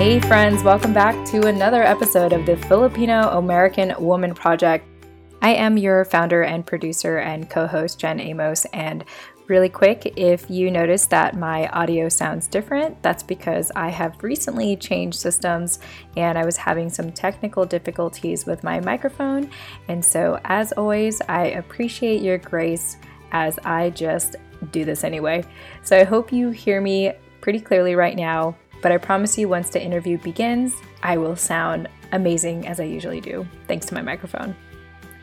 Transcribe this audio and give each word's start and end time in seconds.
Hey, 0.00 0.18
friends, 0.18 0.62
welcome 0.62 0.94
back 0.94 1.26
to 1.26 1.46
another 1.48 1.82
episode 1.82 2.32
of 2.32 2.46
the 2.46 2.56
Filipino 2.56 3.28
American 3.36 3.92
Woman 3.98 4.32
Project. 4.32 4.86
I 5.42 5.50
am 5.50 5.76
your 5.76 6.06
founder 6.06 6.42
and 6.42 6.66
producer 6.66 7.18
and 7.18 7.50
co 7.50 7.66
host, 7.66 8.00
Jen 8.00 8.18
Amos. 8.18 8.64
And 8.72 9.04
really 9.46 9.68
quick, 9.68 10.14
if 10.16 10.48
you 10.48 10.70
notice 10.70 11.04
that 11.08 11.36
my 11.36 11.68
audio 11.68 12.08
sounds 12.08 12.46
different, 12.46 13.02
that's 13.02 13.22
because 13.22 13.70
I 13.76 13.90
have 13.90 14.22
recently 14.22 14.74
changed 14.74 15.18
systems 15.20 15.80
and 16.16 16.38
I 16.38 16.46
was 16.46 16.56
having 16.56 16.88
some 16.88 17.12
technical 17.12 17.66
difficulties 17.66 18.46
with 18.46 18.64
my 18.64 18.80
microphone. 18.80 19.50
And 19.88 20.02
so, 20.02 20.40
as 20.44 20.72
always, 20.72 21.20
I 21.28 21.48
appreciate 21.48 22.22
your 22.22 22.38
grace 22.38 22.96
as 23.32 23.58
I 23.66 23.90
just 23.90 24.36
do 24.72 24.86
this 24.86 25.04
anyway. 25.04 25.44
So, 25.82 25.98
I 25.98 26.04
hope 26.04 26.32
you 26.32 26.48
hear 26.48 26.80
me 26.80 27.12
pretty 27.42 27.60
clearly 27.60 27.94
right 27.94 28.16
now. 28.16 28.56
But 28.82 28.92
I 28.92 28.96
promise 28.96 29.36
you, 29.36 29.48
once 29.48 29.68
the 29.70 29.82
interview 29.82 30.18
begins, 30.18 30.74
I 31.02 31.18
will 31.18 31.36
sound 31.36 31.88
amazing 32.12 32.66
as 32.66 32.80
I 32.80 32.84
usually 32.84 33.20
do, 33.20 33.46
thanks 33.68 33.86
to 33.86 33.94
my 33.94 34.02
microphone. 34.02 34.56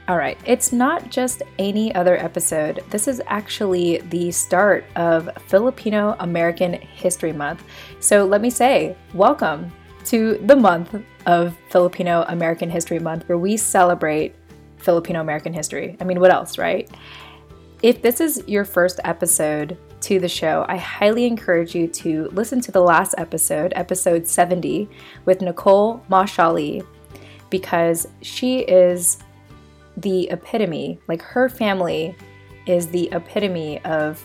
All 0.07 0.15
right, 0.15 0.37
it's 0.45 0.71
not 0.71 1.09
just 1.09 1.41
any 1.59 1.93
other 1.93 2.17
episode. 2.17 2.81
This 2.91 3.07
is 3.09 3.21
actually 3.27 3.97
the 4.09 4.31
start 4.31 4.85
of 4.95 5.29
Filipino 5.47 6.15
American 6.19 6.73
History 6.73 7.33
Month. 7.33 7.63
So 7.99 8.25
let 8.25 8.39
me 8.39 8.49
say, 8.49 8.95
welcome 9.13 9.71
to 10.05 10.37
the 10.45 10.55
month 10.55 10.95
of 11.25 11.57
Filipino 11.69 12.23
American 12.29 12.69
History 12.69 12.99
Month 12.99 13.27
where 13.27 13.37
we 13.37 13.57
celebrate 13.57 14.33
Filipino 14.77 15.19
American 15.19 15.51
history. 15.51 15.97
I 15.99 16.05
mean, 16.05 16.21
what 16.21 16.31
else, 16.31 16.57
right? 16.57 16.89
If 17.83 18.01
this 18.01 18.21
is 18.21 18.41
your 18.47 18.63
first 18.63 19.01
episode 19.03 19.77
to 20.01 20.19
the 20.19 20.29
show, 20.29 20.65
I 20.67 20.77
highly 20.77 21.25
encourage 21.25 21.75
you 21.75 21.87
to 21.87 22.29
listen 22.31 22.61
to 22.61 22.71
the 22.71 22.81
last 22.81 23.15
episode, 23.17 23.73
episode 23.75 24.27
70, 24.27 24.89
with 25.25 25.41
Nicole 25.41 26.03
Mashali, 26.09 26.85
because 27.49 28.07
she 28.21 28.59
is 28.59 29.17
the 29.97 30.29
epitome, 30.29 30.99
like 31.07 31.21
her 31.21 31.49
family 31.49 32.15
is 32.67 32.87
the 32.87 33.09
epitome 33.11 33.83
of 33.85 34.23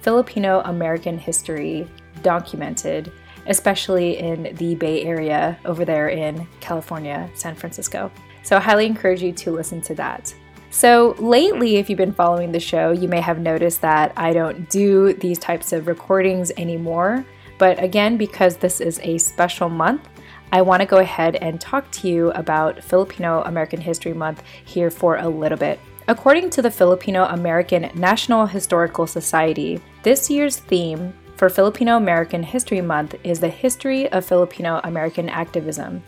Filipino 0.00 0.60
American 0.64 1.16
history 1.18 1.88
documented, 2.22 3.12
especially 3.46 4.18
in 4.18 4.54
the 4.56 4.74
Bay 4.74 5.02
Area 5.04 5.58
over 5.64 5.84
there 5.84 6.08
in 6.08 6.46
California, 6.60 7.30
San 7.34 7.54
Francisco. 7.54 8.10
So 8.42 8.56
I 8.56 8.60
highly 8.60 8.86
encourage 8.86 9.22
you 9.22 9.32
to 9.32 9.50
listen 9.52 9.80
to 9.82 9.94
that. 9.94 10.34
So, 10.74 11.14
lately, 11.20 11.76
if 11.76 11.88
you've 11.88 11.98
been 11.98 12.12
following 12.12 12.50
the 12.50 12.58
show, 12.58 12.90
you 12.90 13.06
may 13.06 13.20
have 13.20 13.38
noticed 13.38 13.80
that 13.82 14.12
I 14.16 14.32
don't 14.32 14.68
do 14.68 15.12
these 15.12 15.38
types 15.38 15.72
of 15.72 15.86
recordings 15.86 16.50
anymore. 16.56 17.24
But 17.58 17.80
again, 17.80 18.16
because 18.16 18.56
this 18.56 18.80
is 18.80 18.98
a 19.04 19.18
special 19.18 19.68
month, 19.68 20.08
I 20.50 20.62
want 20.62 20.80
to 20.80 20.86
go 20.86 20.96
ahead 20.96 21.36
and 21.36 21.60
talk 21.60 21.88
to 21.92 22.08
you 22.08 22.32
about 22.32 22.82
Filipino 22.82 23.42
American 23.42 23.80
History 23.80 24.14
Month 24.14 24.42
here 24.64 24.90
for 24.90 25.18
a 25.18 25.28
little 25.28 25.56
bit. 25.56 25.78
According 26.08 26.50
to 26.50 26.60
the 26.60 26.72
Filipino 26.72 27.26
American 27.26 27.88
National 27.94 28.44
Historical 28.44 29.06
Society, 29.06 29.80
this 30.02 30.28
year's 30.28 30.56
theme 30.56 31.14
for 31.36 31.48
Filipino 31.48 31.96
American 31.96 32.42
History 32.42 32.80
Month 32.80 33.14
is 33.22 33.38
the 33.38 33.48
history 33.48 34.08
of 34.10 34.24
Filipino 34.24 34.80
American 34.82 35.28
activism. 35.28 36.02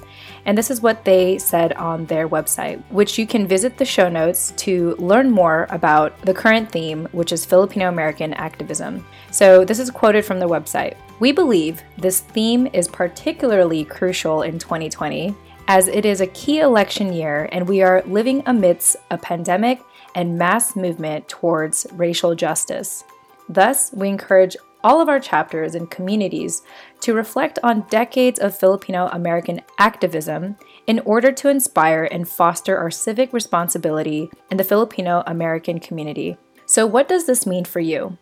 And 0.46 0.56
this 0.56 0.70
is 0.70 0.80
what 0.80 1.04
they 1.04 1.38
said 1.38 1.72
on 1.72 2.06
their 2.06 2.28
website, 2.28 2.80
which 2.90 3.18
you 3.18 3.26
can 3.26 3.48
visit 3.48 3.76
the 3.76 3.84
show 3.84 4.08
notes 4.08 4.52
to 4.58 4.94
learn 4.94 5.28
more 5.28 5.66
about 5.70 6.18
the 6.22 6.32
current 6.32 6.70
theme, 6.70 7.08
which 7.10 7.32
is 7.32 7.44
Filipino 7.44 7.88
American 7.88 8.32
activism. 8.34 9.04
So, 9.32 9.64
this 9.64 9.80
is 9.80 9.90
quoted 9.90 10.24
from 10.24 10.38
the 10.38 10.48
website. 10.48 10.96
We 11.18 11.32
believe 11.32 11.82
this 11.98 12.20
theme 12.20 12.68
is 12.72 12.86
particularly 12.86 13.84
crucial 13.84 14.42
in 14.42 14.58
2020 14.58 15.34
as 15.68 15.88
it 15.88 16.06
is 16.06 16.20
a 16.20 16.28
key 16.28 16.60
election 16.60 17.12
year 17.12 17.48
and 17.50 17.66
we 17.66 17.82
are 17.82 18.02
living 18.06 18.42
amidst 18.46 18.96
a 19.10 19.18
pandemic 19.18 19.80
and 20.14 20.38
mass 20.38 20.76
movement 20.76 21.26
towards 21.28 21.86
racial 21.92 22.34
justice. 22.36 23.02
Thus, 23.48 23.92
we 23.92 24.08
encourage 24.08 24.56
all 24.86 25.00
of 25.00 25.08
our 25.08 25.18
chapters 25.18 25.74
and 25.74 25.90
communities 25.90 26.62
to 27.00 27.12
reflect 27.12 27.58
on 27.64 27.84
decades 27.90 28.38
of 28.38 28.56
Filipino 28.56 29.08
American 29.08 29.60
activism 29.80 30.56
in 30.86 31.00
order 31.00 31.32
to 31.32 31.48
inspire 31.48 32.04
and 32.04 32.28
foster 32.28 32.78
our 32.78 32.90
civic 32.90 33.32
responsibility 33.32 34.30
in 34.48 34.58
the 34.58 34.62
Filipino 34.62 35.24
American 35.26 35.80
community. 35.80 36.36
So, 36.66 36.86
what 36.86 37.08
does 37.08 37.26
this 37.26 37.46
mean 37.46 37.64
for 37.64 37.80
you? 37.80 38.16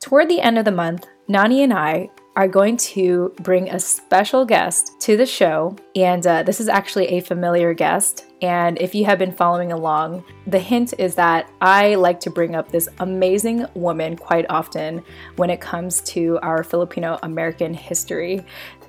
Toward 0.00 0.28
the 0.28 0.42
end 0.42 0.58
of 0.58 0.66
the 0.66 0.70
month, 0.70 1.06
Nani 1.28 1.62
and 1.62 1.72
I 1.72 2.10
are 2.34 2.48
going 2.48 2.78
to 2.78 3.32
bring 3.42 3.68
a 3.68 3.78
special 3.78 4.46
guest 4.46 4.98
to 5.00 5.16
the 5.16 5.26
show. 5.26 5.76
And 5.94 6.26
uh, 6.26 6.42
this 6.42 6.60
is 6.60 6.68
actually 6.68 7.08
a 7.08 7.20
familiar 7.20 7.74
guest. 7.74 8.26
And 8.40 8.80
if 8.80 8.94
you 8.94 9.04
have 9.04 9.18
been 9.18 9.32
following 9.32 9.70
along, 9.70 10.24
the 10.46 10.58
hint 10.58 10.94
is 10.98 11.14
that 11.16 11.50
I 11.60 11.94
like 11.94 12.20
to 12.20 12.30
bring 12.30 12.54
up 12.54 12.72
this 12.72 12.88
amazing 13.00 13.66
woman 13.74 14.16
quite 14.16 14.46
often 14.48 15.02
when 15.36 15.50
it 15.50 15.60
comes 15.60 16.00
to 16.02 16.38
our 16.42 16.64
Filipino 16.64 17.18
American 17.22 17.74
history. 17.74 18.44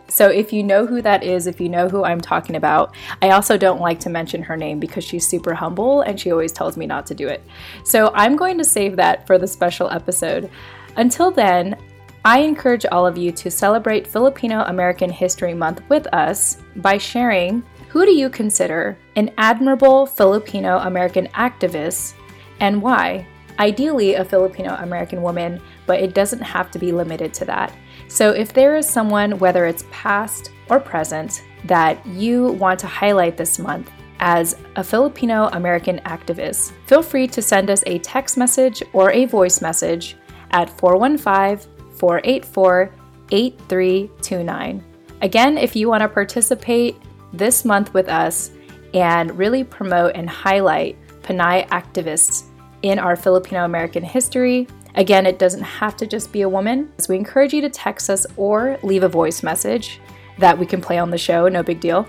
So, 0.09 0.29
if 0.29 0.53
you 0.53 0.63
know 0.63 0.85
who 0.85 1.01
that 1.01 1.23
is, 1.23 1.47
if 1.47 1.59
you 1.59 1.69
know 1.69 1.87
who 1.87 2.03
I'm 2.03 2.21
talking 2.21 2.55
about, 2.55 2.93
I 3.21 3.31
also 3.31 3.57
don't 3.57 3.79
like 3.79 3.99
to 4.01 4.09
mention 4.09 4.43
her 4.43 4.55
name 4.55 4.79
because 4.79 5.03
she's 5.03 5.25
super 5.25 5.53
humble 5.53 6.01
and 6.01 6.19
she 6.19 6.31
always 6.31 6.51
tells 6.51 6.77
me 6.77 6.85
not 6.85 7.05
to 7.07 7.15
do 7.15 7.27
it. 7.27 7.41
So, 7.83 8.11
I'm 8.13 8.35
going 8.35 8.57
to 8.57 8.65
save 8.65 8.95
that 8.97 9.25
for 9.25 9.37
the 9.37 9.47
special 9.47 9.89
episode. 9.89 10.51
Until 10.97 11.31
then, 11.31 11.77
I 12.25 12.39
encourage 12.39 12.85
all 12.85 13.05
of 13.05 13.17
you 13.17 13.33
to 13.33 13.51
celebrate 13.51 14.07
Filipino 14.07 14.61
American 14.61 15.09
History 15.09 15.53
Month 15.53 15.81
with 15.89 16.07
us 16.13 16.57
by 16.77 16.97
sharing 16.97 17.63
who 17.89 18.05
do 18.05 18.13
you 18.13 18.29
consider 18.29 18.97
an 19.17 19.29
admirable 19.37 20.05
Filipino 20.05 20.77
American 20.77 21.27
activist 21.35 22.13
and 22.61 22.81
why? 22.81 23.27
Ideally, 23.59 24.13
a 24.13 24.23
Filipino 24.23 24.75
American 24.75 25.21
woman, 25.21 25.61
but 25.85 25.99
it 25.99 26.13
doesn't 26.13 26.41
have 26.41 26.71
to 26.71 26.79
be 26.79 26.93
limited 26.93 27.33
to 27.35 27.45
that. 27.45 27.75
So, 28.07 28.31
if 28.31 28.53
there 28.53 28.77
is 28.77 28.87
someone, 28.87 29.37
whether 29.37 29.65
it's 29.65 29.83
past 29.91 30.51
or 30.69 30.79
present, 30.79 31.43
that 31.65 32.03
you 32.05 32.53
want 32.53 32.79
to 32.79 32.87
highlight 32.87 33.35
this 33.35 33.59
month 33.59 33.91
as 34.21 34.55
a 34.77 34.83
Filipino 34.83 35.49
American 35.49 35.99
activist, 36.05 36.71
feel 36.87 37.03
free 37.03 37.27
to 37.27 37.41
send 37.41 37.69
us 37.69 37.83
a 37.85 37.99
text 37.99 38.37
message 38.37 38.81
or 38.93 39.11
a 39.11 39.25
voice 39.25 39.61
message 39.61 40.15
at 40.51 40.69
415 40.79 41.72
484 41.95 42.93
8329. 43.31 44.83
Again, 45.21 45.57
if 45.57 45.75
you 45.75 45.87
want 45.87 46.01
to 46.01 46.09
participate 46.09 46.97
this 47.31 47.65
month 47.65 47.93
with 47.93 48.09
us 48.09 48.51
and 48.93 49.35
really 49.37 49.63
promote 49.63 50.15
and 50.15 50.29
highlight 50.29 50.97
Pinay 51.23 51.67
activists 51.69 52.43
in 52.81 52.99
our 52.99 53.15
Filipino 53.15 53.65
American 53.65 54.03
history, 54.03 54.67
again, 54.95 55.25
it 55.25 55.39
doesn't 55.39 55.63
have 55.63 55.95
to 55.97 56.05
just 56.05 56.31
be 56.31 56.41
a 56.41 56.49
woman. 56.49 56.91
So 56.99 57.13
we 57.13 57.17
encourage 57.17 57.53
you 57.53 57.61
to 57.61 57.69
text 57.69 58.09
us 58.09 58.27
or 58.37 58.77
leave 58.83 59.03
a 59.03 59.09
voice 59.09 59.41
message 59.41 59.99
that 60.39 60.57
we 60.57 60.65
can 60.65 60.81
play 60.81 60.97
on 60.97 61.09
the 61.09 61.17
show, 61.17 61.47
no 61.47 61.63
big 61.63 61.79
deal, 61.79 62.07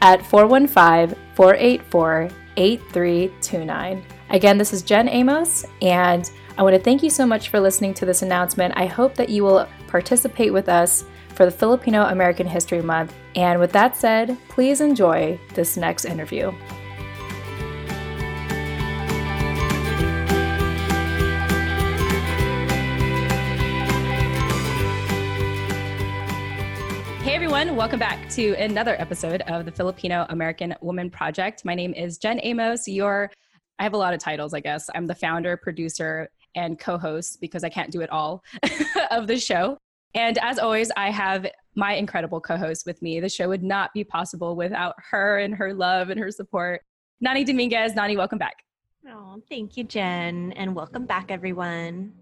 at 0.00 0.24
415 0.24 1.18
484 1.34 2.30
8329. 2.56 4.04
Again, 4.30 4.58
this 4.58 4.72
is 4.72 4.82
Jen 4.82 5.08
Amos, 5.08 5.66
and 5.82 6.30
I 6.56 6.62
want 6.62 6.76
to 6.76 6.80
thank 6.80 7.02
you 7.02 7.10
so 7.10 7.26
much 7.26 7.48
for 7.48 7.58
listening 7.58 7.94
to 7.94 8.06
this 8.06 8.22
announcement. 8.22 8.74
I 8.76 8.86
hope 8.86 9.16
that 9.16 9.28
you 9.28 9.42
will 9.42 9.66
participate 9.88 10.52
with 10.52 10.68
us 10.68 11.02
for 11.30 11.44
the 11.44 11.50
Filipino 11.50 12.04
American 12.04 12.46
History 12.46 12.80
Month. 12.80 13.12
And 13.34 13.58
with 13.58 13.72
that 13.72 13.96
said, 13.96 14.38
please 14.50 14.80
enjoy 14.80 15.40
this 15.54 15.76
next 15.76 16.04
interview. 16.04 16.52
Hey 27.22 27.34
everyone, 27.34 27.74
welcome 27.74 27.98
back 27.98 28.30
to 28.30 28.54
another 28.62 28.94
episode 29.00 29.40
of 29.48 29.64
the 29.64 29.72
Filipino 29.72 30.24
American 30.28 30.76
Woman 30.80 31.10
Project. 31.10 31.64
My 31.64 31.74
name 31.74 31.92
is 31.94 32.16
Jen 32.16 32.38
Amos, 32.44 32.86
your 32.86 33.32
I 33.80 33.82
have 33.82 33.92
a 33.92 33.96
lot 33.96 34.14
of 34.14 34.20
titles, 34.20 34.54
I 34.54 34.60
guess. 34.60 34.88
I'm 34.94 35.08
the 35.08 35.16
founder, 35.16 35.56
producer, 35.56 36.30
and 36.54 36.78
co 36.78 36.98
host 36.98 37.40
because 37.40 37.64
I 37.64 37.68
can't 37.68 37.90
do 37.90 38.00
it 38.00 38.10
all 38.10 38.42
of 39.10 39.26
the 39.26 39.38
show. 39.38 39.78
And 40.14 40.38
as 40.38 40.58
always, 40.58 40.90
I 40.96 41.10
have 41.10 41.46
my 41.74 41.94
incredible 41.94 42.40
co 42.40 42.56
host 42.56 42.86
with 42.86 43.02
me. 43.02 43.20
The 43.20 43.28
show 43.28 43.48
would 43.48 43.62
not 43.62 43.92
be 43.92 44.04
possible 44.04 44.56
without 44.56 44.94
her 45.10 45.38
and 45.38 45.54
her 45.54 45.74
love 45.74 46.10
and 46.10 46.20
her 46.20 46.30
support. 46.30 46.82
Nani 47.20 47.44
Dominguez. 47.44 47.94
Nani, 47.94 48.16
welcome 48.16 48.38
back. 48.38 48.56
Oh, 49.08 49.40
thank 49.48 49.76
you, 49.76 49.84
Jen. 49.84 50.52
And 50.52 50.74
welcome 50.74 51.04
back, 51.04 51.30
everyone. 51.30 52.12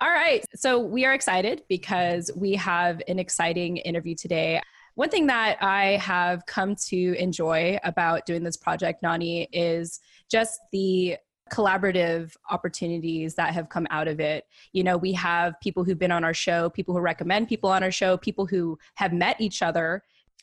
All 0.00 0.10
right. 0.10 0.44
So 0.54 0.78
we 0.78 1.04
are 1.04 1.14
excited 1.14 1.62
because 1.68 2.30
we 2.36 2.54
have 2.54 3.02
an 3.08 3.18
exciting 3.18 3.76
interview 3.78 4.14
today. 4.14 4.60
One 4.96 5.10
thing 5.10 5.26
that 5.26 5.62
I 5.62 5.96
have 5.96 6.46
come 6.46 6.76
to 6.86 7.16
enjoy 7.18 7.78
about 7.84 8.26
doing 8.26 8.44
this 8.44 8.56
project, 8.56 9.02
Nani, 9.02 9.48
is 9.52 10.00
just 10.30 10.60
the 10.72 11.16
collaborative 11.52 12.36
opportunities 12.50 13.34
that 13.34 13.52
have 13.52 13.68
come 13.68 13.86
out 13.90 14.08
of 14.08 14.20
it. 14.20 14.46
You 14.72 14.84
know, 14.84 14.96
we 14.96 15.12
have 15.12 15.58
people 15.60 15.84
who've 15.84 15.98
been 15.98 16.12
on 16.12 16.24
our 16.24 16.34
show, 16.34 16.70
people 16.70 16.94
who 16.94 17.00
recommend 17.00 17.48
people 17.48 17.70
on 17.70 17.82
our 17.82 17.90
show, 17.90 18.16
people 18.16 18.46
who 18.46 18.78
have 18.94 19.12
met 19.12 19.40
each 19.40 19.62
other 19.62 20.02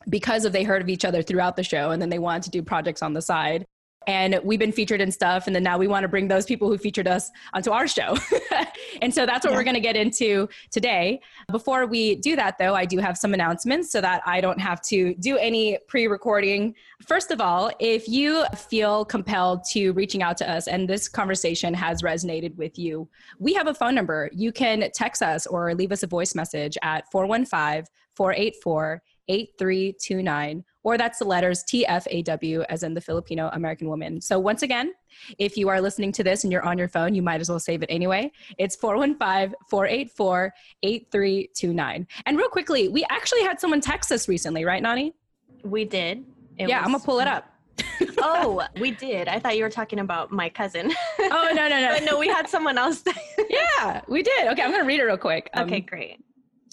because 0.10 0.46
of 0.46 0.54
they 0.54 0.64
heard 0.64 0.82
of 0.82 0.90
each 0.90 1.06
other 1.06 1.22
throughout 1.22 1.56
the 1.56 1.64
show 1.64 1.92
and 1.92 2.02
then 2.02 2.10
they 2.10 2.20
wanted 2.20 2.44
to 2.44 2.50
do 2.50 2.64
projects 2.64 3.04
on 3.04 3.14
the 3.14 3.22
side 3.22 3.68
and 4.08 4.40
we've 4.44 4.60
been 4.60 4.72
featured 4.72 5.02
in 5.02 5.12
stuff 5.12 5.48
and 5.48 5.56
then 5.56 5.64
now 5.64 5.78
we 5.78 5.88
want 5.88 6.04
to 6.04 6.08
bring 6.08 6.28
those 6.28 6.46
people 6.46 6.68
who 6.68 6.78
featured 6.78 7.08
us 7.08 7.30
onto 7.54 7.72
our 7.72 7.88
show. 7.88 8.16
And 9.02 9.14
so 9.14 9.26
that's 9.26 9.46
what 9.46 9.52
yeah. 9.52 9.58
we're 9.58 9.64
going 9.64 9.76
to 9.76 9.80
get 9.80 9.96
into 9.96 10.50
today. 10.70 11.22
Before 11.50 11.86
we 11.86 12.16
do 12.16 12.36
that 12.36 12.58
though 12.58 12.76
i 12.76 12.86
do 12.86 12.98
have 13.00 13.18
some 13.18 13.34
announcements 13.34 13.92
so 13.92 14.02
that 14.02 14.22
i 14.26 14.42
don't 14.42 14.60
have 14.60 14.82
to 14.82 15.16
do 15.16 15.38
any 15.38 15.78
pre-recording. 15.88 16.76
First 17.08 17.32
of 17.32 17.40
all 17.40 17.72
if 17.80 18.08
you 18.08 18.46
feel 18.56 19.06
compelled 19.06 19.64
to 19.72 19.92
reaching 19.94 20.22
out 20.24 20.38
to 20.38 20.50
us 20.50 20.68
and 20.68 20.90
this 20.90 21.08
conversation 21.08 21.74
has 21.74 22.02
resonated 22.02 22.56
with 22.58 22.78
you 22.78 23.08
we 23.40 23.54
have 23.54 23.68
a 23.68 23.74
phone 23.74 23.96
number. 23.96 24.30
You 24.34 24.52
can 24.52 24.90
text 24.94 25.22
us 25.22 25.48
or 25.48 25.74
leave 25.74 25.92
us 25.92 26.04
a 26.04 26.08
voice 26.08 26.36
message 26.36 26.78
at 26.84 27.10
415 27.12 27.86
484 28.16 29.02
8329, 29.28 30.64
or 30.84 30.98
that's 30.98 31.20
the 31.20 31.26
letters 31.26 31.64
TFAW, 31.64 32.66
as 32.70 32.84
in 32.84 32.94
the 32.94 33.02
Filipino 33.02 33.50
American 33.54 33.88
woman. 33.88 34.22
So, 34.22 34.40
once 34.40 34.64
again, 34.64 34.94
if 35.38 35.58
you 35.58 35.70
are 35.70 35.82
listening 35.82 36.12
to 36.14 36.24
this 36.24 36.44
and 36.44 36.52
you're 36.52 36.66
on 36.66 36.78
your 36.78 36.88
phone, 36.88 37.14
you 37.16 37.22
might 37.22 37.42
as 37.42 37.50
well 37.50 37.60
save 37.60 37.84
it 37.84 37.88
anyway. 37.90 38.32
It's 38.58 38.76
415 38.76 39.56
484 39.70 40.54
8329. 40.84 42.08
And 42.26 42.38
real 42.38 42.50
quickly, 42.50 42.88
we 42.90 43.06
actually 43.10 43.44
had 43.44 43.60
someone 43.60 43.82
text 43.82 44.12
us 44.12 44.28
recently, 44.28 44.66
right, 44.66 44.82
Nani? 44.82 45.14
We 45.64 45.86
did. 45.86 46.26
It 46.58 46.70
yeah, 46.70 46.80
was- 46.80 46.86
I'm 46.86 46.92
going 46.92 47.02
to 47.02 47.06
pull 47.06 47.20
it 47.20 47.28
up. 47.28 47.48
oh, 48.20 48.66
we 48.80 48.92
did. 48.92 49.28
I 49.28 49.40
thought 49.40 49.58
you 49.58 49.64
were 49.64 49.70
talking 49.70 50.00
about 50.00 50.32
my 50.32 50.50
cousin. 50.50 50.92
oh, 51.20 51.52
no, 51.56 51.68
no, 51.68 51.80
no. 51.80 51.94
but 52.00 52.04
no, 52.04 52.18
we 52.18 52.28
had 52.28 52.48
someone 52.48 52.78
else. 52.78 53.04
yeah, 53.50 54.02
we 54.08 54.22
did. 54.22 54.48
Okay, 54.48 54.62
I'm 54.62 54.70
going 54.70 54.82
to 54.82 54.88
read 54.88 55.00
it 55.00 55.04
real 55.04 55.18
quick. 55.18 55.50
Um, 55.54 55.68
okay, 55.68 55.80
great. 55.80 56.24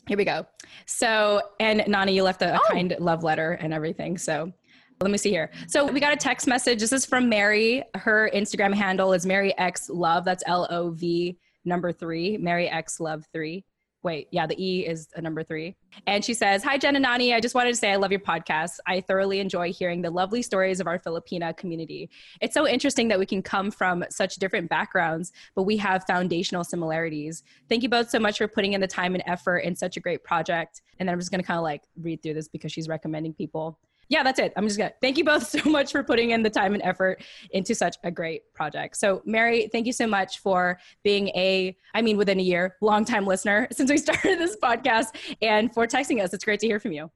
Here 0.09 0.17
we 0.17 0.25
go. 0.25 0.47
So, 0.87 1.43
and 1.61 1.85
Nani, 1.87 2.15
you 2.15 2.25
left 2.25 2.43
a, 2.43 2.55
a 2.55 2.57
oh. 2.57 2.73
kind 2.73 2.97
love 2.99 3.23
letter 3.23 3.53
and 3.53 3.73
everything. 3.73 4.19
So, 4.19 4.53
let 5.01 5.13
me 5.13 5.19
see 5.19 5.31
here. 5.31 5.53
So 5.69 5.87
we 5.87 6.01
got 6.01 6.13
a 6.13 6.17
text 6.17 6.49
message. 6.49 6.81
This 6.81 6.93
is 6.93 7.07
from 7.07 7.29
Mary. 7.29 7.85
Her 7.95 8.29
Instagram 8.35 8.75
handle 8.75 9.13
is 9.13 9.25
Mary 9.25 9.57
X 9.57 9.89
Love. 9.89 10.25
That's 10.25 10.43
L 10.47 10.67
O 10.71 10.91
V 10.91 11.39
number 11.65 11.93
three. 11.93 12.37
Mary 12.37 12.69
X 12.69 12.99
Love 12.99 13.25
three 13.33 13.65
wait, 14.09 14.27
yeah, 14.31 14.47
the 14.47 14.57
E 14.57 14.87
is 14.87 15.09
a 15.17 15.21
number 15.21 15.45
three. 15.45 15.77
And 16.07 16.25
she 16.25 16.33
says, 16.33 16.65
Hi, 16.65 16.79
Jen 16.79 16.97
and 16.97 17.03
Nani. 17.03 17.35
I 17.35 17.41
just 17.41 17.55
wanted 17.55 17.73
to 17.73 17.77
say 17.77 17.93
I 17.93 17.97
love 17.97 18.11
your 18.11 18.21
podcast. 18.21 18.79
I 18.87 19.03
thoroughly 19.03 19.39
enjoy 19.39 19.71
hearing 19.71 20.01
the 20.01 20.11
lovely 20.11 20.41
stories 20.41 20.81
of 20.81 20.87
our 20.87 20.99
Filipina 20.99 21.55
community. 21.55 22.09
It's 22.41 22.55
so 22.55 22.67
interesting 22.67 23.09
that 23.09 23.19
we 23.19 23.27
can 23.27 23.43
come 23.43 23.71
from 23.71 24.03
such 24.09 24.37
different 24.37 24.71
backgrounds, 24.71 25.33
but 25.55 25.65
we 25.65 25.77
have 25.77 26.05
foundational 26.05 26.65
similarities. 26.65 27.43
Thank 27.69 27.83
you 27.83 27.91
both 27.91 28.09
so 28.09 28.19
much 28.19 28.39
for 28.39 28.49
putting 28.49 28.73
in 28.73 28.81
the 28.81 28.87
time 28.87 29.15
and 29.15 29.23
effort 29.27 29.59
in 29.59 29.77
such 29.77 29.99
a 29.99 30.01
great 30.01 30.25
project. 30.25 30.81
And 30.99 31.07
then 31.07 31.13
I'm 31.13 31.21
just 31.21 31.31
going 31.31 31.43
to 31.43 31.47
kind 31.47 31.59
of 31.59 31.65
like 31.65 31.83
read 32.01 32.23
through 32.23 32.35
this 32.35 32.49
because 32.49 32.73
she's 32.73 32.89
recommending 32.89 33.35
people 33.35 33.79
yeah, 34.09 34.23
that's 34.23 34.39
it. 34.39 34.53
I'm 34.57 34.67
just 34.67 34.79
gonna 34.79 34.93
thank 35.01 35.19
you 35.19 35.25
both 35.25 35.47
so 35.49 35.69
much 35.69 35.93
for 35.93 36.03
putting 36.03 36.31
in 36.31 36.43
the 36.43 36.51
time 36.51 36.75
and 36.75 36.83
effort 36.83 37.23
into 37.51 37.75
such 37.75 37.97
a 38.05 38.11
great 38.11 38.53
project. 38.55 38.97
So, 38.97 39.23
Mary, 39.25 39.69
thank 39.71 39.87
you 39.87 39.93
so 39.93 40.07
much 40.07 40.39
for 40.41 40.79
being 41.05 41.29
a, 41.29 41.77
I 41.95 42.03
mean, 42.03 42.17
within 42.17 42.41
a 42.41 42.43
year, 42.43 42.77
longtime 42.81 43.27
listener 43.27 43.69
since 43.73 43.91
we 43.91 43.99
started 43.99 44.39
this 44.39 44.57
podcast 44.57 45.17
and 45.43 45.73
for 45.73 45.87
texting 45.87 46.23
us. 46.23 46.33
It's 46.33 46.45
great 46.45 46.61
to 46.61 46.67
hear 46.67 46.81
from 46.81 46.93
you. 46.93 47.11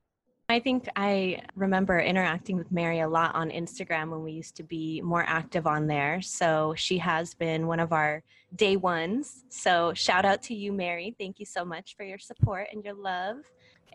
I 0.48 0.60
think 0.60 0.86
I 0.96 1.40
remember 1.54 1.98
interacting 1.98 2.58
with 2.58 2.70
Mary 2.70 3.00
a 3.00 3.08
lot 3.08 3.34
on 3.34 3.50
Instagram 3.50 4.10
when 4.10 4.22
we 4.22 4.32
used 4.32 4.54
to 4.56 4.62
be 4.62 5.00
more 5.00 5.24
active 5.26 5.66
on 5.66 5.86
there. 5.86 6.20
So 6.20 6.74
she 6.76 6.98
has 6.98 7.32
been 7.32 7.66
one 7.66 7.80
of 7.80 7.92
our 7.92 8.22
day 8.54 8.76
ones. 8.76 9.44
So 9.48 9.94
shout 9.94 10.26
out 10.26 10.42
to 10.42 10.54
you, 10.54 10.72
Mary. 10.72 11.14
Thank 11.18 11.40
you 11.40 11.46
so 11.46 11.64
much 11.64 11.96
for 11.96 12.02
your 12.02 12.18
support 12.18 12.66
and 12.70 12.84
your 12.84 12.92
love 12.92 13.36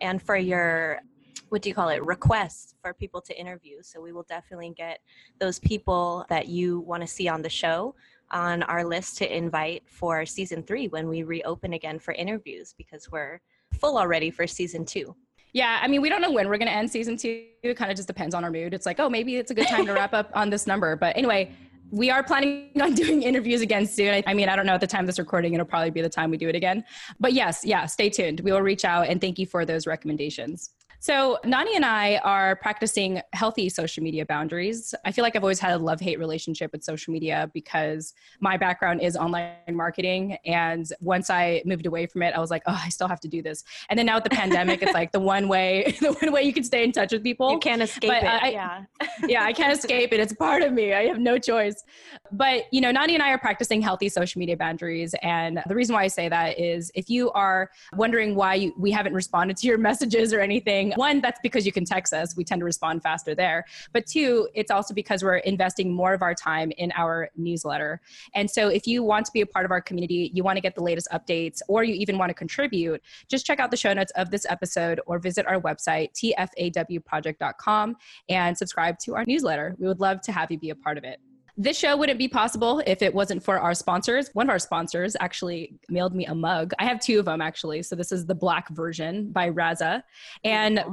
and 0.00 0.20
for 0.20 0.36
your 0.36 1.00
what 1.48 1.62
do 1.62 1.68
you 1.68 1.74
call 1.74 1.88
it 1.88 2.04
requests 2.04 2.74
for 2.82 2.92
people 2.92 3.20
to 3.20 3.38
interview 3.38 3.82
so 3.82 4.00
we 4.00 4.12
will 4.12 4.26
definitely 4.28 4.72
get 4.76 5.00
those 5.38 5.58
people 5.58 6.24
that 6.28 6.48
you 6.48 6.80
want 6.80 7.00
to 7.00 7.06
see 7.06 7.28
on 7.28 7.42
the 7.42 7.48
show 7.48 7.94
on 8.30 8.62
our 8.64 8.84
list 8.84 9.16
to 9.16 9.36
invite 9.36 9.82
for 9.86 10.26
season 10.26 10.62
three 10.62 10.88
when 10.88 11.08
we 11.08 11.22
reopen 11.22 11.72
again 11.72 11.98
for 11.98 12.12
interviews 12.14 12.74
because 12.76 13.10
we're 13.10 13.40
full 13.80 13.98
already 13.98 14.30
for 14.30 14.46
season 14.46 14.84
two 14.84 15.14
yeah, 15.52 15.78
I 15.82 15.88
mean, 15.88 16.02
we 16.02 16.08
don't 16.08 16.20
know 16.20 16.30
when 16.30 16.48
we're 16.48 16.58
going 16.58 16.68
to 16.68 16.74
end 16.74 16.90
season 16.90 17.16
two. 17.16 17.46
It 17.62 17.74
kind 17.74 17.90
of 17.90 17.96
just 17.96 18.06
depends 18.06 18.34
on 18.34 18.44
our 18.44 18.50
mood. 18.50 18.74
It's 18.74 18.84
like, 18.84 19.00
oh, 19.00 19.08
maybe 19.08 19.36
it's 19.36 19.50
a 19.50 19.54
good 19.54 19.66
time 19.66 19.86
to 19.86 19.94
wrap 19.94 20.12
up 20.12 20.30
on 20.34 20.50
this 20.50 20.66
number. 20.66 20.94
But 20.94 21.16
anyway, 21.16 21.50
we 21.90 22.10
are 22.10 22.22
planning 22.22 22.70
on 22.80 22.94
doing 22.94 23.22
interviews 23.22 23.60
again 23.60 23.86
soon. 23.86 24.22
I 24.26 24.34
mean, 24.34 24.48
I 24.48 24.56
don't 24.56 24.66
know 24.66 24.74
at 24.74 24.80
the 24.80 24.86
time 24.86 25.06
this 25.06 25.18
recording, 25.18 25.54
it'll 25.54 25.66
probably 25.66 25.90
be 25.90 26.02
the 26.02 26.08
time 26.08 26.30
we 26.30 26.36
do 26.36 26.48
it 26.48 26.54
again. 26.54 26.84
But 27.18 27.32
yes, 27.32 27.64
yeah, 27.64 27.86
stay 27.86 28.10
tuned. 28.10 28.40
We 28.40 28.52
will 28.52 28.62
reach 28.62 28.84
out 28.84 29.06
and 29.08 29.20
thank 29.20 29.38
you 29.38 29.46
for 29.46 29.64
those 29.64 29.86
recommendations. 29.86 30.70
So, 31.00 31.38
Nani 31.44 31.76
and 31.76 31.84
I 31.84 32.16
are 32.18 32.56
practicing 32.56 33.22
healthy 33.32 33.68
social 33.68 34.02
media 34.02 34.26
boundaries. 34.26 34.96
I 35.04 35.12
feel 35.12 35.22
like 35.22 35.36
I've 35.36 35.44
always 35.44 35.60
had 35.60 35.72
a 35.72 35.78
love 35.78 36.00
hate 36.00 36.18
relationship 36.18 36.72
with 36.72 36.82
social 36.82 37.12
media 37.12 37.48
because 37.54 38.14
my 38.40 38.56
background 38.56 39.00
is 39.00 39.16
online 39.16 39.52
marketing. 39.70 40.38
And 40.44 40.90
once 41.00 41.30
I 41.30 41.62
moved 41.64 41.86
away 41.86 42.06
from 42.06 42.22
it, 42.22 42.34
I 42.34 42.40
was 42.40 42.50
like, 42.50 42.62
oh, 42.66 42.80
I 42.84 42.88
still 42.88 43.06
have 43.06 43.20
to 43.20 43.28
do 43.28 43.42
this. 43.42 43.62
And 43.90 43.98
then 43.98 44.06
now 44.06 44.16
with 44.16 44.24
the 44.24 44.30
pandemic, 44.30 44.82
it's 44.82 44.92
like 44.92 45.12
the 45.12 45.20
one 45.20 45.46
way, 45.46 45.94
the 46.00 46.12
one 46.14 46.32
way 46.32 46.42
you 46.42 46.52
can 46.52 46.64
stay 46.64 46.82
in 46.82 46.90
touch 46.90 47.12
with 47.12 47.22
people. 47.22 47.52
You 47.52 47.60
can't 47.60 47.80
escape 47.82 48.10
but 48.10 48.24
it. 48.24 48.26
I, 48.26 48.48
yeah. 48.50 48.84
yeah, 49.28 49.44
I 49.44 49.52
can't 49.52 49.72
escape 49.72 50.12
it. 50.12 50.18
It's 50.18 50.32
part 50.32 50.62
of 50.62 50.72
me. 50.72 50.94
I 50.94 51.04
have 51.04 51.20
no 51.20 51.38
choice. 51.38 51.84
But, 52.32 52.64
you 52.72 52.80
know, 52.80 52.90
Nani 52.90 53.14
and 53.14 53.22
I 53.22 53.30
are 53.30 53.38
practicing 53.38 53.80
healthy 53.80 54.08
social 54.08 54.40
media 54.40 54.56
boundaries. 54.56 55.14
And 55.22 55.62
the 55.68 55.76
reason 55.76 55.94
why 55.94 56.02
I 56.02 56.08
say 56.08 56.28
that 56.28 56.58
is 56.58 56.90
if 56.96 57.08
you 57.08 57.30
are 57.30 57.70
wondering 57.94 58.34
why 58.34 58.54
you, 58.54 58.74
we 58.76 58.90
haven't 58.90 59.14
responded 59.14 59.56
to 59.58 59.68
your 59.68 59.78
messages 59.88 60.32
or 60.32 60.40
anything, 60.40 60.87
one, 60.96 61.20
that's 61.20 61.40
because 61.42 61.66
you 61.66 61.72
can 61.72 61.84
text 61.84 62.12
us. 62.12 62.36
We 62.36 62.44
tend 62.44 62.60
to 62.60 62.64
respond 62.64 63.02
faster 63.02 63.34
there. 63.34 63.64
But 63.92 64.06
two, 64.06 64.48
it's 64.54 64.70
also 64.70 64.94
because 64.94 65.22
we're 65.22 65.36
investing 65.38 65.92
more 65.92 66.14
of 66.14 66.22
our 66.22 66.34
time 66.34 66.72
in 66.78 66.92
our 66.96 67.30
newsletter. 67.36 68.00
And 68.34 68.50
so 68.50 68.68
if 68.68 68.86
you 68.86 69.02
want 69.02 69.26
to 69.26 69.32
be 69.32 69.40
a 69.40 69.46
part 69.46 69.64
of 69.64 69.70
our 69.70 69.80
community, 69.80 70.30
you 70.34 70.42
want 70.42 70.56
to 70.56 70.60
get 70.60 70.74
the 70.74 70.82
latest 70.82 71.08
updates, 71.12 71.60
or 71.68 71.84
you 71.84 71.94
even 71.94 72.18
want 72.18 72.30
to 72.30 72.34
contribute, 72.34 73.02
just 73.28 73.46
check 73.46 73.60
out 73.60 73.70
the 73.70 73.76
show 73.76 73.92
notes 73.92 74.12
of 74.16 74.30
this 74.30 74.46
episode 74.48 75.00
or 75.06 75.18
visit 75.18 75.46
our 75.46 75.60
website, 75.60 76.10
tfawproject.com, 76.12 77.96
and 78.28 78.58
subscribe 78.58 78.98
to 79.00 79.14
our 79.14 79.24
newsletter. 79.26 79.76
We 79.78 79.86
would 79.86 80.00
love 80.00 80.20
to 80.22 80.32
have 80.32 80.50
you 80.50 80.58
be 80.58 80.70
a 80.70 80.74
part 80.74 80.98
of 80.98 81.04
it. 81.04 81.20
This 81.60 81.76
show 81.76 81.96
wouldn't 81.96 82.20
be 82.20 82.28
possible 82.28 82.80
if 82.86 83.02
it 83.02 83.12
wasn't 83.12 83.42
for 83.42 83.58
our 83.58 83.74
sponsors. 83.74 84.30
One 84.32 84.46
of 84.46 84.50
our 84.50 84.60
sponsors 84.60 85.16
actually 85.18 85.80
mailed 85.88 86.14
me 86.14 86.24
a 86.26 86.34
mug. 86.34 86.72
I 86.78 86.84
have 86.84 87.00
two 87.00 87.18
of 87.18 87.24
them 87.24 87.40
actually. 87.40 87.82
So 87.82 87.96
this 87.96 88.12
is 88.12 88.26
the 88.26 88.34
black 88.34 88.68
version 88.68 89.32
by 89.32 89.48
Rasa. 89.48 90.04
And 90.44 90.84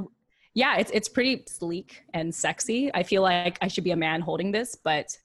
yeah, 0.54 0.76
it's 0.78 0.90
it's 0.92 1.08
pretty 1.08 1.44
sleek 1.46 2.02
and 2.14 2.34
sexy. 2.34 2.90
I 2.94 3.04
feel 3.04 3.22
like 3.22 3.58
I 3.62 3.68
should 3.68 3.84
be 3.84 3.92
a 3.92 3.96
man 3.96 4.20
holding 4.20 4.50
this, 4.50 4.74
but 4.74 5.16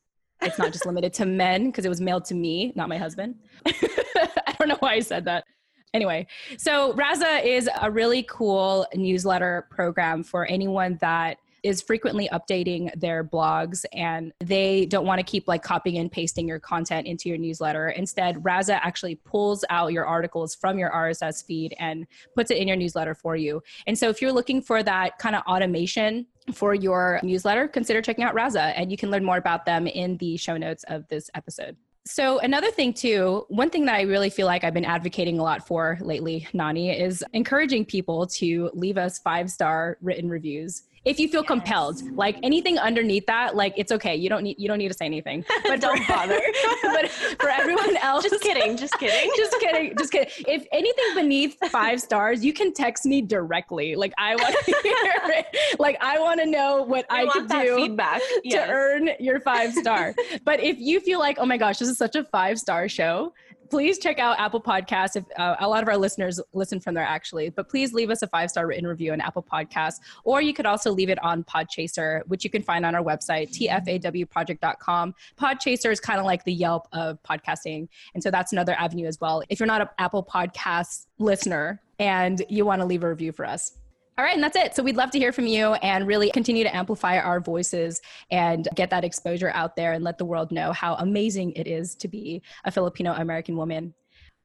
it's 0.44 0.60
not 0.60 0.74
just 0.74 0.86
limited 0.86 1.12
to 1.14 1.26
men 1.26 1.72
because 1.72 1.86
it 1.86 1.90
was 1.90 2.02
mailed 2.02 2.26
to 2.26 2.36
me, 2.36 2.72
not 2.76 2.88
my 2.88 2.98
husband. 3.00 3.36
I 3.66 4.56
don't 4.60 4.68
know 4.68 4.78
why 4.80 4.94
I 4.94 5.00
said 5.00 5.26
that. 5.26 5.46
Anyway, 5.94 6.28
so 6.58 6.94
Rasa 6.94 7.48
is 7.48 7.68
a 7.82 7.90
really 7.90 8.24
cool 8.30 8.86
newsletter 8.94 9.68
program 9.72 10.24
for 10.24 10.46
anyone 10.46 11.00
that 11.02 11.38
is 11.64 11.82
frequently 11.82 12.30
updating 12.32 12.92
their 13.00 13.24
blogs 13.24 13.86
and 13.94 14.34
they 14.40 14.86
don't 14.86 15.06
want 15.06 15.20
to 15.20 15.24
keep 15.24 15.48
like 15.48 15.64
copying 15.64 15.98
and 15.98 16.12
pasting 16.12 16.48
your 16.48 16.60
content 16.60 17.08
into 17.08 17.30
your 17.30 17.38
newsletter. 17.38 17.90
Instead, 17.90 18.44
Rasa 18.44 18.84
actually 18.84 19.16
pulls 19.16 19.64
out 19.70 19.94
your 19.94 20.06
articles 20.06 20.56
from 20.56 20.80
your 20.80 20.92
RSS 20.92 21.46
feed 21.46 21.76
and 21.80 22.08
puts 22.36 22.52
it 22.52 22.58
in 22.58 22.68
your 22.68 22.78
newsletter 22.78 23.14
for 23.14 23.36
you. 23.36 23.62
And 23.88 23.98
so 23.98 24.10
if 24.10 24.22
you're 24.22 24.32
looking 24.32 24.62
for 24.62 24.84
that 24.84 25.18
kind 25.20 25.36
of 25.36 25.44
automation 25.44 26.28
for 26.54 26.74
your 26.74 27.20
newsletter, 27.24 27.68
consider 27.68 28.02
checking 28.02 28.24
out 28.24 28.34
Rasa 28.34 28.78
and 28.78 28.92
you 28.92 28.98
can 28.98 29.12
learn 29.12 29.24
more 29.24 29.38
about 29.38 29.66
them 29.66 29.88
in 29.88 30.18
the 30.18 30.38
show 30.38 30.58
notes 30.58 30.84
of 30.88 31.08
this 31.10 31.30
episode. 31.36 31.78
So, 32.04 32.40
another 32.40 32.72
thing, 32.72 32.94
too, 32.94 33.46
one 33.50 33.70
thing 33.70 33.86
that 33.86 33.94
I 33.94 34.02
really 34.02 34.32
feel 34.32 34.48
like 34.48 34.64
I've 34.64 34.74
been 34.74 34.86
advocating 34.86 35.38
a 35.38 35.44
lot 35.44 35.68
for 35.68 36.00
lately, 36.02 36.48
Nani, 36.52 36.90
is 36.90 37.24
encouraging 37.34 37.86
people 37.86 38.26
to 38.26 38.72
leave 38.74 38.98
us 38.98 39.20
five 39.20 39.52
star 39.52 40.00
written 40.02 40.28
reviews 40.28 40.82
if 41.04 41.20
you 41.20 41.28
feel 41.28 41.42
yes. 41.42 41.48
compelled 41.48 42.02
like 42.16 42.38
anything 42.44 42.78
underneath 42.78 43.26
that 43.26 43.56
like 43.56 43.74
it's 43.76 43.92
okay. 43.92 44.16
You 44.16 44.30
don't 44.30 44.44
need 44.44 44.58
you 44.60 44.68
don't 44.68 44.78
need 44.78 44.90
to 44.90 44.94
say 44.94 45.06
anything. 45.06 45.44
But 45.64 45.80
don't 45.80 46.06
bother. 46.08 46.40
but 46.84 47.10
for 47.10 47.50
everyone 47.50 47.96
else 48.02 48.24
just 48.24 48.42
kidding 48.42 48.76
just 48.78 48.98
kidding. 49.00 49.32
Just 49.38 49.58
kidding 49.60 49.96
just 49.98 50.12
kidding. 50.12 50.30
If 50.48 50.66
anything 50.72 51.06
beneath 51.16 51.58
five 51.72 52.02
stars 52.02 52.44
you 52.44 52.54
can 52.54 52.74
text 52.74 53.06
me 53.06 53.22
directly. 53.22 53.96
Like 53.96 54.14
i 54.18 54.36
want 54.36 54.56
to 54.66 54.76
hear 54.84 54.96
it. 55.40 55.46
Like 55.80 55.98
i 56.02 56.20
want 56.20 56.40
to 56.42 56.46
know 56.46 56.84
what 56.84 57.06
i, 57.10 57.24
I 57.24 57.28
could 57.28 57.48
do 57.48 57.76
feedback 57.76 58.22
yes. 58.44 58.68
to 58.68 58.72
earn 58.72 59.10
your 59.20 59.40
five 59.40 59.74
star. 59.74 60.14
But 60.44 60.60
if 60.60 60.78
you 60.80 61.00
feel 61.00 61.20
like 61.20 61.38
oh 61.40 61.46
my 61.46 61.58
gosh 61.58 61.80
this 61.80 61.90
is 61.90 61.98
such 61.98 62.16
a 62.16 62.24
five 62.26 62.60
star 62.60 62.88
show 62.88 63.34
please 63.72 63.98
check 63.98 64.20
out 64.20 64.38
Apple 64.38 64.62
Podcasts. 64.62 65.16
If 65.16 65.24
uh, 65.38 65.56
a 65.60 65.68
lot 65.68 65.82
of 65.82 65.90
our 65.90 65.98
listeners 65.98 66.40
listen 66.54 66.80
from 66.80 66.94
there, 66.94 67.06
actually, 67.06 67.50
but 67.50 67.70
please 67.70 67.94
leave 67.94 68.10
us 68.10 68.22
a 68.22 68.28
five 68.28 68.52
star 68.52 68.68
written 68.68 68.86
review 68.86 69.14
on 69.14 69.22
Apple 69.22 69.42
Podcasts, 69.42 70.00
or 70.26 70.42
you 70.42 70.54
could 70.54 70.66
also 70.66 70.92
leave 70.92 71.10
it 71.10 71.18
on 71.24 71.44
Podchaser, 71.46 72.22
which 72.28 72.44
you 72.44 72.50
can 72.50 72.62
find 72.62 72.86
on 72.86 72.94
our 72.94 73.02
website, 73.02 73.50
tfawproject.com. 73.58 75.16
Podchaser 75.40 75.92
is 75.92 76.00
kind 76.00 76.20
of 76.20 76.26
like 76.26 76.44
the 76.44 76.54
Yelp 76.54 76.88
of 76.92 77.18
podcasting, 77.24 77.88
and 78.14 78.22
so 78.22 78.30
that's 78.30 78.52
another 78.52 78.74
avenue 78.74 79.08
as 79.08 79.20
well. 79.22 79.42
If 79.50 79.60
you're 79.60 79.68
not 79.68 79.82
an 79.82 79.88
Apple 79.98 80.24
Podcast 80.24 81.08
listener 81.18 81.82
and 81.98 82.44
you 82.50 82.66
want 82.66 82.82
to 82.82 82.86
leave 82.86 83.04
a 83.04 83.10
review 83.10 83.32
for 83.32 83.46
us. 83.46 83.74
All 84.18 84.26
right, 84.26 84.36
and 84.36 84.44
that's 84.44 84.58
it. 84.58 84.76
So 84.76 84.84
we'd 84.84 84.98
love 84.98 85.10
to 85.12 85.18
hear 85.18 85.32
from 85.32 85.48
you 85.48 85.74
and 85.76 86.06
really 86.06 86.30
continue 86.32 86.64
to 86.64 86.76
amplify 86.76 87.18
our 87.18 87.40
voices 87.40 88.02
and 88.30 88.68
get 88.76 88.90
that 88.90 89.04
exposure 89.04 89.52
out 89.54 89.76
there 89.76 89.94
and 89.94 90.04
let 90.04 90.18
the 90.18 90.26
world 90.26 90.52
know 90.52 90.74
how 90.74 90.96
amazing 90.96 91.54
it 91.54 91.66
is 91.66 91.96
to 91.96 92.08
be 92.08 92.42
a 92.66 92.72
Filipino 92.72 93.14
American 93.14 93.56
woman. 93.56 93.94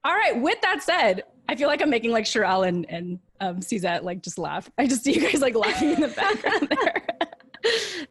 All 0.05 0.15
right, 0.15 0.41
with 0.41 0.61
that 0.63 0.83
said, 0.83 1.25
I 1.49 1.57
feel 1.57 1.69
like 1.69 1.83
I'm 1.83 1.91
making 1.91 2.13
like 2.13 2.25
Cherelle 2.25 2.67
and, 2.67 2.89
and 2.89 3.19
um, 3.41 3.61
like 4.05 4.23
just 4.23 4.39
laugh. 4.39 4.71
I 4.79 4.87
just 4.87 5.05
see 5.05 5.15
you 5.15 5.21
guys 5.21 5.41
like 5.41 5.55
laughing 5.55 5.93
in 5.93 6.01
the 6.01 6.09
background 6.17 6.69
there. 6.71 7.03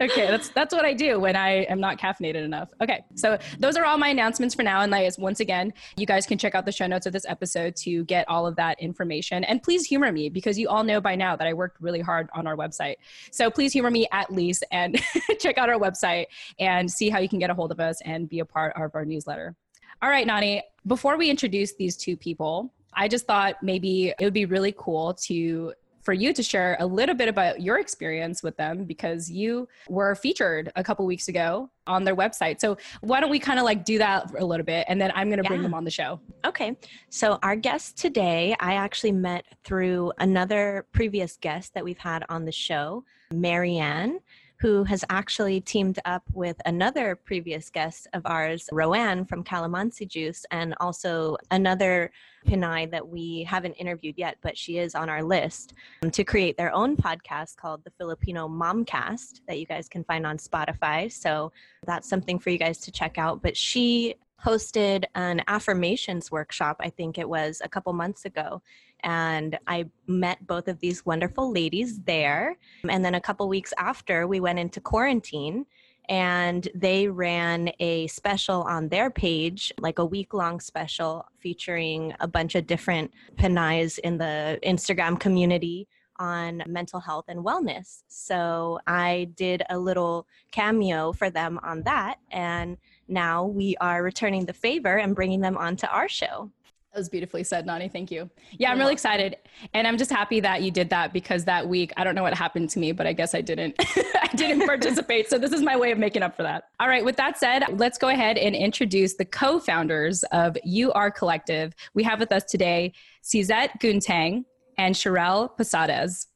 Okay, 0.02 0.28
that's 0.28 0.50
that's 0.50 0.74
what 0.74 0.86
I 0.86 0.94
do 0.94 1.20
when 1.20 1.36
I 1.36 1.64
am 1.64 1.80
not 1.80 1.98
caffeinated 1.98 2.44
enough. 2.44 2.70
Okay, 2.82 3.04
so 3.16 3.38
those 3.60 3.78
are 3.78 3.86
all 3.86 3.98
my 3.98 4.10
announcements 4.10 4.56
for 4.56 4.64
now. 4.64 4.82
And 4.82 4.92
like 4.92 5.06
once 5.18 5.40
again, 5.40 5.74
you 5.98 6.06
guys 6.06 6.26
can 6.26 6.38
check 6.38 6.56
out 6.56 6.66
the 6.66 6.72
show 6.72 6.88
notes 6.88 7.06
of 7.06 7.14
this 7.14 7.26
episode 7.28 7.76
to 7.78 8.04
get 8.06 8.28
all 8.28 8.48
of 8.48 8.56
that 8.56 8.80
information. 8.80 9.44
And 9.44 9.62
please 9.62 9.86
humor 9.86 10.12
me 10.12 10.30
because 10.30 10.58
you 10.58 10.68
all 10.70 10.84
know 10.84 11.00
by 11.00 11.16
now 11.16 11.36
that 11.36 11.48
I 11.48 11.54
worked 11.54 11.82
really 11.82 12.02
hard 12.02 12.30
on 12.34 12.48
our 12.48 12.56
website. 12.56 12.96
So 13.32 13.50
please 13.50 13.74
humor 13.74 13.92
me 13.92 14.08
at 14.12 14.32
least 14.32 14.64
and 14.72 15.00
check 15.40 15.58
out 15.58 15.70
our 15.70 15.80
website 15.80 16.26
and 16.60 16.90
see 16.90 17.10
how 17.10 17.20
you 17.20 17.30
can 17.30 17.40
get 17.40 17.50
a 17.50 17.54
hold 17.54 17.72
of 17.72 17.80
us 17.80 18.00
and 18.06 18.28
be 18.28 18.40
a 18.40 18.46
part 18.46 18.74
of 18.76 18.92
our 18.96 19.06
newsletter. 19.06 19.56
All 20.02 20.10
right, 20.10 20.28
Nani, 20.28 20.62
before 20.86 21.18
we 21.18 21.30
introduce 21.30 21.74
these 21.76 21.96
two 21.96 22.18
people, 22.18 22.74
I 22.94 23.08
just 23.08 23.28
thought 23.28 23.56
maybe 23.62 24.14
it 24.20 24.24
would 24.24 24.34
be 24.34 24.46
really 24.46 24.74
cool 24.78 25.14
to 25.26 25.74
for 26.06 26.14
you 26.14 26.32
to 26.32 26.44
share 26.44 26.78
a 26.80 26.86
little 26.86 27.16
bit 27.16 27.28
about 27.28 27.62
your 27.62 27.80
experience 27.80 28.44
with 28.44 28.56
them 28.56 28.86
because 28.86 29.30
you 29.30 29.68
were 29.90 30.14
featured 30.14 30.72
a 30.76 30.84
couple 30.84 31.04
weeks 31.06 31.28
ago 31.28 31.70
on 31.88 32.04
their 32.04 32.16
website. 32.16 32.62
So 32.62 32.78
why 33.02 33.20
don't 33.20 33.32
we 33.32 33.40
kind 33.40 33.60
of 33.60 33.66
like 33.66 33.84
do 33.84 33.98
that 33.98 34.32
a 34.38 34.46
little 34.46 34.66
bit 34.66 34.86
and 34.88 35.02
then 35.02 35.12
I'm 35.16 35.28
going 35.28 35.40
to 35.40 35.44
yeah. 35.44 35.50
bring 35.50 35.64
them 35.64 35.74
on 35.74 35.84
the 35.84 35.92
show. 35.92 36.20
Okay. 36.46 36.78
So 37.10 37.40
our 37.42 37.56
guest 37.56 37.98
today, 37.98 38.56
I 38.60 38.76
actually 38.76 39.12
met 39.12 39.46
through 39.64 40.14
another 40.20 40.86
previous 40.92 41.38
guest 41.38 41.74
that 41.74 41.84
we've 41.84 41.98
had 41.98 42.24
on 42.30 42.46
the 42.46 42.52
show, 42.52 43.04
Marianne 43.34 44.20
who 44.66 44.84
has 44.84 45.06
actually 45.12 45.62
teamed 45.62 46.00
up 46.06 46.24
with 46.34 46.60
another 46.66 47.16
previous 47.16 47.70
guest 47.70 48.08
of 48.14 48.24
ours, 48.26 48.68
Roanne 48.72 49.24
from 49.24 49.44
Calamansi 49.44 50.08
Juice, 50.08 50.44
and 50.50 50.74
also 50.80 51.38
another 51.52 52.10
Pinay 52.48 52.90
that 52.90 53.08
we 53.08 53.44
haven't 53.44 53.74
interviewed 53.74 54.16
yet, 54.18 54.38
but 54.42 54.58
she 54.58 54.80
is 54.80 54.96
on 54.96 55.08
our 55.08 55.22
list 55.22 55.74
um, 56.02 56.10
to 56.10 56.24
create 56.24 56.58
their 56.58 56.74
own 56.74 56.98
podcast 56.98 57.58
called 57.58 57.84
the 57.84 57.92
Filipino 57.92 58.48
Momcast 58.48 59.42
that 59.48 59.60
you 59.60 59.68
guys 59.68 59.88
can 59.88 60.04
find 60.04 60.26
on 60.26 60.40
Spotify. 60.40 61.12
So 61.12 61.52
that's 61.86 62.10
something 62.10 62.40
for 62.40 62.50
you 62.50 62.58
guys 62.58 62.80
to 62.80 62.92
check 62.92 63.20
out. 63.20 63.44
But 63.44 63.56
she 63.56 64.16
hosted 64.44 65.06
an 65.16 65.42
affirmations 65.48 66.32
workshop, 66.32 66.78
I 66.80 66.90
think 66.90 67.18
it 67.18 67.28
was 67.28 67.62
a 67.64 67.70
couple 67.70 67.94
months 67.94 68.26
ago. 68.26 68.62
And 69.02 69.58
I 69.68 69.86
met 70.08 70.46
both 70.46 70.68
of 70.68 70.80
these 70.80 71.06
wonderful 71.06 71.52
ladies 71.52 72.00
there. 72.02 72.58
And 72.90 73.06
then 73.06 73.16
a 73.16 73.22
couple 73.22 73.48
weeks 73.48 73.74
after, 73.78 74.28
we 74.28 74.40
went 74.40 74.60
into 74.60 74.82
quarantine 74.82 75.66
and 76.10 76.68
they 76.76 77.08
ran 77.08 77.72
a 77.80 78.08
special 78.08 78.62
on 78.64 78.90
their 78.90 79.10
page, 79.10 79.74
like 79.80 80.00
a 80.00 80.06
week 80.06 80.34
long 80.34 80.60
special 80.60 81.26
featuring 81.40 82.14
a 82.20 82.28
bunch 82.28 82.56
of 82.56 82.68
different 82.68 83.12
Pinays 83.38 83.98
in 84.00 84.18
the 84.18 84.60
Instagram 84.64 85.20
community 85.20 85.88
on 86.18 86.64
mental 86.68 87.00
health 87.00 87.26
and 87.28 87.44
wellness. 87.44 88.04
So 88.08 88.80
I 88.88 89.30
did 89.36 89.64
a 89.70 89.78
little 89.78 90.28
cameo 90.52 91.12
for 91.12 91.30
them 91.30 91.60
on 91.64 91.84
that. 91.84 92.20
And 92.32 92.78
now 93.08 93.46
we 93.46 93.76
are 93.82 94.04
returning 94.04 94.46
the 94.46 94.54
favor 94.54 94.98
and 94.98 95.16
bringing 95.16 95.42
them 95.42 95.58
onto 95.58 95.88
our 95.88 96.08
show. 96.08 96.52
That 96.96 97.00
was 97.00 97.10
beautifully 97.10 97.44
said, 97.44 97.66
Nani. 97.66 97.90
Thank 97.90 98.10
you. 98.10 98.30
Yeah, 98.54 98.72
I'm 98.72 98.80
really 98.80 98.94
excited. 98.94 99.36
And 99.74 99.86
I'm 99.86 99.98
just 99.98 100.10
happy 100.10 100.40
that 100.40 100.62
you 100.62 100.72
did 100.72 100.90
that 100.92 101.12
because 101.12 101.44
that 101.44 101.68
week, 101.68 101.92
I 101.98 102.06
don't 102.06 102.16
know 102.16 102.24
what 102.24 102.34
happened 102.34 102.70
to 102.70 102.80
me, 102.80 102.94
but 102.94 103.06
I 103.06 103.12
guess 103.12 103.36
I 103.36 103.42
didn't 103.42 103.76
I 104.16 104.30
didn't 104.34 104.66
participate. 104.66 105.30
So 105.30 105.38
this 105.38 105.52
is 105.52 105.62
my 105.62 105.76
way 105.76 105.92
of 105.92 105.98
making 105.98 106.24
up 106.24 106.38
for 106.38 106.44
that. 106.44 106.70
All 106.80 106.88
right, 106.88 107.04
with 107.04 107.18
that 107.18 107.38
said, 107.38 107.66
let's 107.74 107.98
go 107.98 108.08
ahead 108.08 108.38
and 108.38 108.56
introduce 108.56 109.16
the 109.16 109.26
co-founders 109.26 110.24
of 110.32 110.58
You 110.64 110.94
Are 110.94 111.12
Collective. 111.12 111.74
We 111.94 112.04
have 112.04 112.22
with 112.22 112.32
us 112.32 112.46
today 112.46 112.94
Syzette 113.22 113.72
Gountang 113.82 114.46
and 114.78 114.96
Cherelle 114.96 115.50
Posadas. 115.58 116.28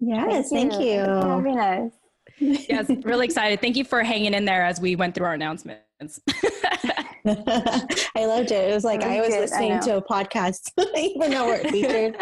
Yes, 0.00 0.50
thank, 0.50 0.72
thank 0.72 0.82
you. 0.82 0.94
you. 0.94 1.42
Very 1.42 1.54
nice. 1.54 1.92
yes, 2.40 2.90
really 3.04 3.26
excited. 3.26 3.60
Thank 3.60 3.76
you 3.76 3.84
for 3.84 4.02
hanging 4.02 4.34
in 4.34 4.46
there 4.46 4.64
as 4.64 4.80
we 4.80 4.96
went 4.96 5.14
through 5.14 5.26
our 5.26 5.36
announcements. 6.02 6.20
I 7.26 8.26
loved 8.26 8.50
it. 8.50 8.70
It 8.70 8.74
was 8.74 8.84
like 8.84 9.02
I 9.02 9.20
was 9.20 9.28
good. 9.28 9.40
listening 9.40 9.72
I 9.72 9.78
to 9.80 9.96
a 9.98 10.02
podcast, 10.02 10.72
even 10.96 11.30
though 11.30 11.46
we're 11.46 11.62
featured. 11.70 12.16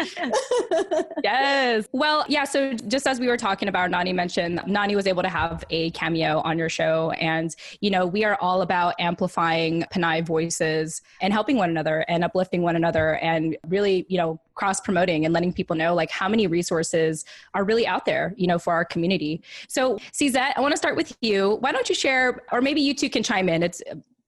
yes. 1.23 1.87
Well, 1.91 2.23
yeah. 2.27 2.43
So 2.43 2.73
just 2.73 3.07
as 3.07 3.19
we 3.19 3.27
were 3.27 3.37
talking 3.37 3.67
about, 3.67 3.89
Nani 3.89 4.13
mentioned 4.13 4.61
Nani 4.67 4.95
was 4.95 5.07
able 5.07 5.23
to 5.23 5.29
have 5.29 5.63
a 5.71 5.89
cameo 5.91 6.41
on 6.41 6.59
your 6.59 6.69
show, 6.69 7.11
and 7.11 7.55
you 7.79 7.89
know 7.89 8.05
we 8.05 8.23
are 8.23 8.37
all 8.41 8.61
about 8.61 8.93
amplifying 8.99 9.85
Pinay 9.91 10.23
voices 10.23 11.01
and 11.21 11.33
helping 11.33 11.57
one 11.57 11.71
another 11.71 12.05
and 12.07 12.23
uplifting 12.23 12.61
one 12.61 12.75
another, 12.75 13.15
and 13.15 13.57
really, 13.67 14.05
you 14.07 14.17
know, 14.17 14.39
cross 14.53 14.79
promoting 14.79 15.25
and 15.25 15.33
letting 15.33 15.51
people 15.51 15.75
know 15.75 15.95
like 15.95 16.11
how 16.11 16.29
many 16.29 16.45
resources 16.45 17.25
are 17.55 17.63
really 17.63 17.87
out 17.87 18.05
there, 18.05 18.33
you 18.37 18.45
know, 18.45 18.59
for 18.59 18.73
our 18.73 18.85
community. 18.85 19.41
So, 19.67 19.97
Syzette, 20.11 20.53
I 20.55 20.61
want 20.61 20.71
to 20.73 20.77
start 20.77 20.95
with 20.95 21.17
you. 21.21 21.57
Why 21.61 21.71
don't 21.71 21.89
you 21.89 21.95
share, 21.95 22.43
or 22.51 22.61
maybe 22.61 22.81
you 22.81 22.93
two 22.93 23.09
can 23.09 23.23
chime 23.23 23.49
in. 23.49 23.63
It's 23.63 23.81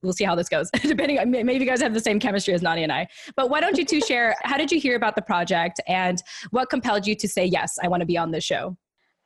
we'll 0.04 0.14
see 0.14 0.24
how 0.24 0.36
this 0.36 0.50
goes. 0.50 0.70
Depending, 0.82 1.20
on, 1.20 1.32
maybe 1.32 1.56
you 1.56 1.66
guys 1.66 1.82
have 1.82 1.94
the 1.94 2.00
same 2.00 2.20
chemistry 2.20 2.54
as 2.54 2.62
Nani 2.62 2.84
and 2.84 2.92
I. 2.92 3.08
But 3.36 3.50
why 3.50 3.60
don't 3.60 3.78
you 3.78 3.86
two 3.86 4.02
share? 4.02 4.36
How 4.44 4.58
did 4.58 4.72
you 4.72 4.80
hear 4.80 4.96
about 4.96 5.16
the 5.16 5.22
project, 5.22 5.80
and 5.88 6.22
what 6.52 6.70
compelled 6.70 7.08
you 7.08 7.16
to 7.16 7.28
say 7.28 7.46
yes? 7.46 7.80
I 7.82 7.88
want 7.88 8.02
to 8.02 8.06
be 8.06 8.18
on 8.18 8.32
this 8.32 8.44
show. 8.44 8.78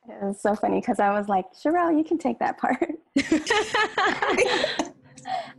It 0.08 0.22
was 0.22 0.40
so 0.40 0.54
funny 0.54 0.80
because 0.80 1.00
I 1.00 1.10
was 1.10 1.28
like, 1.28 1.44
Cherelle, 1.52 1.96
you 1.96 2.02
can 2.02 2.16
take 2.16 2.38
that 2.38 2.56
part. 2.56 2.94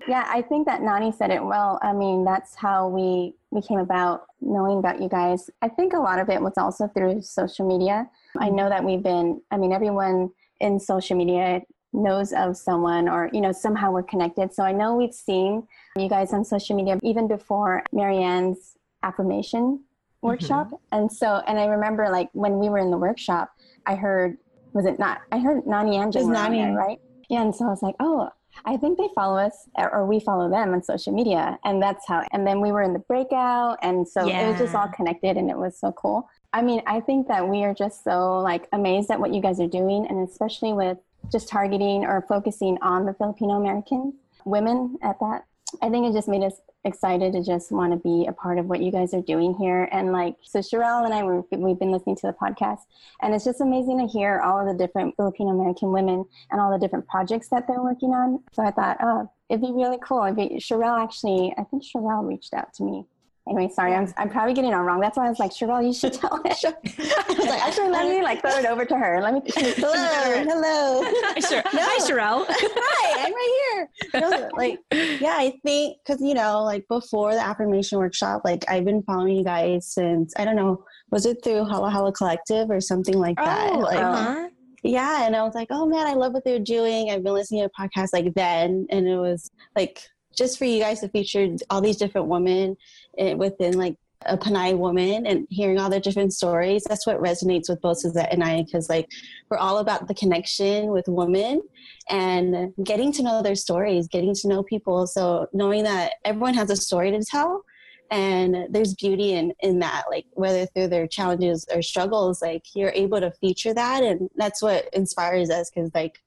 yeah, 0.07 0.25
I 0.27 0.41
think 0.41 0.65
that 0.65 0.81
Nani 0.81 1.11
said 1.11 1.29
it 1.29 1.43
well. 1.43 1.77
I 1.83 1.93
mean, 1.93 2.25
that's 2.25 2.55
how 2.55 2.87
we 2.87 3.35
we 3.51 3.61
came 3.61 3.79
about 3.79 4.23
knowing 4.41 4.79
about 4.79 5.01
you 5.01 5.09
guys. 5.09 5.49
I 5.61 5.67
think 5.67 5.93
a 5.93 5.99
lot 5.99 6.19
of 6.19 6.29
it 6.29 6.41
was 6.41 6.53
also 6.57 6.87
through 6.87 7.21
social 7.21 7.67
media. 7.67 8.09
I 8.39 8.49
know 8.49 8.63
mm-hmm. 8.63 8.69
that 8.69 8.83
we've 8.83 9.03
been. 9.03 9.41
I 9.51 9.57
mean, 9.57 9.71
everyone 9.71 10.31
in 10.59 10.79
social 10.79 11.15
media 11.15 11.61
knows 11.93 12.33
of 12.33 12.55
someone 12.55 13.09
or 13.09 13.29
you 13.33 13.41
know 13.41 13.51
somehow 13.51 13.91
we're 13.91 14.03
connected. 14.03 14.53
So 14.53 14.63
i 14.63 14.71
know 14.71 14.95
we've 14.95 15.13
seen 15.13 15.67
you 15.97 16.09
guys 16.09 16.33
on 16.33 16.45
social 16.45 16.75
media 16.75 16.99
even 17.03 17.27
before 17.27 17.83
marianne's 17.91 18.77
affirmation 19.03 19.83
workshop. 20.21 20.67
Mm-hmm. 20.67 20.97
and 20.97 21.11
so 21.11 21.41
and 21.47 21.57
i 21.59 21.65
remember 21.65 22.09
like 22.09 22.29
when 22.33 22.59
we 22.59 22.69
were 22.69 22.77
in 22.77 22.91
the 22.91 22.97
workshop 22.97 23.51
i 23.85 23.95
heard 23.95 24.37
was 24.73 24.85
it 24.85 24.99
not 24.99 25.21
i 25.31 25.39
heard 25.39 25.65
nani 25.65 25.97
and 25.97 26.13
nani. 26.13 26.75
right? 26.75 26.99
Yeah 27.29 27.41
and 27.41 27.55
so 27.55 27.65
i 27.65 27.69
was 27.69 27.81
like 27.81 27.95
oh 27.99 28.29
i 28.65 28.75
think 28.77 28.97
they 28.97 29.07
follow 29.15 29.37
us 29.37 29.69
or 29.77 30.05
we 30.05 30.19
follow 30.19 30.49
them 30.49 30.73
on 30.73 30.83
social 30.83 31.13
media. 31.13 31.57
And 31.63 31.81
that's 31.81 32.05
how 32.07 32.25
and 32.31 32.45
then 32.45 32.59
we 32.61 32.71
were 32.71 32.81
in 32.81 32.93
the 32.93 32.99
breakout 32.99 33.79
and 33.81 34.07
so 34.07 34.25
yeah. 34.25 34.41
it 34.41 34.51
was 34.51 34.59
just 34.59 34.75
all 34.75 34.89
connected 34.89 35.37
and 35.37 35.49
it 35.49 35.57
was 35.57 35.79
so 35.79 35.91
cool. 35.93 36.29
I 36.51 36.61
mean 36.61 36.81
i 36.85 36.99
think 36.99 37.27
that 37.27 37.47
we 37.47 37.63
are 37.63 37.73
just 37.73 38.03
so 38.03 38.39
like 38.39 38.67
amazed 38.73 39.09
at 39.11 39.19
what 39.19 39.33
you 39.33 39.41
guys 39.41 39.59
are 39.59 39.67
doing 39.67 40.05
and 40.09 40.27
especially 40.27 40.73
with 40.73 40.97
just 41.31 41.47
targeting 41.47 42.05
or 42.05 42.25
focusing 42.27 42.77
on 42.81 43.05
the 43.05 43.13
Filipino 43.13 43.53
American 43.53 44.13
women 44.45 44.97
at 45.03 45.19
that. 45.19 45.45
I 45.81 45.89
think 45.89 46.07
it 46.07 46.13
just 46.13 46.27
made 46.27 46.43
us 46.43 46.61
excited 46.85 47.33
to 47.33 47.43
just 47.43 47.71
want 47.71 47.91
to 47.91 47.97
be 47.97 48.25
a 48.27 48.31
part 48.31 48.57
of 48.57 48.65
what 48.65 48.81
you 48.81 48.91
guys 48.91 49.13
are 49.13 49.21
doing 49.21 49.53
here. 49.53 49.89
And 49.91 50.11
like, 50.11 50.35
so 50.41 50.59
Cherelle 50.59 51.05
and 51.05 51.13
I, 51.13 51.23
we've 51.23 51.77
been 51.77 51.91
listening 51.91 52.15
to 52.17 52.27
the 52.27 52.33
podcast, 52.33 52.79
and 53.21 53.35
it's 53.35 53.45
just 53.45 53.61
amazing 53.61 53.99
to 53.99 54.07
hear 54.07 54.39
all 54.39 54.59
of 54.59 54.65
the 54.65 54.73
different 54.73 55.15
Filipino 55.15 55.49
American 55.51 55.91
women 55.91 56.25
and 56.51 56.61
all 56.61 56.71
the 56.71 56.79
different 56.79 57.07
projects 57.07 57.49
that 57.49 57.67
they're 57.67 57.83
working 57.83 58.11
on. 58.11 58.41
So 58.53 58.63
I 58.63 58.71
thought, 58.71 58.97
oh, 59.01 59.29
it'd 59.49 59.61
be 59.61 59.71
really 59.71 59.99
cool. 60.01 60.23
It'd 60.23 60.37
Cherelle 60.61 61.01
actually, 61.03 61.53
I 61.57 61.63
think 61.65 61.83
Cherelle 61.83 62.27
reached 62.27 62.53
out 62.53 62.73
to 62.75 62.83
me 62.83 63.05
Anyway, 63.49 63.67
sorry, 63.73 63.95
I'm, 63.95 64.13
I'm 64.17 64.29
probably 64.29 64.53
getting 64.53 64.71
it 64.71 64.75
wrong. 64.75 64.99
That's 64.99 65.17
why 65.17 65.25
I 65.25 65.29
was 65.29 65.39
like, 65.39 65.49
Cheryl, 65.49 65.83
you 65.83 65.91
should 65.91 66.13
tell 66.13 66.39
it. 66.45 66.63
I 66.63 67.25
was 67.27 67.47
like, 67.47 67.61
actually, 67.61 67.89
let 67.89 68.07
me 68.07 68.21
like 68.21 68.41
throw 68.41 68.51
it 68.51 68.65
over 68.65 68.85
to 68.85 68.95
her. 68.95 69.19
Let 69.21 69.33
me. 69.33 69.41
hello, 69.55 70.43
hello. 70.43 71.01
Hi, 71.25 71.63
no. 71.73 71.81
Hi, 71.81 71.97
Cheryl. 71.99 72.45
Hi, 72.49 73.25
I'm 73.25 73.33
right 73.33 73.87
here. 74.11 74.21
No, 74.21 74.49
like, 74.55 74.79
yeah, 74.91 75.35
I 75.39 75.59
think 75.63 75.97
because 76.05 76.21
you 76.21 76.35
know, 76.35 76.61
like 76.63 76.87
before 76.87 77.33
the 77.33 77.41
affirmation 77.41 77.97
workshop, 77.97 78.43
like 78.45 78.63
I've 78.69 78.85
been 78.85 79.01
following 79.01 79.35
you 79.35 79.43
guys 79.43 79.87
since 79.87 80.31
I 80.37 80.45
don't 80.45 80.55
know, 80.55 80.85
was 81.09 81.25
it 81.25 81.43
through 81.43 81.63
Hala 81.63 81.89
Hala 81.89 82.11
Collective 82.11 82.69
or 82.69 82.79
something 82.79 83.17
like 83.17 83.37
that? 83.37 83.71
Oh, 83.71 83.79
like, 83.79 83.97
uh-huh. 83.97 84.49
Yeah, 84.83 85.25
and 85.25 85.35
I 85.35 85.41
was 85.41 85.55
like, 85.55 85.69
oh 85.71 85.87
man, 85.87 86.05
I 86.05 86.13
love 86.13 86.33
what 86.33 86.45
they're 86.45 86.59
doing. 86.59 87.09
I've 87.09 87.23
been 87.23 87.33
listening 87.33 87.67
to 87.67 87.69
podcasts 87.69 88.13
like 88.13 88.31
then, 88.35 88.85
and 88.91 89.07
it 89.07 89.17
was 89.17 89.49
like 89.75 90.03
just 90.35 90.57
for 90.57 90.65
you 90.65 90.79
guys 90.79 90.99
to 91.01 91.09
feature 91.09 91.55
all 91.69 91.81
these 91.81 91.97
different 91.97 92.27
women 92.27 92.77
eh, 93.17 93.33
within 93.33 93.77
like 93.77 93.95
a 94.25 94.37
Pinay 94.37 94.77
woman 94.77 95.25
and 95.25 95.47
hearing 95.49 95.79
all 95.79 95.89
the 95.89 95.99
different 95.99 96.33
stories. 96.33 96.83
That's 96.87 97.07
what 97.07 97.21
resonates 97.21 97.69
with 97.69 97.81
both 97.81 98.03
Syzette 98.03 98.31
and 98.31 98.43
I 98.43 98.63
because 98.63 98.89
like 98.89 99.07
we're 99.49 99.57
all 99.57 99.77
about 99.77 100.07
the 100.07 100.13
connection 100.13 100.87
with 100.87 101.05
women 101.07 101.61
and 102.09 102.73
getting 102.83 103.11
to 103.13 103.23
know 103.23 103.41
their 103.41 103.55
stories, 103.55 104.07
getting 104.07 104.35
to 104.35 104.47
know 104.47 104.63
people. 104.63 105.07
So 105.07 105.47
knowing 105.53 105.83
that 105.83 106.13
everyone 106.25 106.53
has 106.55 106.69
a 106.69 106.75
story 106.75 107.11
to 107.11 107.23
tell 107.23 107.63
and 108.11 108.67
there's 108.69 108.95
beauty 108.95 109.33
in 109.33 109.53
in 109.59 109.79
that 109.79 110.03
like 110.09 110.25
whether 110.33 110.65
through 110.67 110.87
their 110.87 111.07
challenges 111.07 111.65
or 111.73 111.81
struggles 111.81 112.41
like 112.41 112.63
you're 112.73 112.91
able 112.95 113.19
to 113.19 113.31
feature 113.39 113.73
that 113.73 114.03
and 114.03 114.29
that's 114.35 114.61
what 114.61 114.89
inspires 114.93 115.49
us 115.49 115.69
because 115.69 115.91
like 115.93 116.19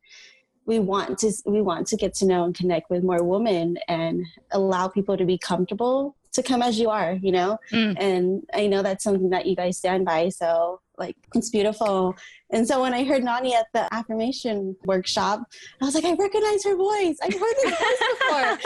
we 0.67 0.79
want 0.79 1.19
to 1.19 1.33
we 1.47 1.61
want 1.61 1.87
to 1.89 1.97
get 1.97 2.15
to 2.15 2.27
know 2.27 2.45
and 2.45 2.55
connect 2.55 2.91
with 2.91 3.03
more 3.03 3.23
women 3.23 3.77
and 3.89 4.25
allow 4.53 4.89
people 4.89 5.17
to 5.17 5.25
be 5.25 5.39
comfortable 5.39 6.17
to 6.33 6.43
come 6.43 6.63
as 6.63 6.79
you 6.79 6.89
are 6.89 7.15
you 7.15 7.33
know? 7.33 7.59
Mm. 7.73 7.97
and 7.99 8.45
i 8.55 8.67
know 8.67 8.83
that's 8.83 9.05
something 9.05 9.31
that 9.31 9.47
you 9.47 9.57
guys 9.57 9.79
stand 9.79 10.05
by 10.05 10.29
so 10.29 10.81
like 10.99 11.17
it's 11.35 11.49
beautiful. 11.51 12.15
And 12.51 12.69
so 12.69 12.83
when 12.83 12.95
i 12.95 13.03
heard 13.03 13.25
nani 13.25 13.55
at 13.55 13.67
the 13.73 13.93
affirmation 13.93 14.77
workshop 14.85 15.41
i 15.81 15.85
was 15.85 15.95
like 15.95 16.05
i 16.05 16.13
recognize 16.15 16.63
her 16.65 16.77
voice. 16.77 17.17
I've 17.23 17.33
heard 17.33 17.55
this 17.63 17.71
voice 17.79 17.99
before. 18.13 18.59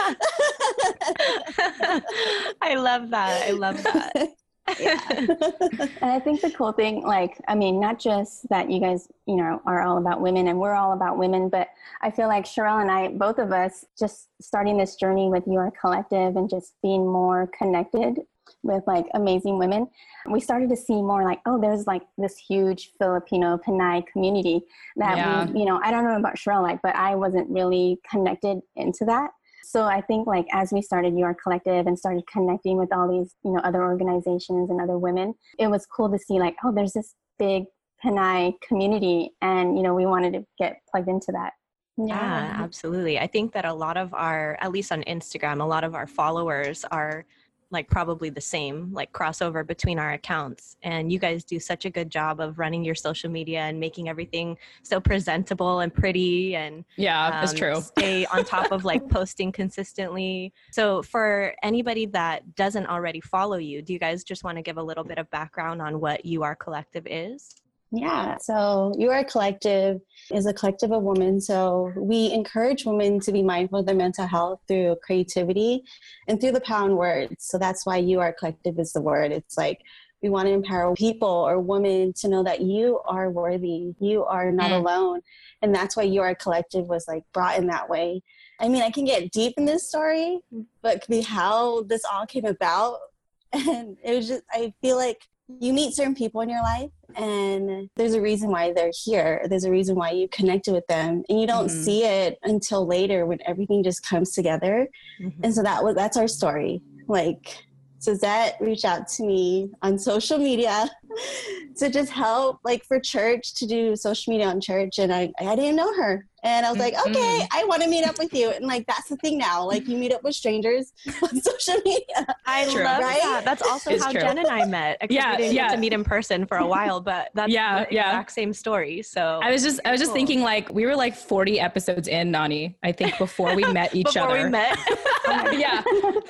I 2.61 2.75
love 2.75 3.09
that. 3.11 3.43
I 3.47 3.51
love 3.51 3.81
that 3.83 4.29
yeah. 4.79 5.01
and 5.09 6.11
I 6.11 6.19
think 6.19 6.41
the 6.41 6.51
cool 6.51 6.71
thing, 6.71 7.03
like, 7.03 7.39
I 7.47 7.55
mean, 7.55 7.79
not 7.79 7.99
just 7.99 8.47
that 8.49 8.69
you 8.69 8.79
guys, 8.79 9.07
you 9.25 9.35
know, 9.35 9.61
are 9.65 9.81
all 9.81 9.97
about 9.97 10.21
women 10.21 10.47
and 10.47 10.59
we're 10.59 10.75
all 10.75 10.93
about 10.93 11.17
women, 11.17 11.49
but 11.49 11.69
I 12.01 12.11
feel 12.11 12.27
like 12.27 12.45
Cherelle 12.45 12.81
and 12.81 12.91
I, 12.91 13.09
both 13.09 13.39
of 13.39 13.51
us, 13.51 13.85
just 13.97 14.29
starting 14.41 14.77
this 14.77 14.95
journey 14.95 15.29
with 15.29 15.43
your 15.47 15.71
collective 15.79 16.35
and 16.35 16.49
just 16.49 16.73
being 16.81 17.05
more 17.05 17.49
connected 17.57 18.19
with 18.63 18.83
like 18.87 19.05
amazing 19.13 19.57
women, 19.57 19.87
we 20.31 20.39
started 20.39 20.69
to 20.69 20.75
see 20.75 21.01
more 21.01 21.23
like, 21.23 21.39
oh, 21.45 21.59
there's 21.59 21.87
like 21.87 22.03
this 22.17 22.37
huge 22.37 22.91
Filipino 22.99 23.57
Pinay 23.57 24.05
community 24.07 24.61
that 24.95 25.17
yeah. 25.17 25.45
we, 25.45 25.59
you 25.59 25.65
know, 25.65 25.79
I 25.83 25.91
don't 25.91 26.03
know 26.03 26.17
about 26.17 26.35
Cherelle, 26.35 26.63
like, 26.63 26.81
but 26.81 26.95
I 26.95 27.15
wasn't 27.15 27.49
really 27.49 27.99
connected 28.09 28.59
into 28.75 29.05
that 29.05 29.31
so 29.67 29.83
i 29.83 30.01
think 30.01 30.25
like 30.25 30.47
as 30.53 30.71
we 30.71 30.81
started 30.81 31.17
your 31.17 31.35
collective 31.35 31.87
and 31.87 31.97
started 31.97 32.23
connecting 32.31 32.77
with 32.77 32.91
all 32.93 33.07
these 33.07 33.35
you 33.43 33.51
know 33.51 33.59
other 33.59 33.83
organizations 33.83 34.69
and 34.69 34.79
other 34.79 34.97
women 34.97 35.33
it 35.59 35.67
was 35.67 35.85
cool 35.85 36.09
to 36.09 36.17
see 36.17 36.39
like 36.39 36.55
oh 36.63 36.71
there's 36.73 36.93
this 36.93 37.15
big 37.37 37.65
Pinay 38.03 38.53
community 38.65 39.31
and 39.41 39.75
you 39.75 39.83
know 39.83 39.93
we 39.93 40.05
wanted 40.05 40.33
to 40.33 40.45
get 40.57 40.77
plugged 40.91 41.09
into 41.09 41.31
that 41.31 41.53
yeah. 41.97 42.05
yeah, 42.05 42.63
absolutely. 42.63 43.17
I 43.17 43.25
think 43.25 43.53
that 43.53 43.65
a 43.65 43.73
lot 43.73 43.97
of 43.97 44.13
our, 44.13 44.55
at 44.61 44.71
least 44.71 44.91
on 44.91 45.01
Instagram, 45.05 45.61
a 45.61 45.65
lot 45.65 45.83
of 45.83 45.95
our 45.95 46.05
followers 46.05 46.85
are 46.91 47.25
like 47.69 47.89
probably 47.89 48.29
the 48.29 48.41
same 48.41 48.91
like 48.93 49.11
crossover 49.11 49.65
between 49.65 49.99
our 49.99 50.13
accounts. 50.13 50.77
And 50.83 51.11
you 51.11 51.19
guys 51.19 51.43
do 51.43 51.59
such 51.59 51.85
a 51.85 51.89
good 51.89 52.09
job 52.09 52.39
of 52.39 52.59
running 52.59 52.83
your 52.83 52.95
social 52.95 53.29
media 53.29 53.61
and 53.61 53.79
making 53.79 54.09
everything 54.09 54.57
so 54.83 54.99
presentable 54.99 55.79
and 55.79 55.93
pretty 55.93 56.55
and 56.55 56.85
yeah 56.95 57.27
um, 57.27 57.43
it's 57.43 57.53
true. 57.53 57.81
stay 57.81 58.25
on 58.27 58.45
top 58.45 58.71
of 58.71 58.85
like 58.85 59.07
posting 59.09 59.51
consistently. 59.51 60.53
So 60.71 61.01
for 61.03 61.53
anybody 61.63 62.05
that 62.07 62.55
doesn't 62.55 62.87
already 62.87 63.21
follow 63.21 63.57
you 63.57 63.81
do 63.81 63.93
you 63.93 63.99
guys 63.99 64.23
just 64.23 64.43
want 64.43 64.57
to 64.57 64.61
give 64.61 64.77
a 64.77 64.83
little 64.83 65.03
bit 65.03 65.17
of 65.17 65.29
background 65.29 65.81
on 65.81 65.99
what 65.99 66.25
you 66.25 66.43
are 66.43 66.55
collective 66.55 67.05
is 67.05 67.55
yeah, 67.91 68.37
so 68.37 68.93
You 68.97 69.11
Are 69.11 69.23
Collective 69.23 70.01
is 70.33 70.45
a 70.45 70.53
collective 70.53 70.91
of 70.91 71.03
women. 71.03 71.39
So 71.39 71.93
we 71.95 72.31
encourage 72.33 72.85
women 72.85 73.19
to 73.21 73.31
be 73.31 73.41
mindful 73.41 73.79
of 73.79 73.85
their 73.85 73.95
mental 73.95 74.27
health 74.27 74.59
through 74.67 74.97
creativity 75.03 75.83
and 76.27 76.39
through 76.39 76.51
the 76.51 76.61
pound 76.61 76.97
words. 76.97 77.35
So 77.39 77.57
that's 77.57 77.85
why 77.85 77.97
You 77.97 78.19
Are 78.19 78.33
Collective 78.33 78.77
is 78.77 78.91
the 78.91 79.01
word. 79.01 79.31
It's 79.31 79.57
like 79.57 79.81
we 80.21 80.29
want 80.29 80.47
to 80.47 80.53
empower 80.53 80.95
people 80.95 81.29
or 81.29 81.59
women 81.59 82.11
to 82.13 82.27
know 82.27 82.43
that 82.43 82.61
you 82.61 82.99
are 83.05 83.29
worthy, 83.29 83.93
you 83.99 84.25
are 84.25 84.51
not 84.51 84.71
mm. 84.71 84.79
alone. 84.79 85.21
And 85.61 85.73
that's 85.73 85.95
why 85.95 86.03
You 86.03 86.21
Are 86.21 86.35
Collective 86.35 86.87
was 86.87 87.07
like 87.07 87.23
brought 87.33 87.57
in 87.57 87.67
that 87.67 87.89
way. 87.89 88.21
I 88.59 88.67
mean, 88.67 88.81
I 88.81 88.91
can 88.91 89.05
get 89.05 89.31
deep 89.31 89.53
in 89.57 89.65
this 89.65 89.87
story, 89.87 90.39
but 90.81 91.01
could 91.01 91.11
be 91.11 91.21
how 91.21 91.83
this 91.83 92.01
all 92.11 92.25
came 92.25 92.45
about. 92.45 92.99
And 93.53 93.95
it 94.03 94.13
was 94.13 94.27
just, 94.27 94.43
I 94.51 94.73
feel 94.81 94.97
like 94.97 95.21
you 95.59 95.73
meet 95.73 95.93
certain 95.93 96.15
people 96.15 96.41
in 96.41 96.49
your 96.49 96.61
life 96.61 96.89
and 97.15 97.89
there's 97.95 98.13
a 98.13 98.21
reason 98.21 98.49
why 98.49 98.73
they're 98.73 98.91
here 99.05 99.45
there's 99.49 99.63
a 99.63 99.71
reason 99.71 99.95
why 99.95 100.11
you 100.11 100.27
connected 100.27 100.73
with 100.73 100.85
them 100.87 101.23
and 101.29 101.39
you 101.39 101.47
don't 101.47 101.67
mm-hmm. 101.67 101.83
see 101.83 102.03
it 102.03 102.37
until 102.43 102.85
later 102.85 103.25
when 103.25 103.39
everything 103.45 103.81
just 103.81 104.03
comes 104.03 104.31
together 104.31 104.87
mm-hmm. 105.21 105.43
and 105.43 105.53
so 105.53 105.63
that 105.63 105.83
was 105.83 105.95
that's 105.95 106.17
our 106.17 106.27
story 106.27 106.81
like 107.07 107.63
Syzette 107.99 108.59
reached 108.59 108.85
out 108.85 109.07
to 109.09 109.23
me 109.23 109.71
on 109.81 109.97
social 109.97 110.37
media 110.37 110.89
to 111.77 111.89
just 111.89 112.11
help 112.11 112.59
like 112.63 112.83
for 112.83 112.99
church 112.99 113.55
to 113.55 113.65
do 113.65 113.95
social 113.95 114.31
media 114.31 114.47
on 114.47 114.61
church 114.61 114.99
and 114.99 115.13
I, 115.13 115.31
I 115.39 115.55
didn't 115.55 115.75
know 115.75 115.93
her 115.95 116.25
and 116.43 116.65
I 116.65 116.69
was 116.69 116.79
like, 116.79 116.93
okay, 116.93 117.11
mm-hmm. 117.19 117.57
I 117.57 117.65
want 117.65 117.81
to 117.81 117.89
meet 117.89 118.05
up 118.05 118.19
with 118.19 118.31
you. 118.33 118.51
And 118.51 118.65
like, 118.65 118.85
that's 118.85 119.09
the 119.09 119.17
thing 119.17 119.37
now. 119.37 119.65
Like, 119.65 119.87
you 119.87 119.97
meet 119.97 120.13
up 120.13 120.23
with 120.23 120.35
strangers 120.35 120.93
on 121.23 121.41
social 121.41 121.75
media. 121.83 122.25
I 122.45 122.69
true. 122.69 122.83
love 122.83 123.01
right? 123.01 123.19
that. 123.21 123.43
That's 123.43 123.61
also 123.61 123.91
it's 123.91 124.03
how 124.03 124.11
true. 124.11 124.21
Jen 124.21 124.37
and 124.37 124.47
I 124.47 124.65
met. 124.65 124.97
Yeah, 125.09 125.31
we 125.31 125.37
didn't 125.37 125.55
yeah. 125.55 125.67
get 125.67 125.75
to 125.75 125.81
meet 125.81 125.93
in 125.93 126.03
person 126.03 126.45
for 126.45 126.57
a 126.57 126.65
while, 126.65 127.01
but 127.01 127.31
that's 127.33 127.51
yeah, 127.51 127.85
the 127.85 127.95
yeah. 127.95 128.09
exact 128.11 128.31
same 128.31 128.53
story. 128.53 129.01
So 129.01 129.39
I 129.41 129.51
was 129.51 129.63
just, 129.63 129.79
I 129.83 129.91
was 129.91 129.99
just 129.99 130.09
cool. 130.09 130.15
thinking 130.15 130.41
like, 130.41 130.71
we 130.71 130.85
were 130.85 130.95
like 130.95 131.15
40 131.15 131.59
episodes 131.59 132.07
in, 132.07 132.31
Nani, 132.31 132.77
I 132.83 132.91
think 132.91 133.17
before 133.17 133.55
we 133.55 133.65
met 133.73 133.95
each 133.95 134.05
before 134.05 134.29
other. 134.29 134.35
Before 134.35 134.45
we 134.45 134.51
met. 134.51 135.59
yeah. 135.59 135.76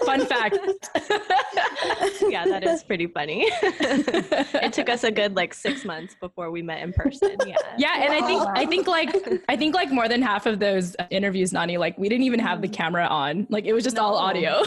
Fun 0.08 0.26
fact. 0.26 0.58
yeah, 2.30 2.46
that 2.46 2.64
is 2.66 2.82
pretty 2.82 3.08
funny. 3.08 3.44
it 3.44 4.72
took 4.72 4.88
us 4.88 5.04
a 5.04 5.12
good 5.12 5.36
like 5.36 5.54
six 5.54 5.84
months 5.84 6.16
before 6.18 6.50
we 6.50 6.62
met 6.62 6.82
in 6.82 6.94
person. 6.94 7.36
Yeah. 7.46 7.56
Yeah. 7.78 8.04
And 8.06 8.14
I 8.14 8.26
think, 8.26 8.42
I 8.56 8.66
think 8.66 8.88
like, 8.88 9.44
I 9.50 9.58
think 9.58 9.76
like 9.76 9.92
more 9.92 10.08
than 10.08 10.22
half 10.22 10.46
of 10.46 10.60
those 10.60 10.96
interviews, 11.10 11.52
Nani, 11.52 11.78
like 11.78 11.98
we 11.98 12.08
didn't 12.08 12.24
even 12.24 12.40
have 12.40 12.62
the 12.62 12.70
mm. 12.70 12.74
camera 12.74 13.06
on. 13.06 13.48
Like 13.50 13.66
it 13.66 13.74
was 13.74 13.84
just 13.84 13.98
no. 13.98 14.04
all 14.04 14.16
audio. 14.16 14.64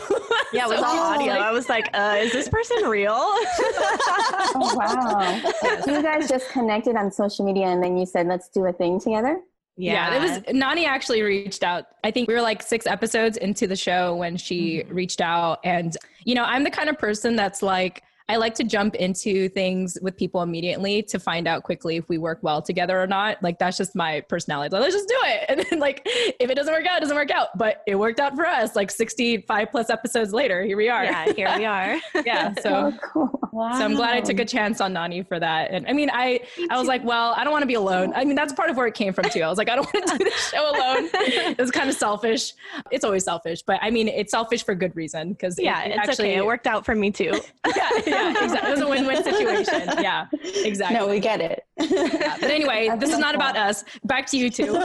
yeah, 0.53 0.67
it 0.67 0.69
was 0.69 0.79
so, 0.81 0.85
all 0.85 1.15
audio. 1.15 1.33
Like, 1.33 1.43
I 1.43 1.53
was 1.53 1.71
like, 1.71 1.89
uh, 1.95 2.17
is 2.19 2.33
this 2.33 2.51
person 2.51 2.85
real? 2.85 3.13
oh, 3.17 4.75
wow. 4.77 5.41
You 5.87 6.03
guys 6.03 6.29
just 6.29 6.51
connected 6.51 6.97
on 6.97 7.11
social 7.11 7.47
media 7.47 7.67
and 7.67 7.83
then 7.83 7.97
you 7.97 8.05
said, 8.05 8.27
let's 8.27 8.51
do 8.51 8.67
a 8.67 8.73
thing 8.75 9.01
together? 9.01 9.41
Yeah. 9.77 10.11
yeah, 10.11 10.17
it 10.17 10.45
was 10.47 10.55
Nani 10.55 10.85
actually 10.85 11.23
reached 11.23 11.63
out. 11.63 11.87
I 12.05 12.11
think 12.11 12.29
we 12.29 12.35
were 12.35 12.43
like 12.43 12.63
six 12.63 12.87
episodes 12.87 13.39
into 13.39 13.67
the 13.67 13.77
show 13.77 14.15
when 14.15 14.37
she 14.37 14.81
mm-hmm. 14.81 14.95
reached 14.95 15.21
out. 15.21 15.61
And, 15.65 15.97
you 16.25 16.35
know, 16.35 16.45
I'm 16.45 16.65
the 16.65 16.71
kind 16.71 16.91
of 16.91 16.99
person 16.99 17.35
that's 17.35 17.63
like, 17.63 18.03
I 18.31 18.37
like 18.37 18.55
to 18.55 18.65
jump 18.65 18.95
into 18.95 19.49
things 19.49 19.99
with 20.03 20.17
people 20.17 20.41
immediately 20.43 21.03
to 21.03 21.19
find 21.19 21.49
out 21.49 21.65
quickly 21.65 21.97
if 21.97 22.09
we 22.09 22.17
work 22.17 22.39
well 22.43 22.63
together 22.63 23.03
or 23.03 23.09
not. 23.09 23.43
Like 23.43 23.59
that's 23.59 23.77
just 23.77 23.97
my 23.97 24.21
personality. 24.21 24.73
Like, 24.73 24.83
let's 24.83 24.95
just 24.95 25.09
do 25.09 25.17
it. 25.25 25.41
And 25.51 25.67
then 25.69 25.81
like 25.81 26.03
if 26.05 26.49
it 26.49 26.55
doesn't 26.55 26.73
work 26.73 26.87
out, 26.87 26.99
it 26.99 27.01
doesn't 27.01 27.17
work 27.17 27.33
out. 27.33 27.49
But 27.59 27.83
it 27.89 27.97
worked 27.97 28.21
out 28.21 28.37
for 28.37 28.47
us. 28.47 28.77
Like 28.77 28.93
65 28.93 29.69
plus 29.73 29.91
episodes 29.91 30.33
later, 30.33 30.63
here 30.63 30.77
we 30.77 30.89
are. 30.89 31.03
Yeah, 31.03 31.33
here 31.33 31.53
we 31.57 31.65
are. 31.65 32.01
yeah. 32.25 32.55
So, 32.61 32.93
oh, 32.93 32.99
cool. 33.03 33.49
wow. 33.53 33.73
so 33.73 33.85
I'm 33.85 33.95
glad 33.95 34.15
I 34.15 34.21
took 34.21 34.39
a 34.39 34.45
chance 34.45 34.81
on 34.81 34.93
Nani 34.93 35.23
for 35.23 35.41
that. 35.41 35.71
And 35.71 35.87
I 35.89 35.93
mean, 35.93 36.11
I 36.13 36.41
I 36.69 36.79
was 36.79 36.87
like, 36.87 37.03
well, 37.05 37.33
I 37.37 37.43
don't 37.43 37.53
want 37.53 37.63
to 37.63 37.67
be 37.67 37.75
alone. 37.75 38.13
I 38.15 38.25
mean, 38.25 38.37
that's 38.37 38.53
part 38.53 38.71
of 38.71 38.77
where 38.77 38.87
it 38.87 38.95
came 38.95 39.13
from 39.13 39.25
too. 39.31 39.41
I 39.41 39.49
was 39.49 39.57
like, 39.57 39.71
I 39.71 39.77
don't 39.77 39.93
want 39.93 40.07
to 40.07 40.19
do 40.19 40.25
this 40.25 40.51
show 40.51 40.71
alone. 40.71 41.09
it 41.15 41.59
was 41.59 41.71
kind 41.71 41.89
of 41.89 41.97
selfish. 41.97 42.53
It's 42.91 43.05
always 43.05 43.25
selfish, 43.25 43.63
but 43.63 43.79
I 43.83 43.91
mean, 43.91 44.09
it's 44.09 44.31
selfish 44.31 44.65
for 44.65 44.75
good 44.75 44.95
reason 44.95 45.33
because 45.33 45.59
yeah, 45.59 45.83
it, 45.83 45.93
it 45.93 45.99
it's 45.99 46.09
actually 46.11 46.31
okay. 46.31 46.39
it 46.39 46.47
worked 46.47 46.67
out 46.67 46.85
for 46.85 46.95
me 46.95 47.11
too. 47.11 47.41
yeah, 47.75 47.91
yeah 48.07 48.20
yeah, 48.21 48.45
exactly. 48.45 48.71
It 48.71 48.73
was 48.73 48.81
a 48.81 48.89
win-win 48.89 49.23
situation. 49.23 49.83
Yeah, 50.01 50.27
exactly. 50.43 50.99
No, 50.99 51.09
we 51.09 51.21
get 51.21 51.41
it. 51.41 51.65
Yeah. 51.79 52.37
But 52.41 52.51
anyway, 52.51 52.91
this 52.99 53.11
is 53.11 53.19
not 53.19 53.35
about 53.35 53.57
us. 53.57 53.85
Back 54.05 54.27
to 54.27 54.37
you 54.37 54.51
two. 54.51 54.73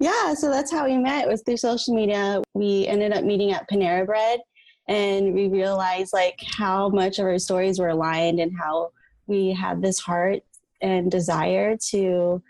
yeah, 0.00 0.34
so 0.34 0.50
that's 0.50 0.70
how 0.70 0.84
we 0.86 0.96
met. 0.96 1.24
It 1.24 1.28
was 1.28 1.42
through 1.42 1.56
social 1.56 1.94
media. 1.94 2.42
We 2.54 2.86
ended 2.86 3.12
up 3.12 3.24
meeting 3.24 3.52
at 3.52 3.68
Panera 3.70 4.04
Bread, 4.06 4.40
and 4.88 5.34
we 5.34 5.48
realized 5.48 6.12
like 6.12 6.38
how 6.44 6.88
much 6.88 7.18
of 7.18 7.26
our 7.26 7.38
stories 7.38 7.78
were 7.78 7.88
aligned 7.88 8.40
and 8.40 8.52
how 8.56 8.90
we 9.26 9.52
had 9.52 9.82
this 9.82 9.98
heart 9.98 10.42
and 10.80 11.10
desire 11.10 11.76
to 11.90 12.42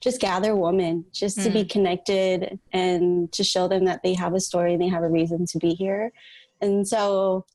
just 0.00 0.20
gather 0.20 0.54
women, 0.54 1.04
just 1.12 1.40
to 1.42 1.48
mm. 1.48 1.52
be 1.54 1.64
connected 1.64 2.58
and 2.72 3.32
to 3.32 3.42
show 3.42 3.68
them 3.68 3.86
that 3.86 4.02
they 4.02 4.12
have 4.12 4.34
a 4.34 4.40
story 4.40 4.74
and 4.74 4.82
they 4.82 4.88
have 4.88 5.02
a 5.02 5.08
reason 5.08 5.46
to 5.46 5.58
be 5.58 5.74
here. 5.74 6.12
And 6.60 6.86
so, 6.86 7.46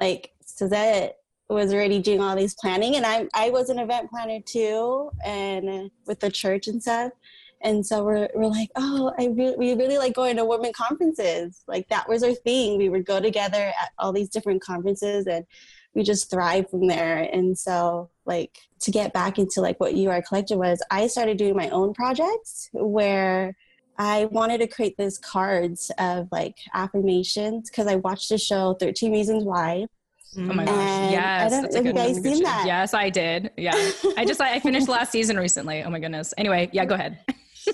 like, 0.00 0.32
Syzette 0.44 1.12
was 1.48 1.72
already 1.72 2.00
doing 2.00 2.20
all 2.20 2.36
these 2.36 2.54
planning, 2.54 2.96
and 2.96 3.04
I 3.04 3.28
I 3.34 3.50
was 3.50 3.68
an 3.68 3.78
event 3.78 4.10
planner 4.10 4.40
too, 4.40 5.10
and 5.24 5.90
with 6.06 6.20
the 6.20 6.30
church 6.30 6.68
and 6.68 6.80
stuff. 6.82 7.12
And 7.64 7.84
so 7.84 8.04
we're, 8.04 8.28
we're 8.34 8.46
like, 8.46 8.70
oh, 8.76 9.12
I 9.18 9.28
re- 9.28 9.54
we 9.56 9.72
really 9.74 9.96
like 9.96 10.12
going 10.12 10.36
to 10.36 10.44
women 10.44 10.72
conferences. 10.74 11.62
Like 11.66 11.88
that 11.88 12.06
was 12.06 12.22
our 12.22 12.34
thing. 12.34 12.76
We 12.76 12.90
would 12.90 13.06
go 13.06 13.20
together 13.20 13.72
at 13.80 13.90
all 13.98 14.12
these 14.12 14.28
different 14.28 14.62
conferences 14.62 15.26
and 15.26 15.46
we 15.94 16.02
just 16.02 16.30
thrive 16.30 16.68
from 16.68 16.88
there. 16.88 17.26
And 17.32 17.58
so 17.58 18.10
like 18.26 18.58
to 18.80 18.90
get 18.90 19.14
back 19.14 19.38
into 19.38 19.62
like 19.62 19.80
what 19.80 19.94
you 19.94 20.10
are 20.10 20.20
collective 20.20 20.58
was, 20.58 20.82
I 20.90 21.06
started 21.06 21.38
doing 21.38 21.56
my 21.56 21.70
own 21.70 21.94
projects 21.94 22.68
where 22.72 23.56
I 23.98 24.26
wanted 24.26 24.58
to 24.58 24.66
create 24.66 24.96
these 24.96 25.18
cards 25.18 25.90
of 25.98 26.28
like 26.32 26.58
affirmations 26.74 27.70
because 27.70 27.86
I 27.86 27.96
watched 27.96 28.28
the 28.28 28.38
show 28.38 28.74
13 28.80 29.12
Reasons 29.12 29.44
Why. 29.44 29.86
Oh 30.36 30.40
my 30.40 30.64
gosh. 30.64 30.76
And 30.76 31.12
yes. 31.12 31.52
I 31.52 31.60
don't, 31.60 31.74
have 31.74 31.86
you 31.86 31.92
guys 31.92 32.20
seen 32.20 32.42
that? 32.42 32.64
Yes, 32.66 32.92
I 32.92 33.08
did. 33.08 33.52
Yeah. 33.56 33.72
I 34.16 34.24
just, 34.24 34.40
I 34.40 34.58
finished 34.58 34.88
last 34.88 35.12
season 35.12 35.36
recently. 35.36 35.84
Oh 35.84 35.90
my 35.90 36.00
goodness. 36.00 36.34
Anyway, 36.36 36.68
yeah, 36.72 36.84
go 36.84 36.94
ahead. 36.96 37.20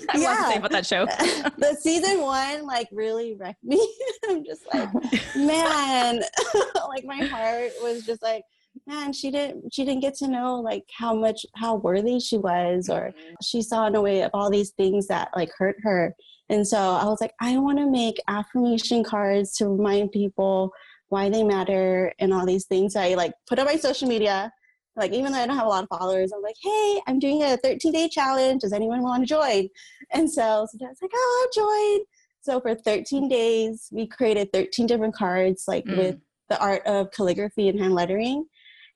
I 0.09 0.17
yeah. 0.17 0.35
to 0.35 0.51
say 0.51 0.57
about 0.57 0.71
that 0.71 0.85
show. 0.85 1.05
the 1.05 1.77
season 1.79 2.21
one 2.21 2.65
like 2.65 2.87
really 2.91 3.33
wrecked 3.33 3.63
me. 3.63 3.79
I'm 4.29 4.45
just 4.45 4.61
like, 4.73 4.89
man, 5.35 6.21
like 6.87 7.03
my 7.03 7.25
heart 7.25 7.71
was 7.81 8.05
just 8.05 8.21
like, 8.21 8.43
man, 8.87 9.13
she 9.13 9.31
didn't 9.31 9.73
she 9.73 9.85
didn't 9.85 10.01
get 10.01 10.15
to 10.15 10.27
know 10.27 10.55
like 10.55 10.83
how 10.97 11.13
much 11.13 11.45
how 11.55 11.75
worthy 11.75 12.19
she 12.19 12.37
was, 12.37 12.89
or 12.89 13.09
mm-hmm. 13.09 13.33
she 13.41 13.61
saw 13.61 13.87
in 13.87 13.95
a 13.95 14.01
way 14.01 14.21
of 14.21 14.31
all 14.33 14.49
these 14.49 14.71
things 14.71 15.07
that 15.07 15.29
like 15.35 15.51
hurt 15.57 15.77
her. 15.83 16.15
And 16.49 16.67
so 16.67 16.77
I 16.77 17.05
was 17.05 17.21
like, 17.21 17.33
I 17.39 17.57
want 17.57 17.77
to 17.79 17.89
make 17.89 18.17
affirmation 18.27 19.03
cards 19.03 19.55
to 19.57 19.69
remind 19.69 20.11
people 20.11 20.71
why 21.07 21.29
they 21.29 21.43
matter 21.43 22.13
and 22.19 22.33
all 22.33 22.45
these 22.45 22.65
things. 22.65 22.95
I 22.95 23.13
like 23.13 23.33
put 23.47 23.59
on 23.59 23.65
my 23.65 23.77
social 23.77 24.07
media 24.07 24.51
like 24.95 25.13
even 25.13 25.31
though 25.31 25.39
I 25.39 25.47
don't 25.47 25.55
have 25.55 25.65
a 25.65 25.69
lot 25.69 25.83
of 25.83 25.97
followers, 25.97 26.31
I'm 26.33 26.41
like, 26.41 26.55
hey, 26.61 27.01
I'm 27.07 27.19
doing 27.19 27.43
a 27.43 27.57
13 27.57 27.91
day 27.91 28.09
challenge. 28.09 28.61
Does 28.61 28.73
anyone 28.73 29.01
want 29.01 29.23
to 29.23 29.27
join? 29.27 29.69
And 30.11 30.29
so 30.29 30.67
sometimes 30.69 30.99
like, 31.01 31.11
oh, 31.13 31.47
I'll 31.55 31.97
join. 31.97 32.05
So 32.41 32.59
for 32.59 32.75
13 32.75 33.29
days, 33.29 33.87
we 33.91 34.07
created 34.07 34.51
13 34.51 34.87
different 34.87 35.15
cards, 35.15 35.65
like 35.67 35.85
mm. 35.85 35.97
with 35.97 36.17
the 36.49 36.59
art 36.59 36.85
of 36.85 37.11
calligraphy 37.11 37.69
and 37.69 37.79
hand 37.79 37.93
lettering. 37.93 38.45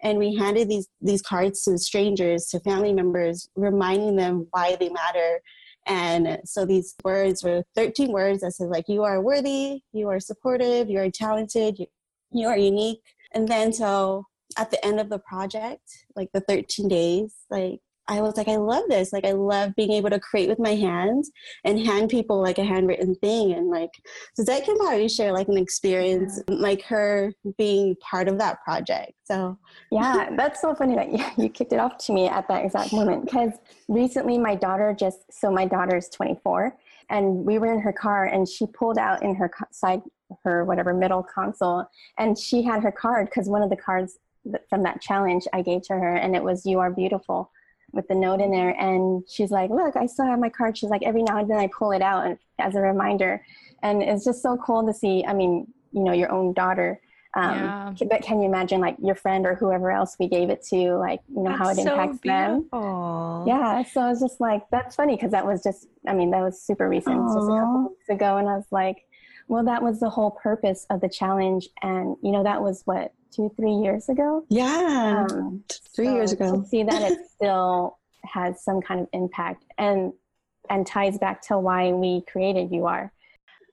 And 0.01 0.17
we 0.17 0.35
handed 0.35 0.69
these 0.69 0.87
these 1.01 1.21
cards 1.21 1.63
to 1.63 1.77
strangers, 1.77 2.47
to 2.47 2.59
family 2.59 2.93
members, 2.93 3.49
reminding 3.55 4.15
them 4.15 4.47
why 4.51 4.75
they 4.79 4.89
matter. 4.89 5.41
And 5.87 6.39
so 6.45 6.65
these 6.65 6.95
words 7.03 7.43
were 7.43 7.63
13 7.75 8.11
words 8.11 8.41
that 8.41 8.53
said 8.53 8.69
like, 8.69 8.85
you 8.87 9.03
are 9.03 9.21
worthy, 9.21 9.81
you 9.93 10.09
are 10.09 10.19
supportive, 10.19 10.89
you 10.89 10.99
are 10.99 11.11
talented, 11.11 11.77
you, 11.77 11.85
you 12.31 12.47
are 12.47 12.57
unique. 12.57 13.01
And 13.33 13.47
then 13.47 13.71
so 13.71 14.25
at 14.57 14.71
the 14.71 14.83
end 14.85 14.99
of 14.99 15.09
the 15.09 15.19
project, 15.19 16.05
like 16.15 16.29
the 16.33 16.41
13 16.41 16.87
days, 16.87 17.35
like 17.49 17.81
I 18.07 18.21
was 18.21 18.37
like, 18.37 18.47
I 18.47 18.57
love 18.57 18.83
this. 18.87 19.11
Like, 19.11 19.25
I 19.25 19.31
love 19.31 19.75
being 19.75 19.91
able 19.91 20.09
to 20.11 20.19
create 20.19 20.47
with 20.47 20.59
my 20.59 20.75
hands 20.75 21.31
and 21.63 21.79
hand 21.79 22.09
people 22.09 22.41
like 22.41 22.57
a 22.57 22.63
handwritten 22.63 23.15
thing. 23.15 23.53
And 23.53 23.69
like, 23.69 23.89
Syzette 24.37 24.65
can 24.65 24.77
probably 24.77 25.09
share 25.09 25.31
like 25.31 25.47
an 25.47 25.57
experience, 25.57 26.41
like 26.47 26.83
her 26.83 27.33
being 27.57 27.95
part 27.95 28.27
of 28.27 28.37
that 28.37 28.63
project. 28.63 29.13
So, 29.23 29.57
yeah, 29.91 30.29
that's 30.35 30.61
so 30.61 30.75
funny 30.75 30.95
that 30.95 31.11
you, 31.11 31.25
you 31.43 31.49
kicked 31.49 31.73
it 31.73 31.79
off 31.79 31.97
to 32.05 32.13
me 32.13 32.27
at 32.27 32.47
that 32.47 32.65
exact 32.65 32.93
moment. 32.93 33.25
Because 33.25 33.53
recently, 33.87 34.37
my 34.37 34.55
daughter 34.55 34.95
just, 34.97 35.31
so 35.31 35.51
my 35.51 35.65
daughter 35.65 35.97
is 35.97 36.09
24, 36.09 36.75
and 37.09 37.45
we 37.45 37.57
were 37.57 37.73
in 37.73 37.79
her 37.79 37.93
car, 37.93 38.25
and 38.25 38.47
she 38.47 38.67
pulled 38.67 38.97
out 38.97 39.23
in 39.23 39.35
her 39.35 39.49
side, 39.71 40.01
her 40.43 40.63
whatever 40.65 40.93
middle 40.93 41.23
console, 41.23 41.85
and 42.17 42.37
she 42.37 42.61
had 42.61 42.83
her 42.83 42.91
card 42.91 43.27
because 43.27 43.47
one 43.47 43.61
of 43.61 43.69
the 43.69 43.75
cards 43.75 44.19
from 44.69 44.83
that 44.83 45.01
challenge 45.01 45.47
I 45.53 45.61
gave 45.61 45.83
to 45.83 45.93
her, 45.93 46.15
and 46.15 46.35
it 46.35 46.43
was 46.43 46.65
"You 46.65 46.79
are 46.79 46.91
beautiful." 46.91 47.51
With 47.95 48.07
the 48.07 48.15
note 48.15 48.41
in 48.41 48.51
there 48.51 48.71
and 48.79 49.23
she's 49.27 49.51
like 49.51 49.69
look 49.69 49.95
i 49.95 50.05
still 50.05 50.25
have 50.25 50.39
my 50.39 50.49
card. 50.49 50.77
She's 50.77 50.89
like 50.89 51.03
every 51.03 51.23
now 51.23 51.39
and 51.39 51.49
then 51.49 51.57
i 51.57 51.67
pull 51.67 51.91
it 51.91 52.01
out 52.01 52.37
as 52.59 52.75
a 52.75 52.81
reminder. 52.81 53.43
And 53.81 54.01
it's 54.01 54.25
just 54.25 54.41
so 54.41 54.57
cool 54.57 54.85
to 54.85 54.93
see 54.93 55.25
i 55.25 55.33
mean 55.33 55.67
you 55.91 56.03
know 56.03 56.13
your 56.13 56.31
own 56.31 56.53
daughter 56.53 56.99
um, 57.35 57.53
yeah. 57.53 57.93
but 58.09 58.21
can 58.21 58.39
you 58.39 58.47
imagine 58.47 58.79
like 58.79 58.95
your 59.03 59.15
friend 59.15 59.45
or 59.45 59.55
whoever 59.55 59.91
else 59.91 60.15
we 60.19 60.27
gave 60.27 60.49
it 60.49 60.63
to 60.69 60.95
like 60.95 61.19
you 61.27 61.43
know 61.43 61.49
that's 61.49 61.59
how 61.59 61.69
it 61.69 61.77
impacts 61.77 62.19
so 62.23 62.29
them? 62.29 62.67
yeah 63.45 63.83
so 63.83 64.09
it's 64.09 64.21
just 64.21 64.39
like 64.39 64.63
that's 64.71 64.95
funny 64.95 65.15
because 65.15 65.31
that 65.31 65.45
was 65.45 65.61
just 65.61 65.87
i 66.07 66.13
mean 66.13 66.31
that 66.31 66.41
was 66.41 66.61
super 66.61 66.87
recent 66.87 67.15
just 67.27 67.37
a 67.37 67.59
couple 67.59 67.89
weeks 67.89 68.09
ago 68.09 68.37
and 68.37 68.47
i 68.47 68.55
was 68.55 68.67
like 68.71 69.05
well 69.47 69.63
that 69.65 69.83
was 69.83 69.99
the 69.99 70.09
whole 70.09 70.31
purpose 70.31 70.85
of 70.89 71.01
the 71.01 71.09
challenge 71.09 71.67
and 71.81 72.15
you 72.23 72.31
know 72.31 72.43
that 72.43 72.61
was 72.61 72.83
what 72.85 73.13
two, 73.35 73.51
three 73.55 73.73
years 73.73 74.09
ago. 74.09 74.45
Yeah, 74.49 75.25
um, 75.29 75.63
three 75.95 76.07
so 76.07 76.15
years 76.15 76.31
ago. 76.31 76.61
To 76.61 76.67
see 76.67 76.83
that 76.83 77.11
it 77.11 77.19
still 77.35 77.97
has 78.23 78.63
some 78.63 78.81
kind 78.81 79.01
of 79.01 79.07
impact 79.13 79.65
and 79.77 80.13
and 80.69 80.87
ties 80.87 81.17
back 81.17 81.41
to 81.43 81.59
why 81.59 81.91
we 81.91 82.21
created 82.21 82.71
You 82.71 82.87
Are. 82.87 83.11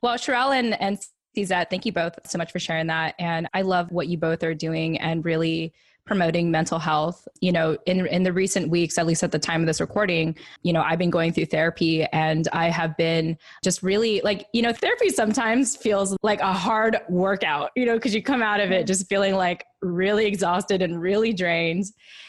Well, 0.02 0.16
Cherelle 0.16 0.58
and, 0.58 0.80
and 0.80 0.98
Syzette, 1.36 1.70
thank 1.70 1.86
you 1.86 1.92
both 1.92 2.18
so 2.26 2.36
much 2.36 2.52
for 2.52 2.58
sharing 2.58 2.88
that. 2.88 3.14
And 3.18 3.48
I 3.54 3.62
love 3.62 3.90
what 3.90 4.08
you 4.08 4.18
both 4.18 4.42
are 4.42 4.54
doing 4.54 4.98
and 4.98 5.24
really 5.24 5.72
promoting 6.06 6.50
mental 6.50 6.78
health. 6.78 7.26
You 7.40 7.52
know, 7.52 7.76
in 7.86 8.06
in 8.06 8.22
the 8.22 8.32
recent 8.32 8.68
weeks, 8.68 8.98
at 8.98 9.06
least 9.06 9.22
at 9.22 9.32
the 9.32 9.38
time 9.38 9.60
of 9.60 9.66
this 9.66 9.80
recording, 9.80 10.36
you 10.62 10.72
know, 10.72 10.82
I've 10.82 10.98
been 10.98 11.10
going 11.10 11.32
through 11.32 11.46
therapy 11.46 12.04
and 12.12 12.48
I 12.52 12.70
have 12.70 12.96
been 12.96 13.38
just 13.62 13.82
really 13.82 14.20
like, 14.22 14.46
you 14.52 14.62
know, 14.62 14.72
therapy 14.72 15.10
sometimes 15.10 15.76
feels 15.76 16.16
like 16.22 16.40
a 16.40 16.52
hard 16.52 16.98
workout, 17.08 17.70
you 17.76 17.86
know, 17.86 17.94
because 17.94 18.14
you 18.14 18.22
come 18.22 18.42
out 18.42 18.60
of 18.60 18.70
it 18.70 18.86
just 18.86 19.08
feeling 19.08 19.34
like 19.34 19.64
really 19.80 20.26
exhausted 20.26 20.82
and 20.82 21.00
really 21.00 21.32
drained. 21.32 21.86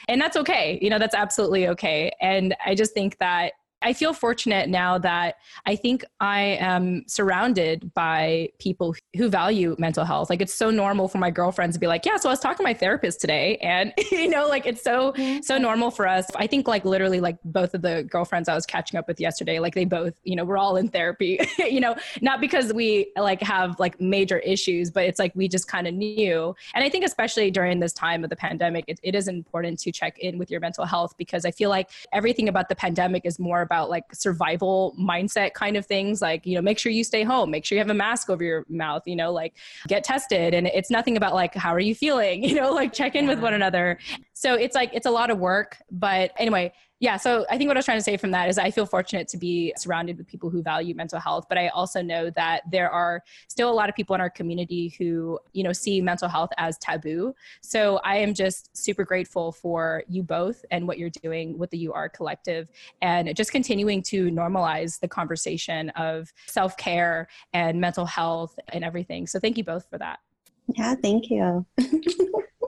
And 0.08 0.20
that's 0.20 0.38
okay. 0.38 0.80
You 0.82 0.90
know, 0.90 1.00
that's 1.00 1.16
absolutely 1.16 1.68
okay. 1.70 2.12
And 2.22 2.56
I 2.66 2.76
just 2.76 2.94
think 2.94 3.18
that 3.20 3.54
I 3.84 3.94
feel 3.94 4.14
fortunate 4.14 4.70
now 4.70 4.98
that 5.00 5.36
I 5.66 5.76
think 5.76 6.06
I 6.20 6.58
am 6.60 7.04
surrounded 7.08 7.94
by 7.94 8.50
people 8.60 8.96
who 9.16 9.30
value 9.30 9.76
mental 9.78 10.06
health. 10.06 10.30
Like 10.30 10.42
it's 10.42 10.54
so 10.54 10.70
normal 10.70 11.08
for 11.08 11.18
my 11.18 11.30
girlfriends 11.30 11.76
to 11.76 11.80
be 11.80 11.88
like, 11.88 12.06
yeah, 12.06 12.18
so 12.18 12.30
I 12.30 12.32
was 12.32 12.40
talking 12.40 12.58
to 12.58 12.64
my 12.64 12.74
therapist 12.74 13.20
today. 13.20 13.58
And, 13.58 13.94
you 14.12 14.30
know, 14.30 14.48
like 14.48 14.66
it's 14.66 14.82
so, 14.82 15.12
mm-hmm. 15.14 15.42
so 15.42 15.58
normal 15.58 15.92
for 15.92 16.08
us. 16.08 16.26
I 16.36 16.48
think 16.48 16.68
like 16.68 16.86
literally 16.86 17.20
like 17.20 17.38
both 17.44 17.74
of 17.74 17.82
the 17.82 18.04
girlfriends 18.04 18.48
I 18.48 18.56
was 18.56 18.66
catching 18.66 18.98
up 18.98 19.08
with 19.08 19.20
yesterday, 19.20 19.60
like 19.60 19.76
they 19.76 19.86
both, 19.86 20.14
you 20.24 20.36
know, 20.36 20.46
we're 20.46 20.58
all 20.58 20.78
in 20.78 20.88
therapy, 20.88 21.40
you 21.58 21.82
know, 21.82 21.96
not 22.22 22.40
because 22.40 22.74
we 22.74 23.12
like 23.18 23.42
have 23.42 23.80
like 23.80 24.00
major 24.00 24.40
issues, 24.40 24.90
but 24.92 25.04
it's 25.04 25.20
like 25.20 25.34
we 25.36 25.48
just 25.48 25.68
kind 25.68 25.88
of 25.88 25.94
knew. 25.94 26.56
And 26.74 26.84
I 26.84 26.90
think 26.90 27.04
especially 27.04 27.52
during 27.52 27.80
this 27.80 27.94
time 27.94 28.24
of 28.24 28.30
the 28.30 28.36
pandemic, 28.36 28.86
it, 28.88 29.00
it 29.04 29.16
is 29.16 29.28
important 29.28 29.80
to 29.80 29.92
check 29.92 30.18
in 30.20 30.38
with 30.38 30.50
your 30.50 30.60
mental 30.60 30.86
health 30.86 31.16
because 31.18 31.46
I 31.46 31.52
feel 31.52 31.70
like 31.70 31.90
everything 32.14 32.48
about 32.48 32.70
the 32.70 32.76
pandemic 32.76 33.26
is 33.26 33.40
more 33.40 33.62
about 33.62 33.73
about 33.74 33.90
like 33.90 34.04
survival 34.14 34.96
mindset 35.00 35.54
kind 35.54 35.76
of 35.76 35.86
things 35.86 36.22
like 36.22 36.46
you 36.46 36.54
know 36.54 36.62
make 36.62 36.78
sure 36.78 36.92
you 36.92 37.04
stay 37.04 37.24
home 37.24 37.50
make 37.50 37.66
sure 37.66 37.76
you 37.76 37.80
have 37.80 37.90
a 37.90 37.94
mask 37.94 38.30
over 38.30 38.44
your 38.44 38.66
mouth 38.70 39.02
you 39.08 39.16
know 39.16 39.34
like 39.34 39.56
get 39.88 40.04
tested. 40.04 40.54
And 40.54 40.68
it's 40.68 40.90
nothing 40.90 41.18
about 41.18 41.34
like 41.34 41.56
how 41.56 41.74
are 41.74 41.80
you 41.80 41.96
feeling 41.96 42.44
you 42.50 42.56
know 42.56 42.72
like 42.72 42.94
check 42.94 43.16
in 43.16 43.26
yeah. 43.26 43.32
with 43.32 43.40
one 43.40 43.54
another. 43.54 43.98
So 44.34 44.54
it's 44.54 44.76
like 44.76 44.92
it's 44.94 45.06
a 45.06 45.12
lot 45.12 45.30
of 45.30 45.40
work. 45.40 45.78
But 45.92 46.32
anyway 46.38 46.74
yeah 47.04 47.18
so 47.18 47.46
i 47.50 47.58
think 47.58 47.68
what 47.68 47.76
i 47.76 47.80
was 47.80 47.86
trying 47.86 47.98
to 47.98 48.04
say 48.04 48.16
from 48.16 48.32
that 48.32 48.48
is 48.48 48.58
i 48.58 48.72
feel 48.72 48.86
fortunate 48.86 49.28
to 49.28 49.38
be 49.38 49.74
surrounded 49.78 50.18
with 50.18 50.26
people 50.26 50.50
who 50.50 50.64
value 50.64 50.96
mental 50.96 51.20
health 51.20 51.46
but 51.50 51.58
i 51.58 51.68
also 51.68 52.02
know 52.02 52.30
that 52.30 52.62
there 52.72 52.90
are 52.90 53.22
still 53.50 53.70
a 53.70 53.76
lot 53.76 53.90
of 53.90 53.96
people 53.96 54.16
in 54.16 54.22
our 54.22 54.30
community 54.30 54.96
who 54.98 55.38
you 55.52 55.64
know 55.64 55.74
see 55.74 56.00
mental 56.00 56.30
health 56.30 56.50
as 56.58 56.78
taboo. 56.78 57.36
So 57.62 57.98
i 58.06 58.16
am 58.16 58.34
just 58.34 58.76
super 58.76 59.04
grateful 59.04 59.52
for 59.52 60.04
you 60.08 60.24
both 60.24 60.64
and 60.72 60.88
what 60.88 60.98
you're 60.98 61.10
doing 61.22 61.58
with 61.58 61.70
the 61.72 61.90
ur 61.90 62.08
collective 62.08 62.70
and 63.02 63.36
just 63.36 63.52
continuing 63.52 64.02
to 64.04 64.32
normalize 64.32 65.02
the 65.02 65.08
conversation 65.10 65.90
of 65.92 66.32
self-care 66.48 67.28
and 67.52 67.82
mental 67.82 68.06
health 68.06 68.58
and 68.72 68.86
everything. 68.86 69.28
So 69.28 69.40
thank 69.40 69.58
you 69.58 69.66
both 69.66 69.90
for 69.90 69.98
that 69.98 70.20
yeah 70.68 70.96
thank 70.96 71.30
you 71.30 71.66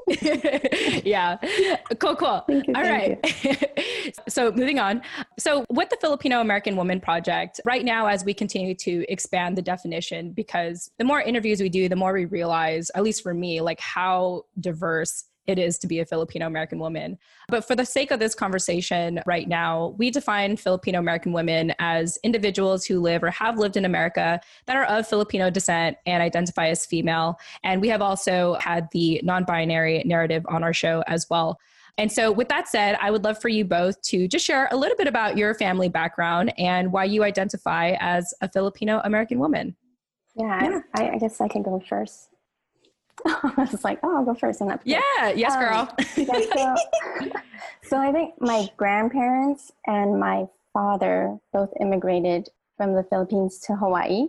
yeah. 1.04 1.38
Cool, 2.00 2.16
cool. 2.16 2.46
You, 2.48 2.62
All 2.76 2.84
right. 2.84 3.20
so 4.30 4.52
moving 4.52 4.78
on. 4.78 5.02
So 5.40 5.66
with 5.70 5.90
the 5.90 5.98
Filipino 6.00 6.42
American 6.42 6.76
Woman 6.76 7.02
Project, 7.02 7.60
right 7.66 7.84
now, 7.84 8.06
as 8.08 8.24
we 8.24 8.34
continue 8.34 8.76
to 8.76 9.06
expand 9.10 9.58
the 9.58 9.62
definition, 9.62 10.32
because 10.32 10.92
the 11.00 11.06
more 11.06 11.22
interviews 11.22 11.60
we 11.60 11.70
do, 11.70 11.90
the 11.90 11.96
more 11.96 12.14
we 12.14 12.26
realize, 12.26 12.92
at 12.94 13.04
least 13.04 13.24
for 13.24 13.34
me, 13.34 13.62
like 13.62 13.80
how 13.80 14.44
diverse 14.60 15.26
it 15.48 15.60
is 15.60 15.78
to 15.80 15.88
be 15.88 16.00
a 16.00 16.06
Filipino 16.06 16.48
American 16.48 16.80
woman. 16.80 17.18
But 17.48 17.66
for 17.66 17.76
the 17.76 17.86
sake 17.86 18.12
of 18.12 18.20
this 18.20 18.36
conversation 18.36 19.22
right 19.26 19.48
now, 19.48 19.96
we 19.98 20.12
define 20.12 20.58
Filipino 20.58 21.00
American 21.00 21.34
women 21.34 21.74
as 21.80 22.18
individuals 22.24 22.86
who 22.86 23.00
live 23.00 23.24
or 23.24 23.32
have 23.32 23.58
lived 23.58 23.78
in 23.78 23.86
America 23.86 24.40
that 24.66 24.76
are 24.76 24.86
of 24.86 25.08
Filipino 25.08 25.50
descent 25.50 25.98
and 26.06 26.22
identify 26.22 26.68
as 26.68 26.86
female. 26.86 27.40
And 27.64 27.82
we 27.82 27.90
have 27.90 28.02
also 28.02 28.56
had 28.60 28.88
the 28.92 29.22
non 29.24 29.44
binary 29.44 30.04
narrative 30.06 30.46
on 30.48 30.64
our 30.64 30.74
show 30.74 31.04
as 31.08 31.28
well. 31.30 31.60
And 31.98 32.12
so, 32.12 32.32
with 32.32 32.50
that 32.50 32.68
said, 32.68 32.98
I 33.00 33.10
would 33.10 33.24
love 33.24 33.40
for 33.40 33.48
you 33.48 33.64
both 33.64 34.02
to 34.04 34.28
just 34.28 34.46
share 34.46 34.68
a 34.72 34.76
little 34.76 34.98
bit 34.98 35.08
about 35.08 35.38
your 35.38 35.54
family 35.54 35.88
background 35.88 36.54
and 36.58 36.92
why 36.92 37.06
you 37.06 37.24
identify 37.24 37.96
as 38.00 38.34
a 38.42 38.50
Filipino 38.50 39.00
American 39.06 39.40
woman. 39.40 39.76
Yeah, 40.36 40.64
yeah. 40.64 40.80
I, 40.94 41.12
I 41.12 41.18
guess 41.18 41.40
I 41.40 41.48
can 41.48 41.62
go 41.62 41.82
first. 41.88 42.35
I 43.26 43.68
was 43.72 43.84
like, 43.84 44.00
oh, 44.04 44.18
I'll 44.18 44.26
go 44.26 44.36
first 44.36 44.62
on 44.62 44.68
that. 44.68 44.82
Yeah, 44.84 45.30
yes, 45.36 45.54
um, 45.54 45.60
girl. 45.60 45.96
so, 46.16 47.32
so 47.84 47.98
I 47.98 48.12
think 48.12 48.34
my 48.40 48.68
grandparents 48.78 49.72
and 49.88 50.20
my 50.20 50.46
father 50.74 51.38
both 51.54 51.70
immigrated 51.80 52.50
from 52.78 52.94
the 52.94 53.04
Philippines 53.04 53.60
to 53.60 53.76
Hawaii. 53.76 54.28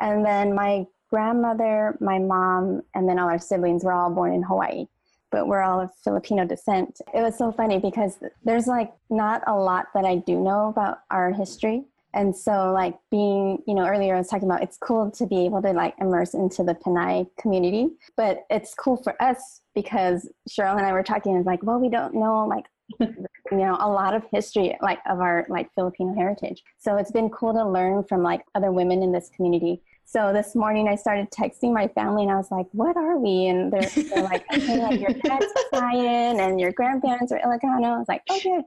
And 0.00 0.24
then 0.24 0.54
my 0.54 0.86
grandmother, 1.10 1.96
my 2.00 2.18
mom, 2.18 2.82
and 2.94 3.08
then 3.08 3.18
all 3.18 3.28
our 3.28 3.38
siblings 3.38 3.84
were 3.84 3.92
all 3.92 4.10
born 4.10 4.32
in 4.32 4.42
Hawaii, 4.42 4.86
but 5.30 5.46
we're 5.46 5.60
all 5.60 5.80
of 5.80 5.90
Filipino 6.02 6.46
descent. 6.46 7.00
It 7.12 7.20
was 7.20 7.36
so 7.36 7.52
funny 7.52 7.78
because 7.78 8.18
there's 8.44 8.66
like 8.66 8.92
not 9.10 9.42
a 9.46 9.54
lot 9.54 9.86
that 9.94 10.04
I 10.04 10.16
do 10.16 10.40
know 10.40 10.68
about 10.68 11.00
our 11.10 11.32
history 11.32 11.84
and 12.14 12.34
so 12.34 12.72
like 12.72 12.96
being 13.10 13.62
you 13.66 13.74
know 13.74 13.86
earlier 13.86 14.14
i 14.14 14.18
was 14.18 14.28
talking 14.28 14.48
about 14.48 14.62
it's 14.62 14.76
cool 14.78 15.10
to 15.10 15.26
be 15.26 15.44
able 15.44 15.62
to 15.62 15.72
like 15.72 15.94
immerse 16.00 16.34
into 16.34 16.62
the 16.62 16.74
Pinay 16.74 17.26
community 17.38 17.88
but 18.16 18.44
it's 18.50 18.74
cool 18.74 18.96
for 18.96 19.20
us 19.22 19.62
because 19.74 20.28
cheryl 20.48 20.76
and 20.76 20.86
i 20.86 20.92
were 20.92 21.02
talking 21.02 21.36
and 21.36 21.46
like 21.46 21.62
well 21.62 21.78
we 21.78 21.88
don't 21.88 22.14
know 22.14 22.46
like 22.46 22.66
you 23.00 23.58
know 23.58 23.76
a 23.80 23.88
lot 23.88 24.14
of 24.14 24.24
history 24.30 24.76
like 24.82 24.98
of 25.08 25.20
our 25.20 25.46
like 25.48 25.72
filipino 25.74 26.14
heritage. 26.14 26.62
So 26.78 26.96
it's 26.96 27.10
been 27.10 27.30
cool 27.30 27.52
to 27.52 27.66
learn 27.66 28.04
from 28.04 28.22
like 28.22 28.44
other 28.54 28.72
women 28.72 29.02
in 29.02 29.12
this 29.12 29.30
community 29.34 29.82
so 30.12 30.30
this 30.30 30.54
morning 30.54 30.88
I 30.88 30.94
started 30.94 31.30
texting 31.30 31.72
my 31.72 31.88
family 31.88 32.24
and 32.24 32.30
I 32.30 32.36
was 32.36 32.50
like, 32.50 32.66
what 32.72 32.98
are 32.98 33.16
we? 33.16 33.46
And 33.46 33.72
they're, 33.72 33.80
they're 33.80 34.22
like, 34.22 34.44
okay, 34.52 34.82
like 34.82 35.00
your 35.00 35.08
dad's 35.08 35.46
Italian 35.72 36.38
and 36.38 36.60
your 36.60 36.70
grandparents 36.70 37.32
are 37.32 37.38
Ilocano. 37.38 37.94
I 37.94 37.98
was 37.98 38.08
like, 38.08 38.22
okay. 38.30 38.60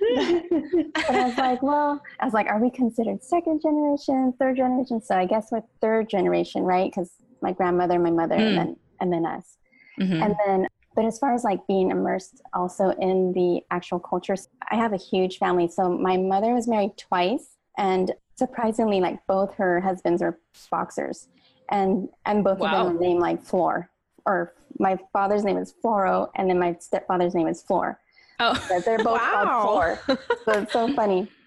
but 0.94 1.10
I 1.10 1.24
was 1.28 1.38
like, 1.38 1.62
well, 1.62 2.02
I 2.18 2.24
was 2.24 2.34
like, 2.34 2.48
are 2.48 2.58
we 2.58 2.68
considered 2.68 3.22
second 3.22 3.62
generation, 3.62 4.34
third 4.40 4.56
generation? 4.56 5.00
So 5.00 5.14
I 5.14 5.24
guess 5.24 5.52
we're 5.52 5.62
third 5.80 6.10
generation, 6.10 6.64
right? 6.64 6.90
Because 6.90 7.12
my 7.42 7.52
grandmother, 7.52 8.00
my 8.00 8.10
mother, 8.10 8.34
mm. 8.34 8.48
and 8.48 8.58
then 8.58 8.76
and 9.00 9.12
then 9.12 9.24
us. 9.24 9.56
Mm-hmm. 10.00 10.20
And 10.20 10.34
then 10.44 10.66
but 10.96 11.04
as 11.04 11.16
far 11.16 11.32
as 11.32 11.44
like 11.44 11.64
being 11.68 11.92
immersed 11.92 12.42
also 12.52 12.90
in 12.98 13.32
the 13.34 13.60
actual 13.70 14.00
culture, 14.00 14.34
I 14.68 14.74
have 14.74 14.92
a 14.92 14.96
huge 14.96 15.38
family. 15.38 15.68
So 15.68 15.96
my 15.96 16.16
mother 16.16 16.54
was 16.54 16.66
married 16.66 16.96
twice 16.96 17.54
and 17.76 18.10
surprisingly 18.38 19.00
like 19.00 19.18
both 19.26 19.52
her 19.54 19.80
husbands 19.80 20.22
are 20.22 20.38
boxers 20.70 21.28
and 21.70 22.08
and 22.24 22.44
both 22.44 22.58
wow. 22.58 22.68
of 22.68 22.86
them 22.86 22.96
are 22.96 23.00
named 23.00 23.20
like 23.20 23.42
Floor 23.42 23.90
or 24.24 24.54
my 24.78 24.96
father's 25.12 25.44
name 25.44 25.58
is 25.58 25.74
Floro 25.84 26.30
and 26.36 26.48
then 26.48 26.58
my 26.58 26.76
stepfather's 26.80 27.34
name 27.34 27.48
is 27.48 27.62
Floor. 27.62 27.98
Oh, 28.40 28.54
but 28.68 28.84
they're 28.84 28.98
both 28.98 29.20
wow. 29.20 29.42
called 29.44 29.98
Floor. 30.06 30.18
So 30.44 30.62
it's 30.62 30.72
so 30.72 30.92
funny. 30.94 31.28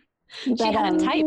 But, 0.47 0.59
she 0.59 0.65
had 0.71 0.75
um, 0.75 0.95
a 0.95 0.99
type. 1.03 1.25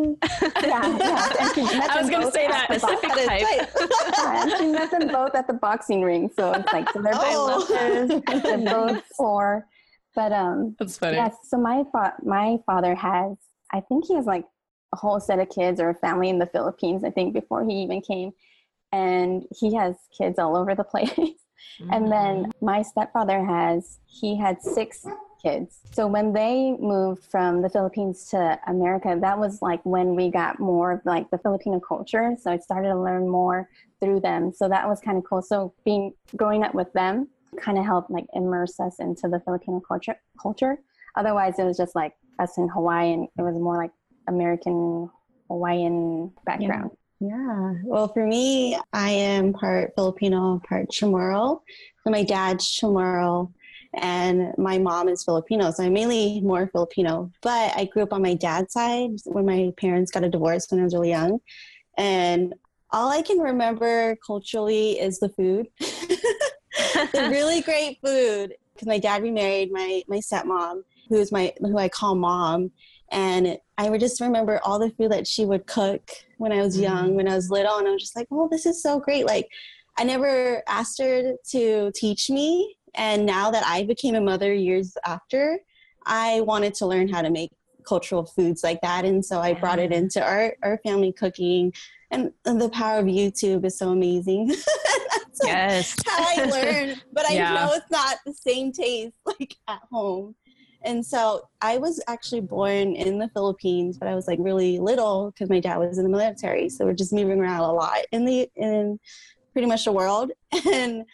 Yeah, 0.62 0.96
yeah. 0.96 1.28
I 1.90 1.98
was 2.00 2.08
going 2.08 2.22
to 2.22 2.32
say 2.32 2.48
that 2.48 2.72
specific 2.72 3.10
type. 3.10 3.42
yeah, 4.16 4.42
and 4.42 4.52
she 4.56 4.66
met 4.68 4.90
them 4.90 5.08
both 5.08 5.34
at 5.34 5.46
the 5.46 5.52
boxing 5.52 6.00
ring. 6.00 6.30
So 6.34 6.52
it's 6.52 6.72
like 6.72 6.88
so 6.90 7.02
they're 7.02 7.12
both 7.12 7.66
oh. 7.68 8.22
they're 8.26 8.56
both 8.56 9.02
four. 9.14 9.66
But 10.14 10.32
um, 10.32 10.74
that's 10.78 10.96
funny. 10.96 11.16
Yes. 11.16 11.34
Yeah, 11.34 11.48
so 11.48 11.58
my 11.58 11.84
fa- 11.92 12.16
my 12.22 12.56
father 12.64 12.94
has 12.94 13.36
I 13.74 13.80
think 13.80 14.06
he 14.06 14.14
has 14.14 14.24
like 14.24 14.46
a 14.94 14.96
whole 14.96 15.20
set 15.20 15.40
of 15.40 15.50
kids 15.50 15.80
or 15.80 15.90
a 15.90 15.94
family 15.94 16.28
in 16.28 16.38
the 16.38 16.46
Philippines, 16.46 17.02
I 17.04 17.10
think, 17.10 17.34
before 17.34 17.64
he 17.64 17.82
even 17.82 18.00
came. 18.00 18.32
And 18.92 19.44
he 19.50 19.74
has 19.74 19.96
kids 20.16 20.38
all 20.38 20.56
over 20.56 20.74
the 20.74 20.84
place. 20.94 21.10
Mm-hmm. 21.80 21.92
And 21.92 22.12
then 22.12 22.36
mm-hmm. 22.44 22.64
my 22.64 22.82
stepfather 22.82 23.44
has, 23.44 23.98
he 24.06 24.38
had 24.38 24.62
six 24.62 25.04
kids. 25.42 25.80
So 25.92 26.06
when 26.06 26.32
they 26.32 26.76
moved 26.78 27.24
from 27.24 27.60
the 27.60 27.68
Philippines 27.68 28.26
to 28.30 28.58
America, 28.68 29.18
that 29.20 29.38
was 29.38 29.60
like 29.60 29.84
when 29.84 30.14
we 30.14 30.30
got 30.30 30.60
more 30.60 30.92
of 30.92 31.00
like 31.04 31.28
the 31.30 31.38
Filipino 31.38 31.80
culture. 31.80 32.36
So 32.40 32.52
I 32.52 32.58
started 32.58 32.88
to 32.90 33.00
learn 33.00 33.28
more 33.28 33.68
through 34.00 34.20
them. 34.20 34.52
So 34.54 34.68
that 34.68 34.88
was 34.88 35.00
kind 35.00 35.18
of 35.18 35.24
cool. 35.24 35.42
So 35.42 35.74
being 35.84 36.12
growing 36.36 36.62
up 36.62 36.74
with 36.74 36.92
them 36.92 37.28
kind 37.60 37.78
of 37.78 37.84
helped 37.84 38.10
like 38.10 38.26
immerse 38.34 38.80
us 38.80 38.96
into 39.00 39.28
the 39.28 39.40
Filipino 39.40 39.80
culture 39.80 40.16
culture. 40.40 40.78
Otherwise 41.16 41.58
it 41.58 41.64
was 41.64 41.76
just 41.76 41.94
like 41.94 42.14
us 42.38 42.58
in 42.58 42.68
Hawaii 42.68 43.12
and 43.12 43.28
it 43.38 43.42
was 43.42 43.54
more 43.54 43.76
like 43.76 43.92
American 44.28 45.10
Hawaiian 45.48 46.32
background. 46.44 46.90
Yeah. 47.20 47.28
yeah. 47.28 47.72
Well, 47.84 48.08
for 48.08 48.26
me, 48.26 48.78
I 48.92 49.10
am 49.10 49.52
part 49.52 49.92
Filipino, 49.94 50.60
part 50.68 50.88
Chamorro. 50.90 51.60
So 52.02 52.10
my 52.10 52.22
dad's 52.22 52.64
Chamorro 52.66 53.52
and 53.94 54.52
my 54.58 54.78
mom 54.78 55.08
is 55.08 55.24
Filipino. 55.24 55.70
So 55.70 55.84
I'm 55.84 55.92
mainly 55.92 56.40
more 56.40 56.66
Filipino. 56.68 57.30
But 57.42 57.76
I 57.76 57.84
grew 57.86 58.02
up 58.02 58.12
on 58.12 58.22
my 58.22 58.34
dad's 58.34 58.72
side 58.72 59.10
when 59.24 59.46
my 59.46 59.72
parents 59.76 60.10
got 60.10 60.24
a 60.24 60.28
divorce 60.28 60.66
when 60.70 60.80
I 60.80 60.84
was 60.84 60.94
really 60.94 61.10
young. 61.10 61.40
And 61.96 62.54
all 62.90 63.10
I 63.10 63.22
can 63.22 63.38
remember 63.38 64.16
culturally 64.26 64.98
is 64.98 65.18
the 65.18 65.28
food. 65.30 65.68
the 65.80 67.28
really 67.30 67.60
great 67.60 67.98
food. 68.04 68.54
Because 68.72 68.88
my 68.88 68.98
dad 68.98 69.22
remarried 69.22 69.70
my, 69.72 70.02
my 70.08 70.18
stepmom, 70.18 70.82
who 71.08 71.16
is 71.16 71.30
my 71.30 71.52
who 71.60 71.78
I 71.78 71.88
call 71.88 72.14
mom. 72.14 72.72
And 73.10 73.58
I 73.78 73.90
would 73.90 74.00
just 74.00 74.20
remember 74.20 74.60
all 74.64 74.78
the 74.78 74.90
food 74.90 75.12
that 75.12 75.26
she 75.26 75.44
would 75.44 75.66
cook 75.66 76.10
when 76.38 76.52
I 76.52 76.62
was 76.62 76.78
young, 76.78 77.08
mm-hmm. 77.08 77.16
when 77.16 77.28
I 77.28 77.34
was 77.34 77.50
little, 77.50 77.78
and 77.78 77.86
I 77.86 77.92
was 77.92 78.02
just 78.02 78.16
like, 78.16 78.28
oh, 78.30 78.48
this 78.50 78.66
is 78.66 78.82
so 78.82 78.98
great. 78.98 79.26
Like, 79.26 79.48
I 79.96 80.04
never 80.04 80.62
asked 80.66 81.00
her 81.00 81.34
to 81.50 81.92
teach 81.94 82.30
me. 82.30 82.76
And 82.94 83.26
now 83.26 83.50
that 83.50 83.64
I 83.66 83.84
became 83.84 84.14
a 84.14 84.20
mother 84.20 84.52
years 84.52 84.96
after, 85.04 85.58
I 86.06 86.40
wanted 86.42 86.74
to 86.74 86.86
learn 86.86 87.08
how 87.08 87.22
to 87.22 87.30
make 87.30 87.50
cultural 87.86 88.24
foods 88.24 88.64
like 88.64 88.80
that. 88.80 89.04
And 89.04 89.24
so 89.24 89.40
I 89.40 89.54
brought 89.54 89.78
it 89.78 89.92
into 89.92 90.22
our, 90.22 90.56
our 90.62 90.78
family 90.78 91.12
cooking. 91.12 91.72
And, 92.10 92.32
the 92.44 92.70
power 92.70 92.98
of 92.98 93.06
YouTube 93.06 93.64
is 93.64 93.78
so 93.78 93.90
amazing. 93.90 94.54
yes. 95.44 95.96
how 96.06 96.42
I 96.42 96.44
learned. 96.44 97.02
But 97.12 97.26
I 97.26 97.34
yeah. 97.34 97.54
know 97.54 97.72
it's 97.72 97.90
not 97.90 98.18
the 98.24 98.32
same 98.32 98.72
taste 98.72 99.14
like 99.26 99.56
at 99.68 99.80
home. 99.90 100.34
And 100.84 101.04
so 101.04 101.48
I 101.62 101.78
was 101.78 102.00
actually 102.08 102.42
born 102.42 102.94
in 102.94 103.18
the 103.18 103.28
Philippines, 103.28 103.96
but 103.98 104.06
I 104.06 104.14
was 104.14 104.26
like 104.26 104.38
really 104.40 104.78
little 104.78 105.30
because 105.30 105.48
my 105.48 105.60
dad 105.60 105.78
was 105.78 105.98
in 105.98 106.04
the 106.04 106.10
military. 106.10 106.68
So 106.68 106.84
we're 106.84 106.92
just 106.92 107.12
moving 107.12 107.40
around 107.40 107.60
a 107.60 107.72
lot 107.72 108.00
in 108.12 108.24
the 108.24 108.48
in 108.56 109.00
pretty 109.52 109.66
much 109.66 109.84
the 109.84 109.92
world. 109.92 110.30
And 110.72 111.04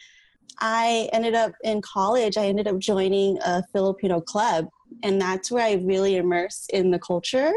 I 0.61 1.09
ended 1.13 1.35
up 1.35 1.53
in 1.65 1.81
college, 1.81 2.37
I 2.37 2.47
ended 2.47 2.69
up 2.69 2.79
joining 2.79 3.39
a 3.45 3.63
Filipino 3.73 4.21
club. 4.21 4.69
And 5.03 5.21
that's 5.21 5.51
where 5.51 5.65
I 5.65 5.75
really 5.75 6.17
immersed 6.17 6.71
in 6.71 6.91
the 6.91 6.99
culture 6.99 7.53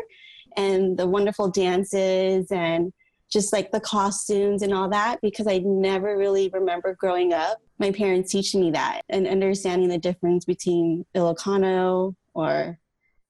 and 0.56 0.98
the 0.98 1.08
wonderful 1.08 1.50
dances 1.50 2.52
and 2.52 2.94
just 3.34 3.52
like 3.52 3.72
the 3.72 3.80
costumes 3.80 4.62
and 4.62 4.74
all 4.74 4.88
that 4.90 5.20
because 5.22 5.48
I 5.48 5.58
never 5.58 6.16
really 6.16 6.50
remember 6.54 6.96
growing 6.96 7.34
up 7.34 7.60
my 7.80 7.92
parents 7.92 8.32
teaching 8.32 8.62
me 8.62 8.72
that 8.72 9.02
and 9.10 9.28
understanding 9.28 9.90
the 9.90 9.98
difference 9.98 10.46
between 10.46 11.06
Ilocano 11.16 12.16
or 12.36 12.78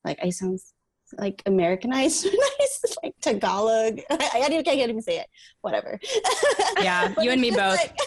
like 0.04 0.20
I 0.22 0.30
sound 0.30 0.60
like 1.18 1.42
Americanized, 1.46 2.28
like 3.04 3.14
Tagalog. 3.22 4.02
I, 4.10 4.44
I, 4.46 4.64
can't 4.64 4.68
even 4.68 5.02
say 5.02 5.20
it. 5.20 5.28
Whatever. 5.62 6.00
Yeah, 6.82 7.14
you 7.22 7.32
and 7.32 7.42
me 7.42 7.52
both. 7.52 7.78
Like, 7.78 7.98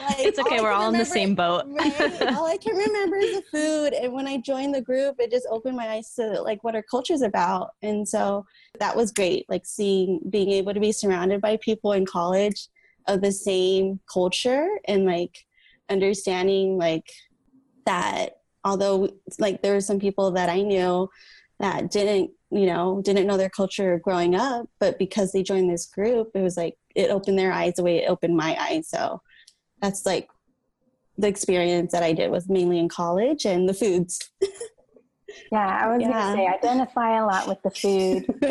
like, 0.00 0.18
it's 0.18 0.38
okay. 0.38 0.60
We're 0.60 0.72
all 0.72 0.92
in 0.92 0.98
the 0.98 1.04
same 1.04 1.34
boat. 1.34 1.64
right? 1.68 2.22
All 2.34 2.46
I 2.46 2.56
can 2.56 2.76
remember 2.76 3.16
is 3.16 3.36
the 3.36 3.42
food. 3.50 3.92
And 3.92 4.12
when 4.12 4.26
I 4.26 4.38
joined 4.38 4.74
the 4.74 4.82
group, 4.82 5.16
it 5.18 5.30
just 5.30 5.46
opened 5.50 5.76
my 5.76 5.88
eyes 5.88 6.14
to 6.14 6.42
like 6.42 6.62
what 6.64 6.74
our 6.74 6.82
culture 6.82 7.12
is 7.12 7.22
about. 7.22 7.70
And 7.82 8.08
so 8.08 8.46
that 8.78 8.96
was 8.96 9.12
great. 9.12 9.46
Like 9.48 9.66
seeing, 9.66 10.20
being 10.30 10.50
able 10.50 10.74
to 10.74 10.80
be 10.80 10.92
surrounded 10.92 11.40
by 11.40 11.58
people 11.58 11.92
in 11.92 12.06
college 12.06 12.68
of 13.06 13.22
the 13.22 13.32
same 13.32 14.00
culture 14.12 14.68
and 14.86 15.06
like 15.06 15.46
understanding 15.90 16.76
like 16.76 17.10
that 17.86 18.38
although 18.64 19.08
like 19.38 19.62
there 19.62 19.72
were 19.72 19.80
some 19.80 19.98
people 19.98 20.30
that 20.32 20.50
I 20.50 20.60
knew 20.60 21.08
that 21.58 21.90
didn't 21.90 22.30
you 22.50 22.66
know 22.66 23.00
didn't 23.02 23.26
know 23.26 23.36
their 23.36 23.50
culture 23.50 23.98
growing 23.98 24.34
up 24.34 24.68
but 24.78 24.98
because 24.98 25.32
they 25.32 25.42
joined 25.42 25.70
this 25.70 25.86
group 25.86 26.30
it 26.34 26.42
was 26.42 26.56
like 26.56 26.76
it 26.94 27.10
opened 27.10 27.38
their 27.38 27.52
eyes 27.52 27.74
the 27.74 27.82
way 27.82 27.98
it 27.98 28.10
opened 28.10 28.36
my 28.36 28.56
eyes 28.60 28.88
so 28.88 29.20
that's 29.80 30.04
like 30.06 30.28
the 31.16 31.28
experience 31.28 31.92
that 31.92 32.02
I 32.02 32.12
did 32.12 32.30
was 32.30 32.48
mainly 32.48 32.78
in 32.78 32.88
college 32.88 33.44
and 33.44 33.68
the 33.68 33.74
foods. 33.74 34.30
Yeah, 35.52 35.80
I 35.82 35.88
was 35.88 36.00
yeah. 36.00 36.10
gonna 36.10 36.36
say 36.36 36.46
identify 36.46 37.18
a 37.18 37.24
lot 37.24 37.48
with 37.48 37.62
the 37.62 37.70
food. 37.70 38.24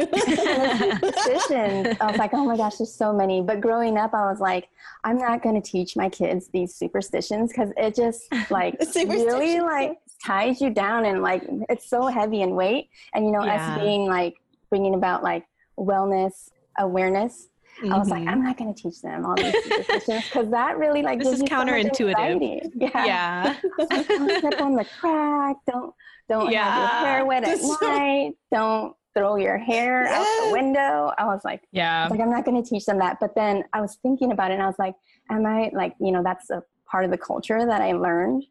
superstitions. 0.91 1.97
I 1.99 2.07
was 2.09 2.17
like, 2.17 2.33
oh 2.33 2.45
my 2.45 2.57
gosh, 2.57 2.77
there's 2.77 2.93
so 2.93 3.13
many. 3.13 3.41
But 3.41 3.61
growing 3.61 3.97
up, 3.97 4.13
I 4.13 4.29
was 4.29 4.39
like, 4.39 4.69
I'm 5.03 5.17
not 5.17 5.43
gonna 5.43 5.61
teach 5.61 5.95
my 5.95 6.09
kids 6.09 6.49
these 6.49 6.75
superstitions 6.75 7.51
because 7.51 7.71
it 7.77 7.95
just 7.95 8.31
like 8.49 8.77
really 8.95 9.59
like 9.59 9.97
ties 10.25 10.61
you 10.61 10.69
down 10.69 11.05
and 11.05 11.21
like 11.21 11.43
it's 11.69 11.89
so 11.89 12.07
heavy 12.07 12.41
in 12.41 12.55
weight. 12.55 12.89
And 13.13 13.25
you 13.25 13.31
know, 13.31 13.43
yeah. 13.43 13.75
us 13.75 13.81
being 13.81 14.07
like 14.07 14.35
bringing 14.69 14.95
about 14.95 15.23
like 15.23 15.45
wellness 15.77 16.49
awareness 16.79 17.47
Mm-hmm. 17.81 17.93
I 17.93 17.97
was 17.97 18.09
like, 18.09 18.21
mm-hmm. 18.21 18.29
I'm 18.29 18.43
not 18.43 18.57
going 18.57 18.73
to 18.73 18.81
teach 18.81 19.01
them 19.01 19.25
all 19.25 19.35
these 19.35 19.53
superstitions 19.63 20.23
because 20.25 20.49
that 20.49 20.77
really 20.77 21.03
like 21.03 21.19
this 21.19 21.33
is 21.33 21.43
counterintuitive. 21.43 22.71
Yeah, 22.75 23.05
yeah. 23.05 23.55
don't 23.77 24.39
step 24.39 24.61
on 24.61 24.75
the 24.75 24.85
crack. 24.99 25.57
Don't 25.71 25.93
don't 26.27 26.51
yeah. 26.51 26.63
have 26.63 27.01
your 27.01 27.11
hair 27.11 27.25
wet 27.25 27.43
at 27.43 27.59
night. 27.81 28.33
Don't 28.51 28.95
throw 29.15 29.35
your 29.35 29.57
hair 29.57 30.03
yeah. 30.03 30.19
out 30.19 30.47
the 30.47 30.53
window. 30.53 31.13
I 31.17 31.25
was 31.25 31.41
like, 31.45 31.63
yeah, 31.71 32.05
was 32.05 32.11
like 32.11 32.19
I'm 32.19 32.31
not 32.31 32.45
going 32.45 32.61
to 32.61 32.67
teach 32.67 32.85
them 32.85 32.97
that. 32.99 33.19
But 33.19 33.35
then 33.35 33.63
I 33.73 33.81
was 33.81 33.97
thinking 34.01 34.31
about 34.31 34.49
it, 34.49 34.55
and 34.55 34.63
I 34.63 34.67
was 34.67 34.79
like, 34.79 34.95
am 35.29 35.45
I 35.45 35.69
like 35.73 35.93
you 35.99 36.11
know 36.11 36.23
that's 36.23 36.49
a 36.49 36.63
part 36.89 37.05
of 37.05 37.11
the 37.11 37.17
culture 37.17 37.65
that 37.65 37.81
I 37.81 37.93
learned. 37.93 38.45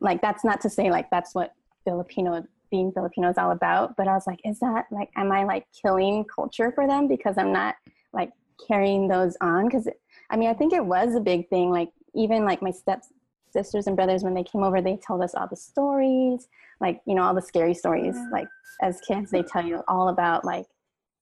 Like 0.00 0.22
that's 0.22 0.44
not 0.44 0.60
to 0.62 0.70
say 0.70 0.90
like 0.90 1.10
that's 1.10 1.34
what 1.34 1.52
Filipino 1.84 2.44
being 2.70 2.92
Filipino 2.92 3.28
is 3.28 3.36
all 3.36 3.50
about. 3.50 3.96
But 3.96 4.08
I 4.08 4.14
was 4.14 4.26
like, 4.26 4.40
is 4.44 4.60
that 4.60 4.86
like 4.90 5.10
am 5.16 5.30
I 5.32 5.44
like 5.44 5.66
killing 5.82 6.24
culture 6.24 6.72
for 6.72 6.86
them 6.86 7.08
because 7.08 7.36
I'm 7.36 7.52
not 7.52 7.74
like 8.12 8.30
carrying 8.66 9.08
those 9.08 9.36
on 9.40 9.66
because 9.66 9.88
i 10.30 10.36
mean 10.36 10.48
i 10.48 10.54
think 10.54 10.72
it 10.72 10.84
was 10.84 11.14
a 11.14 11.20
big 11.20 11.48
thing 11.48 11.70
like 11.70 11.90
even 12.14 12.44
like 12.44 12.60
my 12.62 12.70
step 12.70 13.02
sisters 13.52 13.86
and 13.86 13.96
brothers 13.96 14.22
when 14.22 14.34
they 14.34 14.44
came 14.44 14.62
over 14.62 14.80
they 14.80 14.96
told 14.96 15.22
us 15.22 15.34
all 15.34 15.46
the 15.48 15.56
stories 15.56 16.48
like 16.80 17.00
you 17.06 17.14
know 17.14 17.22
all 17.22 17.34
the 17.34 17.42
scary 17.42 17.74
stories 17.74 18.16
like 18.32 18.46
as 18.82 19.00
kids 19.06 19.30
they 19.30 19.42
tell 19.42 19.64
you 19.64 19.82
all 19.88 20.08
about 20.08 20.44
like 20.44 20.66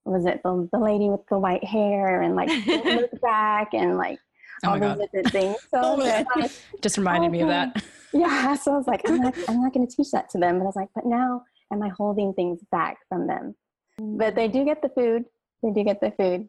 was 0.04 0.24
it 0.26 0.40
the, 0.42 0.68
the 0.72 0.78
lady 0.78 1.08
with 1.10 1.26
the 1.28 1.38
white 1.38 1.64
hair 1.64 2.22
and 2.22 2.34
like 2.36 2.50
look 2.66 3.10
back 3.20 3.74
and 3.74 3.96
like 3.96 4.18
Oh 4.64 4.70
all 4.70 4.74
these 4.74 4.82
God. 4.88 4.98
different 4.98 5.30
things. 5.30 5.56
So 5.72 5.80
Oh, 5.80 5.96
man. 5.98 6.26
like, 6.34 6.50
oh, 6.50 6.78
Just 6.82 6.98
reminded 6.98 7.30
me 7.30 7.42
of 7.42 7.48
that. 7.48 7.80
yeah, 8.12 8.56
so 8.56 8.72
I 8.72 8.76
was 8.76 8.88
like, 8.88 9.02
I'm 9.08 9.18
not, 9.18 9.32
I'm 9.48 9.62
not 9.62 9.72
going 9.72 9.86
to 9.86 9.96
teach 9.96 10.10
that 10.10 10.28
to 10.30 10.38
them. 10.38 10.56
But 10.58 10.64
I 10.64 10.66
was 10.66 10.74
like, 10.74 10.88
but 10.96 11.06
now 11.06 11.44
am 11.72 11.80
I 11.80 11.90
holding 11.90 12.32
things 12.34 12.58
back 12.72 12.96
from 13.08 13.28
them? 13.28 13.54
But 14.00 14.34
they 14.34 14.48
do 14.48 14.64
get 14.64 14.82
the 14.82 14.88
food. 14.88 15.26
They 15.62 15.70
do 15.70 15.84
get 15.84 16.00
the 16.00 16.10
food. 16.10 16.48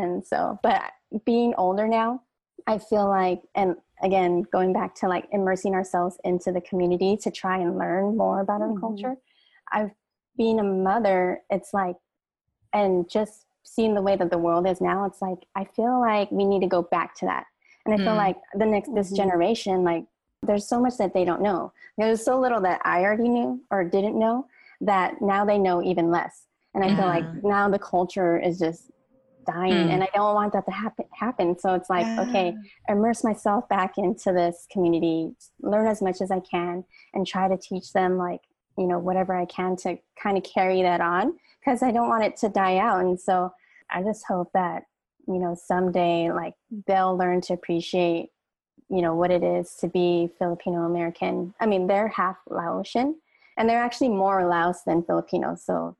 And 0.00 0.26
so, 0.26 0.58
but 0.62 0.82
being 1.24 1.54
older 1.56 1.86
now, 1.86 2.22
I 2.66 2.78
feel 2.78 3.08
like, 3.08 3.42
and 3.54 3.76
again, 4.02 4.42
going 4.52 4.72
back 4.72 4.94
to 4.96 5.08
like 5.08 5.28
immersing 5.32 5.74
ourselves 5.74 6.18
into 6.24 6.52
the 6.52 6.60
community 6.60 7.16
to 7.18 7.30
try 7.30 7.58
and 7.58 7.78
learn 7.78 8.16
more 8.16 8.40
about 8.40 8.60
our 8.60 8.68
Mhm. 8.68 8.80
culture. 8.80 9.16
I've 9.72 9.90
being 10.36 10.58
a 10.58 10.64
mother, 10.64 11.42
it's 11.50 11.74
like, 11.74 11.96
and 12.72 13.08
just 13.10 13.46
seeing 13.62 13.94
the 13.94 14.00
way 14.02 14.16
that 14.16 14.30
the 14.30 14.38
world 14.38 14.66
is 14.66 14.80
now, 14.80 15.04
it's 15.04 15.20
like, 15.20 15.38
I 15.54 15.64
feel 15.64 16.00
like 16.00 16.30
we 16.30 16.44
need 16.44 16.60
to 16.60 16.66
go 16.66 16.82
back 16.82 17.14
to 17.16 17.26
that. 17.26 17.46
And 17.84 17.94
I 17.94 17.98
feel 17.98 18.14
Mm. 18.14 18.16
like 18.16 18.36
the 18.54 18.66
next, 18.66 18.94
this 18.94 19.10
Mhm. 19.10 19.16
generation, 19.16 19.84
like, 19.84 20.04
there's 20.42 20.66
so 20.66 20.80
much 20.80 20.96
that 20.96 21.12
they 21.12 21.24
don't 21.24 21.42
know. 21.42 21.72
There's 21.98 22.24
so 22.24 22.40
little 22.40 22.60
that 22.62 22.80
I 22.84 23.02
already 23.02 23.28
knew 23.28 23.60
or 23.70 23.84
didn't 23.84 24.18
know 24.18 24.46
that 24.80 25.20
now 25.20 25.44
they 25.44 25.58
know 25.58 25.82
even 25.82 26.10
less. 26.10 26.46
And 26.74 26.82
I 26.84 26.94
feel 26.94 27.06
like 27.06 27.26
now 27.34 27.68
the 27.68 27.78
culture 27.78 28.38
is 28.38 28.58
just 28.58 28.90
dying 29.46 29.88
Mm. 29.88 29.90
and 29.90 30.02
I 30.02 30.08
don't 30.14 30.34
want 30.34 30.52
that 30.52 30.64
to 30.66 30.70
happen 30.70 31.06
happen. 31.12 31.58
So 31.58 31.74
it's 31.74 31.90
like, 31.90 32.06
okay, 32.18 32.56
immerse 32.88 33.24
myself 33.24 33.68
back 33.68 33.98
into 33.98 34.32
this 34.32 34.66
community, 34.70 35.32
learn 35.60 35.86
as 35.86 36.02
much 36.02 36.20
as 36.20 36.30
I 36.30 36.40
can 36.40 36.84
and 37.14 37.26
try 37.26 37.48
to 37.48 37.56
teach 37.56 37.92
them 37.92 38.16
like, 38.18 38.40
you 38.76 38.86
know, 38.86 38.98
whatever 38.98 39.34
I 39.34 39.44
can 39.46 39.76
to 39.76 39.98
kind 40.22 40.36
of 40.36 40.44
carry 40.44 40.82
that 40.82 41.00
on 41.00 41.34
because 41.58 41.82
I 41.82 41.90
don't 41.90 42.08
want 42.08 42.24
it 42.24 42.36
to 42.38 42.48
die 42.48 42.78
out. 42.78 43.00
And 43.04 43.20
so 43.20 43.52
I 43.90 44.02
just 44.02 44.24
hope 44.26 44.50
that, 44.54 44.84
you 45.26 45.38
know, 45.38 45.54
someday 45.54 46.30
like 46.32 46.54
they'll 46.86 47.16
learn 47.16 47.40
to 47.42 47.52
appreciate, 47.54 48.30
you 48.88 49.02
know, 49.02 49.14
what 49.14 49.30
it 49.30 49.42
is 49.42 49.74
to 49.76 49.88
be 49.88 50.30
Filipino 50.38 50.84
American. 50.84 51.54
I 51.60 51.66
mean, 51.66 51.86
they're 51.86 52.08
half 52.08 52.36
Laotian 52.48 53.16
and 53.56 53.68
they're 53.68 53.82
actually 53.82 54.08
more 54.08 54.46
Laos 54.46 54.82
than 54.84 55.02
Filipino. 55.02 55.54
So 55.56 55.96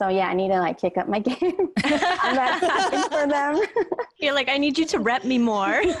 so 0.00 0.08
yeah, 0.08 0.28
I 0.28 0.34
need 0.34 0.48
to 0.48 0.58
like 0.60 0.80
kick 0.80 0.96
up 0.96 1.08
my 1.08 1.18
game 1.18 1.58
on 1.58 1.70
that 1.84 2.60
side 2.60 3.12
for 3.12 3.26
them. 3.28 3.60
You're 4.18 4.34
like, 4.34 4.48
I 4.48 4.58
need 4.58 4.78
you 4.78 4.86
to 4.86 4.98
rep 4.98 5.24
me 5.24 5.38
more. 5.38 5.66
rep 5.82 6.00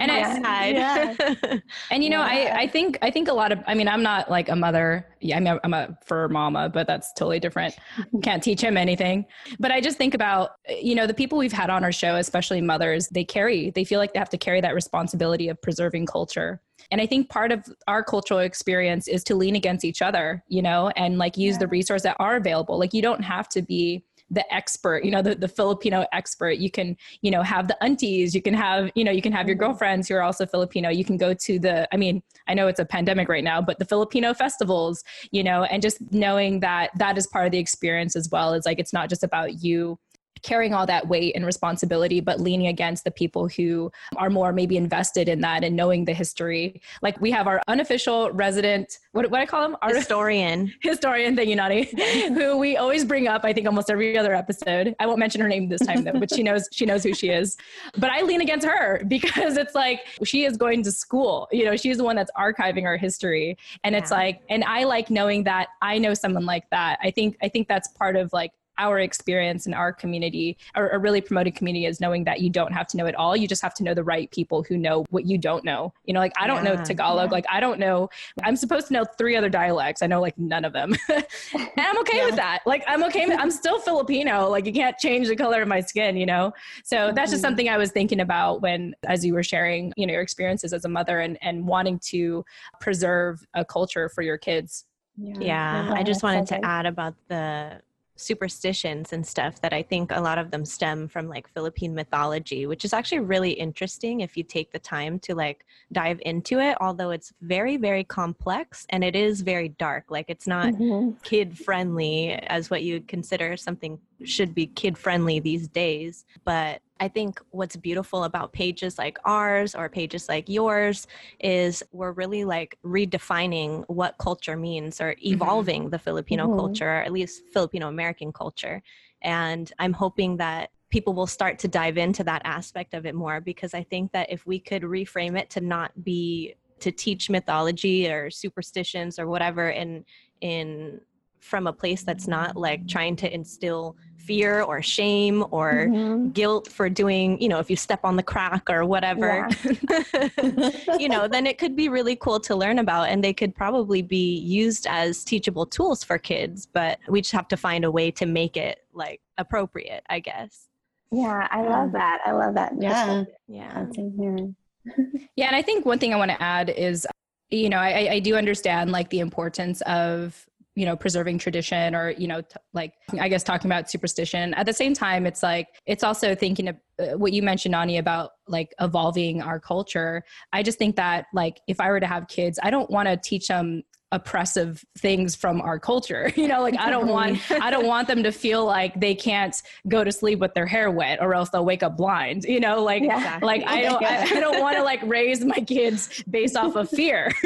And 0.00 0.10
my 0.10 0.24
I- 0.24 0.42
side. 0.42 1.62
And 1.90 2.04
you 2.04 2.10
know, 2.10 2.20
Yeah. 2.20 2.54
I, 2.56 2.62
I 2.62 2.66
think 2.68 2.98
I 3.02 3.10
think 3.10 3.28
a 3.28 3.32
lot 3.32 3.52
of 3.52 3.60
I 3.66 3.74
mean, 3.74 3.88
I'm 3.88 4.02
not 4.02 4.30
like 4.30 4.48
a 4.48 4.56
mother. 4.56 5.06
Yeah, 5.20 5.36
I'm 5.36 5.46
a, 5.46 5.60
I'm 5.64 5.74
a 5.74 5.96
fur 6.04 6.28
mama, 6.28 6.68
but 6.68 6.86
that's 6.86 7.12
totally 7.14 7.40
different. 7.40 7.74
Can't 8.22 8.42
teach 8.42 8.60
him 8.60 8.76
anything. 8.76 9.24
But 9.58 9.70
I 9.70 9.80
just 9.80 9.96
think 9.98 10.14
about 10.14 10.50
you 10.68 10.94
know 10.94 11.06
the 11.06 11.14
people 11.14 11.38
we've 11.38 11.52
had 11.52 11.70
on 11.70 11.84
our 11.84 11.92
show, 11.92 12.16
especially 12.16 12.60
mothers. 12.60 13.08
They 13.08 13.24
carry 13.24 13.70
they 13.70 13.84
feel 13.84 13.98
like 14.00 14.12
they 14.12 14.18
have 14.18 14.30
to 14.30 14.38
carry 14.38 14.60
that 14.60 14.74
responsibility 14.74 15.48
of 15.48 15.60
preserving 15.62 16.06
culture. 16.06 16.60
And 16.90 17.00
I 17.00 17.06
think 17.06 17.28
part 17.28 17.52
of 17.52 17.64
our 17.88 18.02
cultural 18.02 18.40
experience 18.40 19.08
is 19.08 19.24
to 19.24 19.34
lean 19.34 19.56
against 19.56 19.84
each 19.84 20.02
other, 20.02 20.42
you 20.48 20.62
know, 20.62 20.88
and 20.96 21.18
like 21.18 21.36
use 21.36 21.58
the 21.58 21.68
resources 21.68 22.04
that 22.04 22.16
are 22.18 22.36
available. 22.36 22.78
Like 22.78 22.92
you 22.92 23.02
don't 23.02 23.22
have 23.22 23.48
to 23.50 23.62
be 23.62 24.04
the 24.30 24.54
expert, 24.54 25.04
you 25.04 25.10
know, 25.10 25.22
the, 25.22 25.34
the 25.34 25.48
Filipino 25.48 26.06
expert. 26.12 26.52
You 26.52 26.70
can, 26.70 26.96
you 27.22 27.30
know, 27.30 27.42
have 27.42 27.68
the 27.68 27.82
aunties, 27.82 28.34
you 28.34 28.42
can 28.42 28.54
have, 28.54 28.90
you 28.94 29.04
know, 29.04 29.12
you 29.12 29.22
can 29.22 29.32
have 29.32 29.46
your 29.46 29.56
mm-hmm. 29.56 29.66
girlfriends 29.66 30.08
who 30.08 30.14
are 30.14 30.22
also 30.22 30.46
Filipino. 30.46 30.88
You 30.88 31.04
can 31.04 31.16
go 31.16 31.34
to 31.34 31.58
the, 31.58 31.88
I 31.92 31.96
mean, 31.96 32.22
I 32.48 32.54
know 32.54 32.66
it's 32.66 32.80
a 32.80 32.84
pandemic 32.84 33.28
right 33.28 33.44
now, 33.44 33.60
but 33.60 33.78
the 33.78 33.84
Filipino 33.84 34.34
festivals, 34.34 35.04
you 35.30 35.44
know, 35.44 35.64
and 35.64 35.82
just 35.82 36.00
knowing 36.12 36.60
that 36.60 36.90
that 36.96 37.18
is 37.18 37.26
part 37.26 37.46
of 37.46 37.52
the 37.52 37.58
experience 37.58 38.16
as 38.16 38.28
well. 38.30 38.54
is 38.54 38.66
like, 38.66 38.78
it's 38.78 38.92
not 38.92 39.08
just 39.08 39.22
about 39.22 39.62
you 39.62 39.98
carrying 40.44 40.74
all 40.74 40.86
that 40.86 41.08
weight 41.08 41.34
and 41.34 41.44
responsibility, 41.44 42.20
but 42.20 42.38
leaning 42.38 42.66
against 42.66 43.02
the 43.02 43.10
people 43.10 43.48
who 43.48 43.90
are 44.16 44.28
more 44.28 44.52
maybe 44.52 44.76
invested 44.76 45.28
in 45.28 45.40
that 45.40 45.64
and 45.64 45.74
knowing 45.74 46.04
the 46.04 46.12
history. 46.12 46.80
Like 47.02 47.18
we 47.20 47.30
have 47.30 47.48
our 47.48 47.62
unofficial 47.66 48.30
resident, 48.30 48.98
what, 49.12 49.28
what 49.30 49.40
I 49.40 49.46
call 49.46 49.64
him? 49.64 49.76
Our 49.80 49.94
Historian. 49.94 50.72
historian, 50.82 51.34
thank 51.34 51.48
you, 51.48 51.56
Nani, 51.56 51.88
who 52.28 52.58
we 52.58 52.76
always 52.76 53.04
bring 53.04 53.26
up, 53.26 53.44
I 53.44 53.52
think 53.54 53.66
almost 53.66 53.90
every 53.90 54.16
other 54.18 54.34
episode. 54.34 54.94
I 55.00 55.06
won't 55.06 55.18
mention 55.18 55.40
her 55.40 55.48
name 55.48 55.68
this 55.68 55.80
time 55.80 56.04
though, 56.04 56.12
but 56.20 56.32
she 56.32 56.42
knows, 56.42 56.68
she 56.70 56.84
knows 56.84 57.02
who 57.02 57.14
she 57.14 57.30
is. 57.30 57.56
But 57.96 58.10
I 58.10 58.20
lean 58.20 58.42
against 58.42 58.66
her 58.66 59.02
because 59.08 59.56
it's 59.56 59.74
like, 59.74 60.00
she 60.24 60.44
is 60.44 60.58
going 60.58 60.82
to 60.82 60.92
school, 60.92 61.48
you 61.52 61.64
know, 61.64 61.74
she's 61.74 61.96
the 61.96 62.04
one 62.04 62.16
that's 62.16 62.30
archiving 62.38 62.84
our 62.84 62.98
history. 62.98 63.56
And 63.82 63.94
it's 63.94 64.10
like, 64.10 64.42
and 64.50 64.62
I 64.64 64.84
like 64.84 65.08
knowing 65.08 65.44
that 65.44 65.68
I 65.80 65.96
know 65.96 66.12
someone 66.12 66.44
like 66.44 66.68
that. 66.70 66.98
I 67.02 67.10
think, 67.10 67.38
I 67.42 67.48
think 67.48 67.66
that's 67.66 67.88
part 67.88 68.16
of 68.16 68.30
like 68.34 68.52
our 68.78 68.98
experience 69.00 69.66
in 69.66 69.74
our 69.74 69.92
community 69.92 70.56
or 70.76 70.88
a 70.90 70.98
really 70.98 71.20
promoted 71.20 71.54
community 71.54 71.86
is 71.86 72.00
knowing 72.00 72.24
that 72.24 72.40
you 72.40 72.50
don't 72.50 72.72
have 72.72 72.86
to 72.88 72.96
know 72.96 73.06
it 73.06 73.14
all. 73.14 73.36
You 73.36 73.46
just 73.48 73.62
have 73.62 73.74
to 73.74 73.84
know 73.84 73.94
the 73.94 74.04
right 74.04 74.30
people 74.30 74.62
who 74.62 74.76
know 74.76 75.04
what 75.10 75.26
you 75.26 75.38
don't 75.38 75.64
know. 75.64 75.92
You 76.04 76.14
know 76.14 76.20
like 76.20 76.32
i 76.38 76.46
don't 76.46 76.64
know 76.64 76.72
Yeah. 76.74 76.82
tagalog. 76.82 77.32
like 77.32 77.44
i 77.50 77.60
don't 77.60 77.78
know. 77.78 78.08
I'm 78.42 78.56
supposed 78.56 78.88
to 78.88 78.92
know 78.92 79.04
three 79.04 79.36
other 79.36 79.48
dialects. 79.48 80.02
I 80.02 80.06
know 80.06 80.20
like 80.20 80.36
none 80.38 80.64
of 80.64 80.72
them. 80.72 80.94
And 81.54 81.86
i'm 81.86 81.98
okay 82.00 82.24
with 82.24 82.36
that. 82.36 82.60
Like 82.66 82.84
i'm 82.86 83.02
okay 83.04 83.26
with, 83.26 83.38
i'm 83.40 83.50
still 83.50 83.78
filipino. 83.80 84.48
Like 84.48 84.66
you 84.66 84.72
can't 84.72 84.96
change 84.98 85.28
the 85.28 85.36
color 85.36 85.62
of 85.62 85.68
my 85.68 85.80
skin 85.80 86.16
you 86.16 86.26
know? 86.26 86.52
So 86.84 87.12
that's 87.14 87.30
just 87.30 87.42
Mhm. 87.42 87.46
something 87.48 87.68
i 87.68 87.76
was 87.78 87.90
thinking 87.92 88.20
about 88.20 88.62
when 88.62 88.94
as 89.06 89.24
you 89.24 89.34
were 89.34 89.42
sharing 89.42 89.92
you 89.96 90.06
know 90.06 90.12
your 90.12 90.22
experiences 90.22 90.72
as 90.72 90.84
a 90.84 90.88
mother 90.88 91.20
and 91.20 91.38
and 91.42 91.66
wanting 91.66 91.98
to 92.10 92.44
preserve 92.80 93.44
a 93.54 93.64
culture 93.64 94.08
for 94.08 94.22
your 94.22 94.38
kids. 94.38 94.84
Yeah, 95.16 95.92
I 95.94 96.02
just 96.02 96.22
wanted 96.22 96.48
so 96.48 96.54
to 96.56 96.60
good. 96.60 96.66
add 96.66 96.86
about 96.86 97.14
the 97.28 97.80
superstitions 98.16 99.12
and 99.12 99.26
stuff 99.26 99.60
that 99.60 99.72
I 99.72 99.82
think 99.82 100.10
a 100.12 100.20
lot 100.20 100.38
of 100.38 100.50
them 100.50 100.64
stem 100.64 101.08
from 101.08 101.28
like 101.28 101.48
Philippine 101.48 101.94
mythology, 101.94 102.66
which 102.66 102.84
is 102.84 102.92
actually 102.92 103.20
really 103.20 103.52
interesting 103.52 104.20
if 104.20 104.36
you 104.36 104.44
take 104.44 104.72
the 104.72 104.78
time 104.78 105.18
to 105.20 105.34
like 105.34 105.64
dive 105.92 106.20
into 106.24 106.60
it, 106.60 106.76
although 106.80 107.10
it's 107.10 107.32
very, 107.40 107.76
very 107.76 108.04
complex 108.04 108.86
and 108.90 109.02
it 109.02 109.16
is 109.16 109.40
very 109.40 109.70
dark. 109.70 110.04
Like 110.10 110.26
it's 110.28 110.46
not 110.46 110.72
Mhm. 110.74 111.20
kid 111.22 111.58
friendly 111.58 112.32
as 112.32 112.70
what 112.70 112.82
you 112.82 113.00
consider 113.00 113.56
something 113.56 113.98
should 114.24 114.54
be 114.54 114.66
kid 114.66 114.96
friendly 114.96 115.40
these 115.40 115.68
days. 115.68 116.24
But 116.44 116.82
I 117.00 117.08
think 117.08 117.40
what's 117.50 117.76
beautiful 117.76 118.24
about 118.24 118.52
pages 118.52 118.98
like 118.98 119.18
ours 119.24 119.74
or 119.74 119.88
pages 119.88 120.28
like 120.28 120.48
yours 120.48 121.06
is 121.40 121.82
we're 121.92 122.12
really 122.12 122.44
like 122.44 122.78
redefining 122.84 123.84
what 123.88 124.16
culture 124.18 124.56
means 124.56 125.00
or 125.00 125.16
evolving 125.24 125.90
the 125.90 125.98
Filipino 125.98 126.46
Mhm. 126.46 126.56
culture, 126.56 126.88
or 126.88 127.02
at 127.02 127.12
least 127.12 127.42
Filipino 127.52 127.88
American 127.88 128.32
culture. 128.32 128.80
And 129.22 129.72
I'm 129.78 129.92
hoping 129.92 130.36
that 130.36 130.70
people 130.90 131.14
will 131.14 131.26
start 131.26 131.58
to 131.58 131.68
dive 131.68 131.98
into 131.98 132.22
that 132.22 132.42
aspect 132.44 132.94
of 132.94 133.06
it 133.06 133.16
more 133.16 133.40
because 133.40 133.74
I 133.74 133.82
think 133.82 134.12
that 134.12 134.30
if 134.30 134.46
we 134.46 134.60
could 134.60 134.82
reframe 134.82 135.36
it 135.36 135.50
to 135.50 135.60
not 135.60 136.04
be 136.04 136.54
to 136.78 136.92
teach 136.92 137.28
mythology 137.28 138.08
or 138.08 138.30
superstitions 138.30 139.18
or 139.18 139.26
whatever 139.26 139.70
in 139.70 140.04
in 140.40 141.00
from 141.40 141.66
a 141.66 141.72
place 141.72 142.04
that's 142.04 142.26
not 142.26 142.56
like 142.56 142.86
trying 142.88 143.16
to 143.16 143.32
instill 143.32 143.96
fear 144.26 144.62
or 144.62 144.80
shame 144.82 145.44
or 145.50 145.88
Mhm. 145.90 146.32
guilt 146.32 146.70
for 146.70 146.88
doing, 146.88 147.40
you 147.40 147.48
know, 147.48 147.58
if 147.58 147.68
you 147.68 147.76
step 147.76 148.00
on 148.04 148.16
the 148.16 148.22
crack 148.22 148.68
or 148.70 148.84
whatever, 148.84 149.46
you 150.98 151.08
know, 151.08 151.28
then 151.28 151.46
it 151.46 151.58
could 151.58 151.76
be 151.76 151.88
really 151.88 152.16
cool 152.16 152.40
to 152.40 152.54
learn 152.56 152.78
about 152.78 153.08
and 153.08 153.22
they 153.22 153.32
could 153.32 153.54
probably 153.54 154.02
be 154.02 154.36
used 154.38 154.86
as 154.86 155.24
teachable 155.24 155.66
tools 155.66 156.02
for 156.02 156.18
kids, 156.18 156.66
but 156.66 156.98
we 157.08 157.20
just 157.20 157.32
have 157.32 157.48
to 157.48 157.56
find 157.56 157.84
a 157.84 157.90
way 157.90 158.10
to 158.10 158.26
make 158.26 158.56
it 158.56 158.80
like 158.92 159.20
appropriate, 159.38 160.04
I 160.08 160.20
guess. 160.20 160.68
Yeah, 161.10 161.46
I 161.50 161.62
love 161.62 161.92
that. 161.92 162.20
I 162.24 162.32
love 162.32 162.54
that. 162.54 162.72
Yeah. 162.80 163.24
Yeah. 163.46 163.86
Here. 163.94 164.48
Yeah, 165.36 165.46
and 165.46 165.56
I 165.56 165.62
think 165.62 165.86
one 165.86 165.98
thing 165.98 166.12
I 166.12 166.16
want 166.16 166.30
to 166.30 166.40
add 166.42 166.68
is, 166.70 167.06
you 167.50 167.68
know, 167.70 167.78
I, 167.78 168.12
I 168.12 168.18
do 168.20 168.36
understand 168.36 168.92
like 168.92 169.08
the 169.10 169.20
importance 169.20 169.80
of 169.82 170.46
you 170.74 170.84
know 170.84 170.96
preserving 170.96 171.38
tradition 171.38 171.94
or 171.94 172.10
you 172.10 172.26
know 172.26 172.40
t- 172.40 172.56
like 172.72 172.94
i 173.20 173.28
guess 173.28 173.42
talking 173.42 173.70
about 173.70 173.90
superstition. 173.90 174.54
At 174.54 174.66
the 174.66 174.72
same 174.72 174.94
time 174.94 175.26
it's 175.26 175.42
like 175.42 175.68
it's 175.86 176.02
also 176.02 176.34
thinking 176.34 176.68
of 176.68 176.76
uh, 176.98 177.16
what 177.16 177.32
you 177.32 177.42
mentioned 177.42 177.72
nani 177.72 177.98
about 177.98 178.30
like 178.46 178.74
evolving 178.80 179.42
our 179.42 179.58
culture. 179.58 180.22
I 180.52 180.62
just 180.62 180.78
think 180.78 180.96
that 180.96 181.26
like 181.32 181.60
if 181.68 181.80
i 181.80 181.88
were 181.90 182.00
to 182.00 182.06
have 182.06 182.28
kids 182.28 182.58
i 182.62 182.70
don't 182.70 182.90
want 182.90 183.08
to 183.08 183.16
teach 183.16 183.48
them 183.48 183.82
oppressive 184.14 184.84
things 184.98 185.34
from 185.34 185.60
our 185.60 185.78
culture. 185.78 186.32
You 186.44 186.48
know 186.48 186.60
like 186.62 186.78
i 186.78 186.90
don't 186.90 187.06
want 187.06 187.38
i 187.50 187.70
don't 187.70 187.86
want 187.86 188.06
them 188.06 188.22
to 188.22 188.30
feel 188.30 188.66
like 188.66 189.00
they 189.00 189.14
can't 189.14 189.60
go 189.88 190.04
to 190.04 190.12
sleep 190.12 190.40
with 190.40 190.52
their 190.52 190.66
hair 190.66 190.90
wet 190.90 191.22
or 191.22 191.32
else 191.34 191.48
they'll 191.48 191.64
wake 191.64 191.82
up 191.82 191.96
blind 191.96 192.44
you 192.44 192.60
know 192.60 192.82
like 192.82 193.02
Yeah. 193.02 193.38
like 193.40 193.62
i 193.66 193.80
don't 193.80 194.04
I, 194.04 194.22
I 194.22 194.40
don't 194.40 194.60
want 194.60 194.76
to 194.76 194.82
like 194.82 195.00
raise 195.04 195.42
my 195.42 195.60
kids 195.60 196.22
based 196.28 196.56
off 196.56 196.76
of 196.76 196.90
fear. 196.90 197.30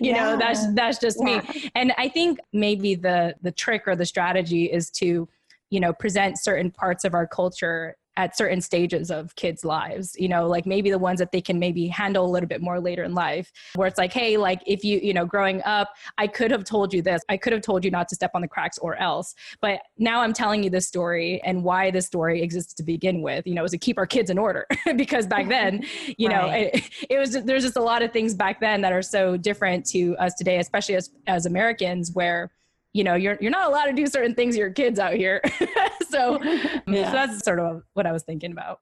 You 0.00 0.12
know 0.12 0.36
that's 0.38 0.72
that's 0.74 0.98
just 0.98 1.18
me. 1.18 1.40
And 1.74 1.92
i 1.98 2.08
think 2.08 2.38
maybe 2.52 2.94
the 2.94 3.34
the 3.42 3.50
trick 3.50 3.82
or 3.86 3.96
the 3.96 4.06
strategy 4.06 4.64
is 4.66 4.90
to 4.92 5.28
you 5.70 5.80
know 5.80 5.92
present 5.92 6.38
certain 6.38 6.70
parts 6.70 7.04
of 7.04 7.14
our 7.14 7.26
culture 7.26 7.96
at 8.16 8.36
certain 8.36 8.60
stages 8.60 9.10
of 9.10 9.34
kids' 9.36 9.64
lives, 9.64 10.16
you 10.18 10.28
know, 10.28 10.46
like 10.46 10.66
maybe 10.66 10.90
the 10.90 10.98
ones 10.98 11.18
that 11.18 11.32
they 11.32 11.40
can 11.40 11.58
maybe 11.58 11.86
handle 11.86 12.24
a 12.24 12.30
little 12.30 12.48
bit 12.48 12.60
more 12.60 12.80
later 12.80 13.04
in 13.04 13.14
life, 13.14 13.52
where 13.74 13.86
it's 13.86 13.98
like, 13.98 14.12
hey, 14.12 14.36
like 14.36 14.60
if 14.66 14.84
you, 14.84 14.98
you 15.02 15.14
know, 15.14 15.24
growing 15.24 15.62
up, 15.64 15.90
I 16.18 16.26
could 16.26 16.50
have 16.50 16.64
told 16.64 16.92
you 16.92 17.02
this, 17.02 17.22
I 17.28 17.36
could 17.36 17.52
have 17.52 17.62
told 17.62 17.84
you 17.84 17.90
not 17.90 18.08
to 18.08 18.14
step 18.14 18.32
on 18.34 18.42
the 18.42 18.48
cracks 18.48 18.78
or 18.78 18.96
else. 18.96 19.34
But 19.60 19.80
now 19.98 20.20
I'm 20.20 20.32
telling 20.32 20.62
you 20.62 20.70
this 20.70 20.86
story 20.86 21.40
and 21.44 21.62
why 21.62 21.90
this 21.90 22.06
story 22.06 22.42
exists 22.42 22.74
to 22.74 22.82
begin 22.82 23.22
with, 23.22 23.46
you 23.46 23.54
know, 23.54 23.64
is 23.64 23.70
to 23.70 23.78
keep 23.78 23.98
our 23.98 24.06
kids 24.06 24.30
in 24.30 24.38
order. 24.38 24.66
because 24.96 25.26
back 25.26 25.48
then, 25.48 25.84
you 26.18 26.28
know, 26.28 26.48
it, 26.50 26.90
it 27.08 27.18
was, 27.18 27.32
there's 27.44 27.62
just 27.62 27.76
a 27.76 27.82
lot 27.82 28.02
of 28.02 28.12
things 28.12 28.34
back 28.34 28.60
then 28.60 28.80
that 28.80 28.92
are 28.92 29.02
so 29.02 29.36
different 29.36 29.86
to 29.86 30.16
us 30.16 30.34
today, 30.34 30.58
especially 30.58 30.96
as, 30.96 31.10
as 31.26 31.46
Americans, 31.46 32.12
where 32.12 32.50
you 32.92 33.04
know 33.04 33.14
you're 33.14 33.38
you're 33.40 33.50
not 33.50 33.68
allowed 33.68 33.86
to 33.86 33.92
do 33.92 34.06
certain 34.06 34.34
things 34.34 34.54
to 34.54 34.60
your 34.60 34.70
kids 34.70 34.98
out 34.98 35.14
here. 35.14 35.42
So, 36.10 36.42
yeah. 36.42 37.06
so 37.06 37.12
that's 37.12 37.44
sort 37.44 37.60
of 37.60 37.84
what 37.94 38.04
i 38.04 38.10
was 38.10 38.24
thinking 38.24 38.50
about. 38.50 38.80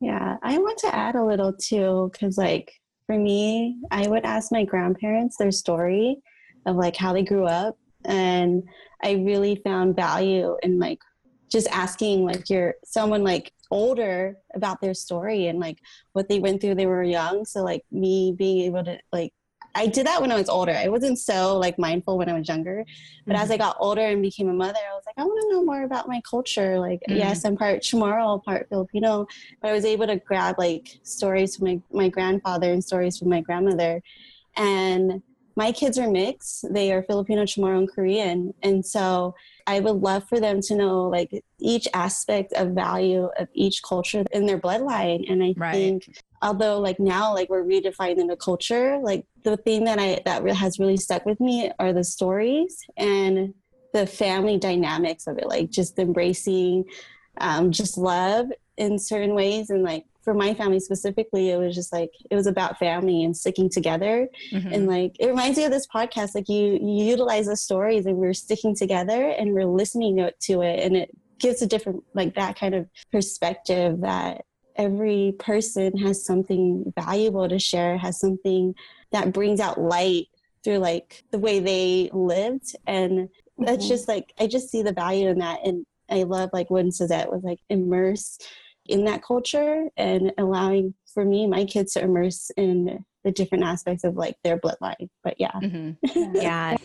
Yeah 0.00 0.36
i 0.44 0.58
want 0.58 0.78
to 0.78 0.94
add 0.94 1.16
a 1.16 1.24
little 1.24 1.52
too 1.52 2.08
because 2.12 2.38
like 2.38 2.72
for 3.06 3.18
me 3.18 3.78
i 3.90 4.06
would 4.06 4.24
ask 4.24 4.52
my 4.52 4.64
grandparents 4.64 5.36
their 5.36 5.50
story 5.50 6.18
of 6.66 6.76
like 6.76 6.94
how 6.94 7.12
they 7.12 7.24
grew 7.24 7.46
up 7.46 7.76
and 8.04 8.62
i 9.02 9.12
really 9.12 9.56
found 9.64 9.96
value 9.96 10.56
in 10.62 10.78
like 10.78 11.00
just 11.50 11.66
asking 11.72 12.24
like 12.24 12.48
your 12.48 12.74
someone 12.84 13.24
like 13.24 13.52
older 13.70 14.36
about 14.54 14.80
their 14.80 14.94
story 14.94 15.46
and 15.46 15.58
like 15.58 15.78
what 16.12 16.28
they 16.28 16.38
went 16.38 16.60
through 16.60 16.74
they 16.74 16.86
were 16.86 17.02
young. 17.02 17.44
So 17.44 17.62
like 17.62 17.82
me 17.90 18.34
being 18.36 18.64
able 18.66 18.84
to 18.84 18.98
like 19.12 19.32
I 19.78 19.86
did 19.86 20.06
that 20.08 20.20
when 20.20 20.32
I 20.32 20.36
was 20.36 20.48
older. 20.48 20.72
I 20.72 20.88
wasn't 20.88 21.20
so 21.20 21.56
like 21.56 21.78
mindful 21.78 22.18
when 22.18 22.28
I 22.28 22.36
was 22.36 22.48
younger, 22.48 22.84
but 23.26 23.34
mm-hmm. 23.34 23.42
as 23.42 23.50
I 23.52 23.56
got 23.56 23.76
older 23.78 24.00
and 24.00 24.20
became 24.20 24.48
a 24.48 24.52
mother, 24.52 24.80
I 24.90 24.94
was 24.94 25.04
like, 25.06 25.14
I 25.16 25.22
want 25.22 25.40
to 25.40 25.54
know 25.54 25.64
more 25.64 25.84
about 25.84 26.08
my 26.08 26.20
culture. 26.28 26.80
Like, 26.80 27.00
mm-hmm. 27.08 27.18
yes, 27.18 27.44
I'm 27.44 27.56
part 27.56 27.82
Chamorro, 27.82 28.42
part 28.42 28.68
Filipino, 28.68 29.28
but 29.62 29.68
I 29.68 29.72
was 29.72 29.84
able 29.84 30.08
to 30.08 30.16
grab 30.16 30.56
like 30.58 30.98
stories 31.04 31.54
from 31.54 31.66
my 31.66 31.80
my 31.92 32.08
grandfather 32.08 32.72
and 32.72 32.82
stories 32.82 33.18
from 33.18 33.28
my 33.28 33.40
grandmother, 33.40 34.02
and 34.56 35.22
my 35.58 35.72
kids 35.72 35.98
are 35.98 36.08
mixed. 36.08 36.72
They 36.72 36.92
are 36.92 37.02
Filipino, 37.02 37.42
Chamorro, 37.42 37.78
and 37.78 37.90
Korean, 37.90 38.54
and 38.62 38.86
so 38.86 39.34
I 39.66 39.80
would 39.80 39.96
love 39.96 40.22
for 40.28 40.38
them 40.38 40.60
to 40.62 40.76
know 40.76 41.08
like 41.08 41.44
each 41.58 41.88
aspect 41.94 42.52
of 42.52 42.68
value 42.68 43.28
of 43.36 43.48
each 43.54 43.82
culture 43.82 44.24
in 44.30 44.46
their 44.46 44.60
bloodline. 44.60 45.28
And 45.28 45.42
I 45.42 45.54
right. 45.56 45.74
think 45.74 46.16
although 46.42 46.78
like 46.78 47.00
now 47.00 47.34
like 47.34 47.50
we're 47.50 47.64
redefining 47.64 48.28
the 48.28 48.36
culture 48.36 48.98
like 49.02 49.26
the 49.42 49.56
thing 49.56 49.82
that 49.82 49.98
i 49.98 50.20
that 50.24 50.46
has 50.48 50.78
really 50.78 50.96
stuck 50.96 51.26
with 51.26 51.40
me 51.40 51.68
are 51.80 51.92
the 51.92 52.04
stories 52.04 52.78
and 52.96 53.52
the 53.92 54.06
family 54.06 54.56
dynamics 54.56 55.26
of 55.26 55.36
it 55.38 55.48
like 55.48 55.68
just 55.68 55.98
embracing 55.98 56.84
um, 57.40 57.72
just 57.72 57.98
love 57.98 58.46
in 58.78 58.98
certain 58.98 59.34
ways 59.34 59.70
and 59.70 59.82
like 59.82 60.04
for 60.22 60.32
my 60.34 60.54
family 60.54 60.80
specifically 60.80 61.50
it 61.50 61.58
was 61.58 61.74
just 61.74 61.92
like 61.92 62.10
it 62.30 62.34
was 62.34 62.46
about 62.46 62.78
family 62.78 63.24
and 63.24 63.36
sticking 63.36 63.68
together 63.68 64.28
mm-hmm. 64.52 64.72
and 64.72 64.86
like 64.86 65.16
it 65.18 65.26
reminds 65.26 65.58
me 65.58 65.64
of 65.64 65.70
this 65.70 65.86
podcast 65.86 66.34
like 66.34 66.48
you, 66.48 66.78
you 66.80 67.04
utilize 67.04 67.46
the 67.46 67.56
stories 67.56 68.06
and 68.06 68.16
we're 68.16 68.34
sticking 68.34 68.74
together 68.74 69.28
and 69.30 69.52
we're 69.52 69.66
listening 69.66 70.16
to 70.40 70.62
it 70.62 70.84
and 70.84 70.96
it 70.96 71.10
gives 71.38 71.62
a 71.62 71.66
different 71.66 72.02
like 72.14 72.34
that 72.34 72.58
kind 72.58 72.74
of 72.74 72.88
perspective 73.10 74.00
that 74.00 74.44
every 74.78 75.34
person 75.38 75.98
has 75.98 76.24
something 76.24 76.92
valuable 76.96 77.48
to 77.48 77.58
share, 77.58 77.98
has 77.98 78.18
something 78.18 78.74
that 79.10 79.32
brings 79.32 79.60
out 79.60 79.80
light 79.80 80.28
through 80.64 80.78
like 80.78 81.24
the 81.32 81.38
way 81.38 81.58
they 81.58 82.08
lived. 82.12 82.76
And 82.86 83.28
that's 83.58 83.84
mm-hmm. 83.84 83.88
just 83.88 84.08
like, 84.08 84.32
I 84.38 84.46
just 84.46 84.70
see 84.70 84.82
the 84.82 84.92
value 84.92 85.28
in 85.28 85.40
that. 85.40 85.60
And 85.64 85.84
I 86.08 86.22
love 86.22 86.50
like 86.52 86.70
when 86.70 86.90
Syzette 86.90 87.30
was 87.30 87.42
like 87.42 87.58
immersed 87.68 88.46
in 88.88 89.04
that 89.04 89.22
culture 89.22 89.88
and 89.96 90.32
allowing 90.38 90.94
for 91.12 91.24
me, 91.24 91.46
my 91.46 91.64
kids 91.64 91.94
to 91.94 92.02
immerse 92.02 92.50
in 92.56 93.04
the 93.24 93.30
different 93.30 93.64
aspects 93.64 94.04
of 94.04 94.16
like 94.16 94.36
their 94.44 94.58
bloodline. 94.58 95.08
But 95.22 95.34
yeah. 95.38 95.52
Mm-hmm. 95.52 96.34
Yeah. 96.34 96.76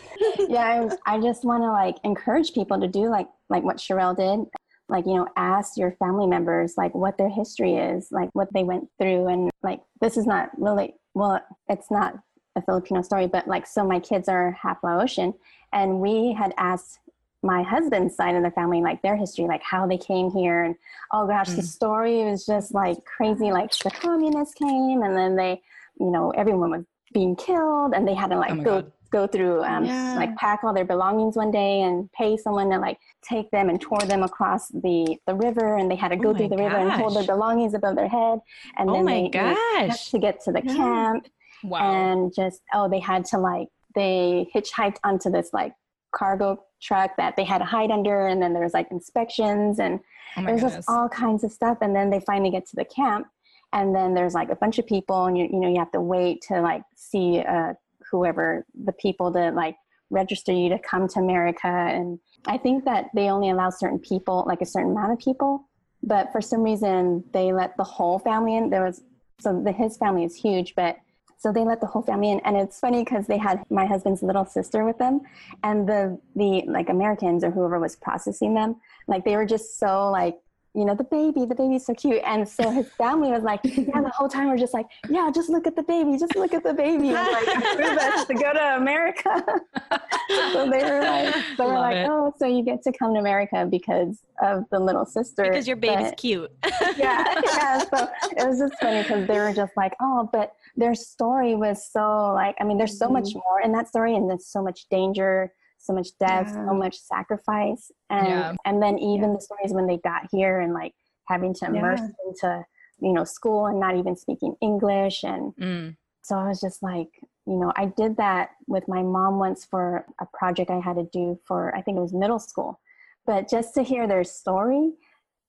yeah. 0.48 0.88
I, 1.06 1.14
I 1.14 1.20
just 1.20 1.44
want 1.44 1.62
to 1.62 1.70
like 1.70 1.96
encourage 2.04 2.52
people 2.52 2.80
to 2.80 2.88
do 2.88 3.08
like, 3.08 3.28
like 3.48 3.62
what 3.62 3.76
Cherelle 3.76 4.16
did 4.16 4.48
like 4.88 5.06
you 5.06 5.14
know 5.14 5.26
ask 5.36 5.76
your 5.76 5.92
family 5.92 6.26
members 6.26 6.74
like 6.76 6.94
what 6.94 7.16
their 7.16 7.28
history 7.28 7.76
is 7.76 8.08
like 8.10 8.28
what 8.32 8.52
they 8.52 8.64
went 8.64 8.86
through 9.00 9.28
and 9.28 9.50
like 9.62 9.80
this 10.00 10.16
is 10.16 10.26
not 10.26 10.50
really 10.58 10.94
well 11.14 11.40
it's 11.68 11.90
not 11.90 12.14
a 12.56 12.62
filipino 12.62 13.00
story 13.02 13.26
but 13.26 13.48
like 13.48 13.66
so 13.66 13.84
my 13.84 13.98
kids 13.98 14.28
are 14.28 14.52
half 14.52 14.78
laotian 14.82 15.32
and 15.72 16.00
we 16.00 16.32
had 16.32 16.52
asked 16.58 16.98
my 17.44 17.62
husband's 17.62 18.16
side 18.16 18.34
of 18.34 18.42
the 18.42 18.50
family 18.50 18.80
like 18.80 19.00
their 19.02 19.16
history 19.16 19.44
like 19.46 19.62
how 19.62 19.86
they 19.86 19.98
came 19.98 20.30
here 20.30 20.64
and 20.64 20.74
oh 21.12 21.26
gosh 21.26 21.50
mm. 21.50 21.56
the 21.56 21.62
story 21.62 22.24
was 22.24 22.46
just 22.46 22.74
like 22.74 22.96
crazy 23.04 23.52
like 23.52 23.70
the 23.78 23.90
communists 23.90 24.54
came 24.54 25.02
and 25.02 25.16
then 25.16 25.36
they 25.36 25.60
you 26.00 26.10
know 26.10 26.30
everyone 26.30 26.70
was 26.70 26.84
being 27.12 27.36
killed 27.36 27.92
and 27.94 28.08
they 28.08 28.14
had 28.14 28.30
to 28.30 28.36
like 28.36 28.52
oh 28.52 28.56
go 28.56 28.82
God 28.82 28.92
go 29.14 29.28
through 29.28 29.62
um, 29.62 29.84
yeah. 29.84 30.16
like 30.16 30.34
pack 30.34 30.64
all 30.64 30.74
their 30.74 30.84
belongings 30.84 31.36
one 31.36 31.52
day 31.52 31.82
and 31.82 32.10
pay 32.12 32.36
someone 32.36 32.68
to 32.68 32.78
like 32.78 32.98
take 33.22 33.48
them 33.52 33.68
and 33.68 33.80
tour 33.80 34.00
them 34.06 34.24
across 34.24 34.68
the 34.68 35.16
the 35.28 35.34
river 35.34 35.76
and 35.76 35.88
they 35.88 35.94
had 35.94 36.08
to 36.08 36.16
go 36.16 36.30
oh 36.30 36.34
through 36.34 36.48
the 36.48 36.56
gosh. 36.56 36.64
river 36.64 36.76
and 36.78 36.90
hold 36.90 37.14
their 37.14 37.24
belongings 37.24 37.74
above 37.74 37.94
their 37.94 38.08
head 38.08 38.40
and 38.76 38.90
oh 38.90 38.94
then 38.94 39.04
they, 39.04 39.28
gosh. 39.28 40.10
to 40.10 40.18
get 40.18 40.40
to 40.40 40.50
the 40.50 40.62
yeah. 40.64 40.74
camp 40.74 41.28
wow. 41.62 41.78
and 41.92 42.34
just 42.34 42.62
oh 42.74 42.88
they 42.88 42.98
had 42.98 43.24
to 43.24 43.38
like 43.38 43.68
they 43.94 44.48
hitchhiked 44.52 44.96
onto 45.04 45.30
this 45.30 45.50
like 45.52 45.72
cargo 46.12 46.60
truck 46.84 47.16
that 47.16 47.34
they 47.36 47.44
had 47.44 47.58
to 47.58 47.64
hide 47.64 47.90
under 47.90 48.26
and 48.26 48.42
then 48.42 48.52
there 48.52 48.62
was 48.62 48.74
like 48.74 48.90
inspections 48.90 49.78
and 49.78 49.98
oh 50.36 50.44
there's 50.44 50.60
just 50.60 50.88
all 50.88 51.08
kinds 51.08 51.42
of 51.42 51.50
stuff 51.50 51.78
and 51.80 51.96
then 51.96 52.10
they 52.10 52.20
finally 52.20 52.50
get 52.50 52.66
to 52.66 52.76
the 52.76 52.84
camp 52.84 53.26
and 53.72 53.94
then 53.94 54.14
there's 54.14 54.34
like 54.34 54.50
a 54.50 54.56
bunch 54.56 54.78
of 54.78 54.86
people 54.86 55.24
and 55.24 55.38
you, 55.38 55.48
you 55.50 55.60
know 55.60 55.68
you 55.68 55.78
have 55.78 55.92
to 55.92 56.00
wait 56.00 56.42
to 56.42 56.60
like 56.60 56.82
see 56.94 57.38
a 57.38 57.76
whoever 58.10 58.64
the 58.84 58.92
people 58.92 59.32
to 59.32 59.50
like 59.50 59.76
register 60.10 60.52
you 60.52 60.68
to 60.70 60.78
come 60.78 61.08
to 61.08 61.18
America. 61.18 61.66
And 61.66 62.18
I 62.46 62.58
think 62.58 62.84
that 62.84 63.06
they 63.14 63.28
only 63.28 63.50
allow 63.50 63.70
certain 63.70 63.98
people, 63.98 64.44
like 64.46 64.62
a 64.62 64.66
certain 64.66 64.92
amount 64.92 65.12
of 65.12 65.18
people. 65.18 65.68
But 66.02 66.30
for 66.32 66.40
some 66.40 66.62
reason, 66.62 67.24
they 67.32 67.52
let 67.52 67.76
the 67.76 67.84
whole 67.84 68.18
family 68.18 68.56
in. 68.56 68.70
There 68.70 68.84
was 68.84 69.02
so 69.40 69.60
the, 69.60 69.72
his 69.72 69.96
family 69.96 70.24
is 70.24 70.34
huge, 70.34 70.74
but 70.74 70.96
so 71.38 71.52
they 71.52 71.64
let 71.64 71.80
the 71.80 71.86
whole 71.86 72.02
family 72.02 72.30
in. 72.30 72.40
And 72.40 72.56
it's 72.56 72.80
funny 72.80 73.04
because 73.04 73.26
they 73.26 73.38
had 73.38 73.62
my 73.70 73.86
husband's 73.86 74.22
little 74.22 74.44
sister 74.44 74.84
with 74.84 74.98
them, 74.98 75.20
and 75.62 75.88
the 75.88 76.18
the 76.36 76.62
like 76.66 76.88
Americans 76.88 77.44
or 77.44 77.50
whoever 77.50 77.78
was 77.78 77.96
processing 77.96 78.54
them, 78.54 78.76
like 79.06 79.24
they 79.24 79.36
were 79.36 79.46
just 79.46 79.78
so 79.78 80.10
like 80.10 80.38
you 80.74 80.84
know, 80.84 80.94
the 80.94 81.04
baby, 81.04 81.46
the 81.46 81.54
baby's 81.54 81.86
so 81.86 81.94
cute. 81.94 82.20
And 82.24 82.48
so 82.48 82.68
his 82.68 82.88
family 82.90 83.30
was 83.30 83.44
like, 83.44 83.60
yeah, 83.62 84.00
the 84.00 84.10
whole 84.12 84.28
time 84.28 84.48
we're 84.48 84.58
just 84.58 84.74
like, 84.74 84.86
yeah, 85.08 85.30
just 85.32 85.48
look 85.48 85.68
at 85.68 85.76
the 85.76 85.84
baby, 85.84 86.18
just 86.18 86.34
look 86.34 86.52
at 86.52 86.64
the 86.64 86.74
baby. 86.74 87.10
And 87.10 87.32
like, 87.32 88.02
us 88.02 88.26
to 88.26 88.34
go 88.34 88.52
to 88.52 88.76
America. 88.76 89.44
so 90.52 90.68
they 90.68 90.82
were 90.82 91.00
like, 91.00 91.34
so 91.56 91.66
we're 91.66 91.78
like, 91.78 91.96
it. 91.96 92.08
oh, 92.10 92.34
so 92.36 92.46
you 92.46 92.64
get 92.64 92.82
to 92.82 92.92
come 92.92 93.14
to 93.14 93.20
America 93.20 93.68
because 93.70 94.18
of 94.42 94.64
the 94.70 94.80
little 94.80 95.06
sister. 95.06 95.44
Because 95.44 95.68
your 95.68 95.76
baby's 95.76 96.08
but, 96.08 96.16
cute. 96.16 96.50
yeah, 96.96 97.40
yeah. 97.56 97.78
So 97.78 98.08
it 98.36 98.44
was 98.44 98.58
just 98.58 98.74
funny 98.80 99.02
because 99.02 99.28
they 99.28 99.38
were 99.38 99.52
just 99.52 99.76
like, 99.76 99.94
oh, 100.00 100.28
but 100.32 100.56
their 100.76 100.94
story 100.94 101.54
was 101.54 101.90
so 101.90 102.32
like, 102.32 102.56
I 102.60 102.64
mean, 102.64 102.78
there's 102.78 102.98
so 102.98 103.06
mm-hmm. 103.06 103.14
much 103.14 103.34
more 103.34 103.60
in 103.62 103.72
that 103.72 103.88
story 103.88 104.14
and 104.14 104.28
there's 104.28 104.48
so 104.48 104.62
much 104.62 104.88
danger 104.90 105.52
so 105.84 105.92
much 105.92 106.08
death, 106.18 106.46
yeah. 106.48 106.66
so 106.66 106.74
much 106.74 106.96
sacrifice. 106.96 107.92
And 108.10 108.26
yeah. 108.26 108.54
and 108.64 108.82
then 108.82 108.98
even 108.98 109.30
yeah. 109.30 109.36
the 109.36 109.40
stories 109.40 109.72
when 109.72 109.86
they 109.86 109.98
got 109.98 110.22
here 110.32 110.60
and 110.60 110.72
like 110.72 110.94
having 111.28 111.54
to 111.54 111.66
immerse 111.66 112.00
into, 112.26 112.64
you 113.00 113.12
know, 113.12 113.24
school 113.24 113.66
and 113.66 113.78
not 113.78 113.96
even 113.96 114.16
speaking 114.16 114.54
English. 114.60 115.22
And 115.22 115.54
mm. 115.56 115.96
so 116.22 116.36
I 116.36 116.48
was 116.48 116.60
just 116.60 116.82
like, 116.82 117.08
you 117.46 117.56
know, 117.58 117.72
I 117.76 117.86
did 117.86 118.16
that 118.16 118.50
with 118.66 118.88
my 118.88 119.02
mom 119.02 119.38
once 119.38 119.64
for 119.64 120.06
a 120.20 120.26
project 120.32 120.70
I 120.70 120.80
had 120.80 120.96
to 120.96 121.08
do 121.12 121.38
for 121.46 121.74
I 121.76 121.82
think 121.82 121.98
it 121.98 122.02
was 122.02 122.14
middle 122.14 122.38
school. 122.38 122.80
But 123.26 123.48
just 123.48 123.74
to 123.74 123.82
hear 123.82 124.06
their 124.06 124.24
story 124.24 124.92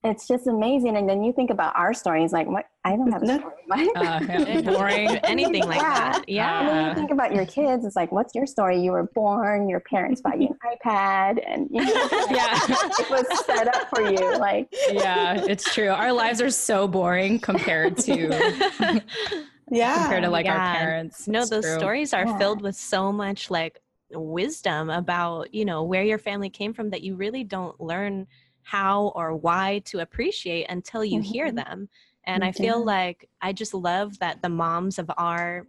it's 0.05 0.27
just 0.27 0.47
amazing. 0.47 0.97
And 0.97 1.09
then 1.09 1.23
you 1.23 1.33
think 1.33 1.49
about 1.49 1.75
our 1.75 1.93
stories, 1.93 2.31
like 2.31 2.47
what 2.47 2.65
I 2.83 2.95
don't 2.95 3.11
have 3.11 3.23
a 3.23 3.25
story. 3.25 3.89
uh, 3.95 4.19
yeah, 4.21 4.61
boring, 4.61 5.09
anything 5.23 5.65
like 5.67 5.81
yeah. 5.81 6.11
that. 6.11 6.29
Yeah. 6.29 6.59
And 6.59 6.69
then 6.69 6.87
you 6.89 6.95
think 6.95 7.11
about 7.11 7.33
your 7.33 7.45
kids, 7.47 7.85
it's 7.85 7.95
like, 7.95 8.11
what's 8.11 8.35
your 8.35 8.45
story? 8.45 8.79
You 8.79 8.91
were 8.91 9.09
born, 9.15 9.67
your 9.67 9.79
parents 9.79 10.21
bought 10.21 10.39
you 10.39 10.49
an 10.49 10.77
iPad, 10.77 11.43
and 11.47 11.67
you 11.71 11.83
know, 11.83 11.91
yeah, 12.29 12.59
it 12.67 13.09
was 13.09 13.45
set 13.45 13.67
up 13.73 13.89
for 13.89 14.03
you. 14.03 14.37
Like, 14.37 14.67
yeah, 14.91 15.43
it's 15.47 15.73
true. 15.73 15.89
Our 15.89 16.13
lives 16.13 16.41
are 16.41 16.51
so 16.51 16.87
boring 16.87 17.39
compared 17.39 17.97
to. 17.99 19.01
yeah 19.71 20.03
compared 20.03 20.21
to 20.21 20.29
like 20.29 20.45
yeah. 20.45 20.53
our 20.55 20.75
parents 20.75 21.27
no 21.27 21.43
those 21.43 21.63
true. 21.63 21.79
stories 21.79 22.13
are 22.13 22.27
yeah. 22.27 22.37
filled 22.37 22.61
with 22.61 22.75
so 22.75 23.11
much 23.11 23.49
like 23.49 23.81
wisdom 24.11 24.91
about 24.91 25.51
you 25.55 25.65
know 25.65 25.81
where 25.81 26.03
your 26.03 26.19
family 26.19 26.51
came 26.51 26.71
from 26.71 26.91
that 26.91 27.01
you 27.01 27.15
really 27.15 27.43
don't 27.43 27.81
learn 27.81 28.27
how 28.65 29.13
or 29.15 29.35
why 29.35 29.79
to 29.85 29.99
appreciate 29.99 30.65
until 30.69 31.05
you 31.05 31.19
mm-hmm. 31.19 31.31
hear 31.31 31.51
them. 31.51 31.87
And 32.25 32.41
mm-hmm. 32.41 32.49
I 32.49 32.51
feel 32.51 32.83
like 32.83 33.29
I 33.41 33.53
just 33.53 33.75
love 33.75 34.17
that 34.19 34.41
the 34.41 34.49
moms 34.49 34.97
of 34.97 35.09
our 35.17 35.67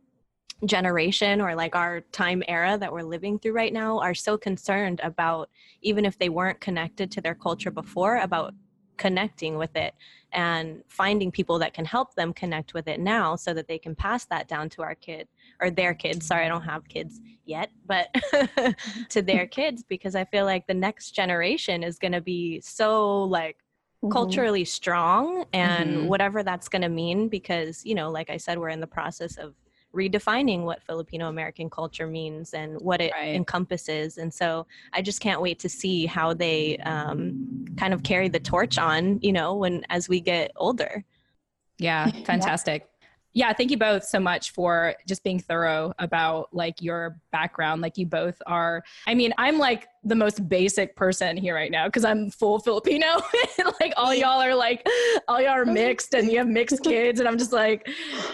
generation 0.65 1.43
or 1.43 1.55
like 1.55 1.77
our 1.77 2.01
time 2.13 2.43
era 2.49 2.79
that 2.79 2.91
we're 2.91 3.03
living 3.03 3.39
through 3.39 3.53
right 3.53 3.75
now 3.75 4.01
are 4.01 4.15
so 4.15 4.39
concerned 4.39 4.99
about 5.05 5.51
even 5.83 6.07
if 6.07 6.19
they 6.19 6.31
weren't 6.31 6.59
connected 6.61 7.11
to 7.11 7.21
their 7.21 7.35
culture 7.35 7.71
before 7.71 8.17
about 8.17 8.55
connecting 8.97 9.57
with 9.57 9.75
it 9.77 9.95
and 10.33 10.83
finding 10.89 11.31
people 11.31 11.59
that 11.59 11.73
can 11.73 11.85
help 11.85 12.15
them 12.15 12.33
connect 12.33 12.75
with 12.75 12.89
it 12.89 13.01
now 13.01 13.37
so 13.37 13.55
that 13.55 13.69
they 13.69 13.79
can 13.79 13.95
pass 13.95 14.25
that 14.27 14.49
down 14.49 14.69
to 14.69 14.83
our 14.83 14.95
kid 14.95 15.29
or 15.61 15.71
their 15.71 15.95
kids 15.95 16.27
sorry 16.27 16.45
i 16.45 16.49
don't 16.49 16.63
have 16.63 16.87
kids 16.89 17.21
yet 17.45 17.71
but 17.87 18.15
to 19.09 19.23
their 19.23 19.47
kids 19.59 19.83
because 19.83 20.15
i 20.15 20.25
feel 20.25 20.45
like 20.45 20.67
the 20.67 20.75
next 20.75 21.13
generation 21.13 21.83
is 21.83 21.99
going 21.99 22.13
to 22.13 22.21
be 22.21 22.61
so 22.61 23.25
like 23.25 23.57
mm-hmm. 24.03 24.13
culturally 24.13 24.65
strong 24.65 25.45
and 25.53 25.91
mm-hmm. 25.91 26.07
whatever 26.07 26.43
that's 26.43 26.69
going 26.69 26.83
to 26.83 26.89
mean 26.89 27.29
because 27.29 27.85
you 27.85 27.95
know 27.95 28.11
like 28.11 28.31
i 28.31 28.37
said 28.37 28.59
we're 28.59 28.69
in 28.69 28.81
the 28.81 28.87
process 28.87 29.37
of 29.37 29.55
redefining 29.97 30.63
what 30.63 30.83
Filipino 30.83 31.29
American 31.29 31.71
culture 31.71 32.07
means 32.07 32.55
and 32.55 32.79
what 32.81 33.01
it 33.01 33.13
right. 33.13 33.35
encompasses. 33.35 34.19
And 34.19 34.33
so 34.33 34.67
I 34.93 35.03
just 35.03 35.21
can't 35.21 35.41
wait 35.41 35.59
to 35.61 35.69
see 35.69 36.07
how 36.07 36.35
they 36.35 36.77
um, 36.79 37.65
kind 37.77 37.95
of 37.95 38.03
carry 38.03 38.29
the 38.29 38.41
torch 38.41 38.79
on, 38.79 39.19
you 39.23 39.33
know, 39.33 39.57
when 39.57 39.85
as 39.91 40.09
we 40.09 40.21
get 40.21 40.53
older. 40.57 41.05
Yeah, 41.79 42.11
fantastic. 42.25 42.83
Yeah 42.83 42.96
yeah 43.37 43.53
thank 43.53 43.71
you 43.71 43.77
both 43.77 44.03
so 44.03 44.19
much 44.19 44.53
for 44.53 44.95
just 45.07 45.23
being 45.23 45.39
thorough 45.39 45.93
about 45.99 46.49
like 46.55 46.81
your 46.81 47.21
background. 47.31 47.83
Like 47.83 47.99
you 47.99 48.07
both 48.07 48.41
are 48.47 48.83
i 49.07 49.15
mean 49.15 49.33
i'm 49.37 49.59
like 49.59 49.89
the 50.05 50.15
most 50.15 50.49
basic 50.49 50.97
person 50.97 51.37
here 51.37 51.55
right 51.55 51.71
now 51.71 51.87
because 51.87 52.05
i'm 52.05 52.31
full 52.31 52.59
filipino. 52.59 53.07
Like 53.81 53.93
all 53.97 54.15
y'all 54.15 54.41
are 54.41 54.55
like 54.55 54.87
all 55.29 55.41
y'all 55.41 55.51
are 55.51 55.69
oh, 55.69 55.73
mixed 55.73 56.15
and 56.15 56.31
you 56.31 56.39
have 56.39 56.49
mixed 56.49 56.83
kids 56.83 57.21
and 57.21 57.29
i'm 57.29 57.37
just 57.37 57.53
like 57.53 57.89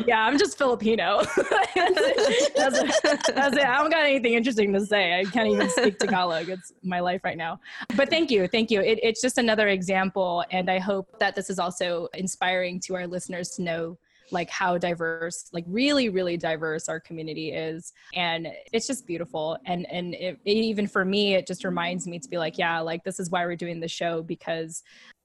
yeah 0.07 0.25
i'm 0.25 0.39
just 0.39 0.57
filipino. 0.57 1.23
That's, 1.25 1.37
it. 1.77 2.55
That's, 2.55 2.79
it. 2.79 3.35
that's 3.35 3.57
it. 3.57 3.65
I 3.65 3.79
don't 3.79 3.91
got 3.91 4.05
anything 4.05 4.35
interesting 4.35 4.73
to 4.73 4.87
say. 4.87 5.19
I 5.19 5.25
can't 5.25 5.49
even 5.49 5.69
speak 5.71 5.99
tagalog. 5.99 6.49
It's 6.49 6.73
my 6.83 7.01
life 7.01 7.23
right 7.25 7.37
now. 7.37 7.61
But 7.97 8.09
thank 8.09 8.31
you. 8.31 8.47
Thank 8.47 8.71
you. 8.71 8.81
It, 8.81 9.01
it's 9.03 9.21
just 9.21 9.39
another 9.39 9.69
example 9.69 10.45
and 10.51 10.71
i 10.71 10.79
hope 10.79 11.19
that 11.19 11.35
this 11.35 11.51
is 11.51 11.59
also 11.59 12.09
inspiring 12.15 12.79
to 12.81 12.95
our 12.95 13.07
listeners 13.07 13.51
to 13.51 13.63
know 13.63 13.99
like 14.33 14.51
how 14.51 14.79
diverse 14.79 15.49
like 15.53 15.65
really 15.69 16.09
really 16.09 16.37
diverse 16.37 16.89
our 16.89 16.99
community 16.99 17.53
is 17.53 17.93
and 18.15 18.49
it's 18.73 18.87
just 18.87 19.07
beautiful 19.07 19.59
and 19.67 19.87
and 19.91 20.15
it, 20.15 20.39
it, 20.45 20.53
even 20.53 20.87
for 20.87 21.05
me 21.05 21.35
it 21.35 21.47
just 21.47 21.65
reminds 21.65 22.07
me 22.07 22.19
to 22.19 22.29
be 22.29 22.39
like 22.39 22.59
yeah 22.59 22.81
like 22.81 23.05
this 23.05 23.21
is 23.21 23.31
why 23.31 23.45
we're 23.45 23.57
doing 23.57 23.79
the 23.81 23.89
show 23.89 24.23
because 24.23 24.83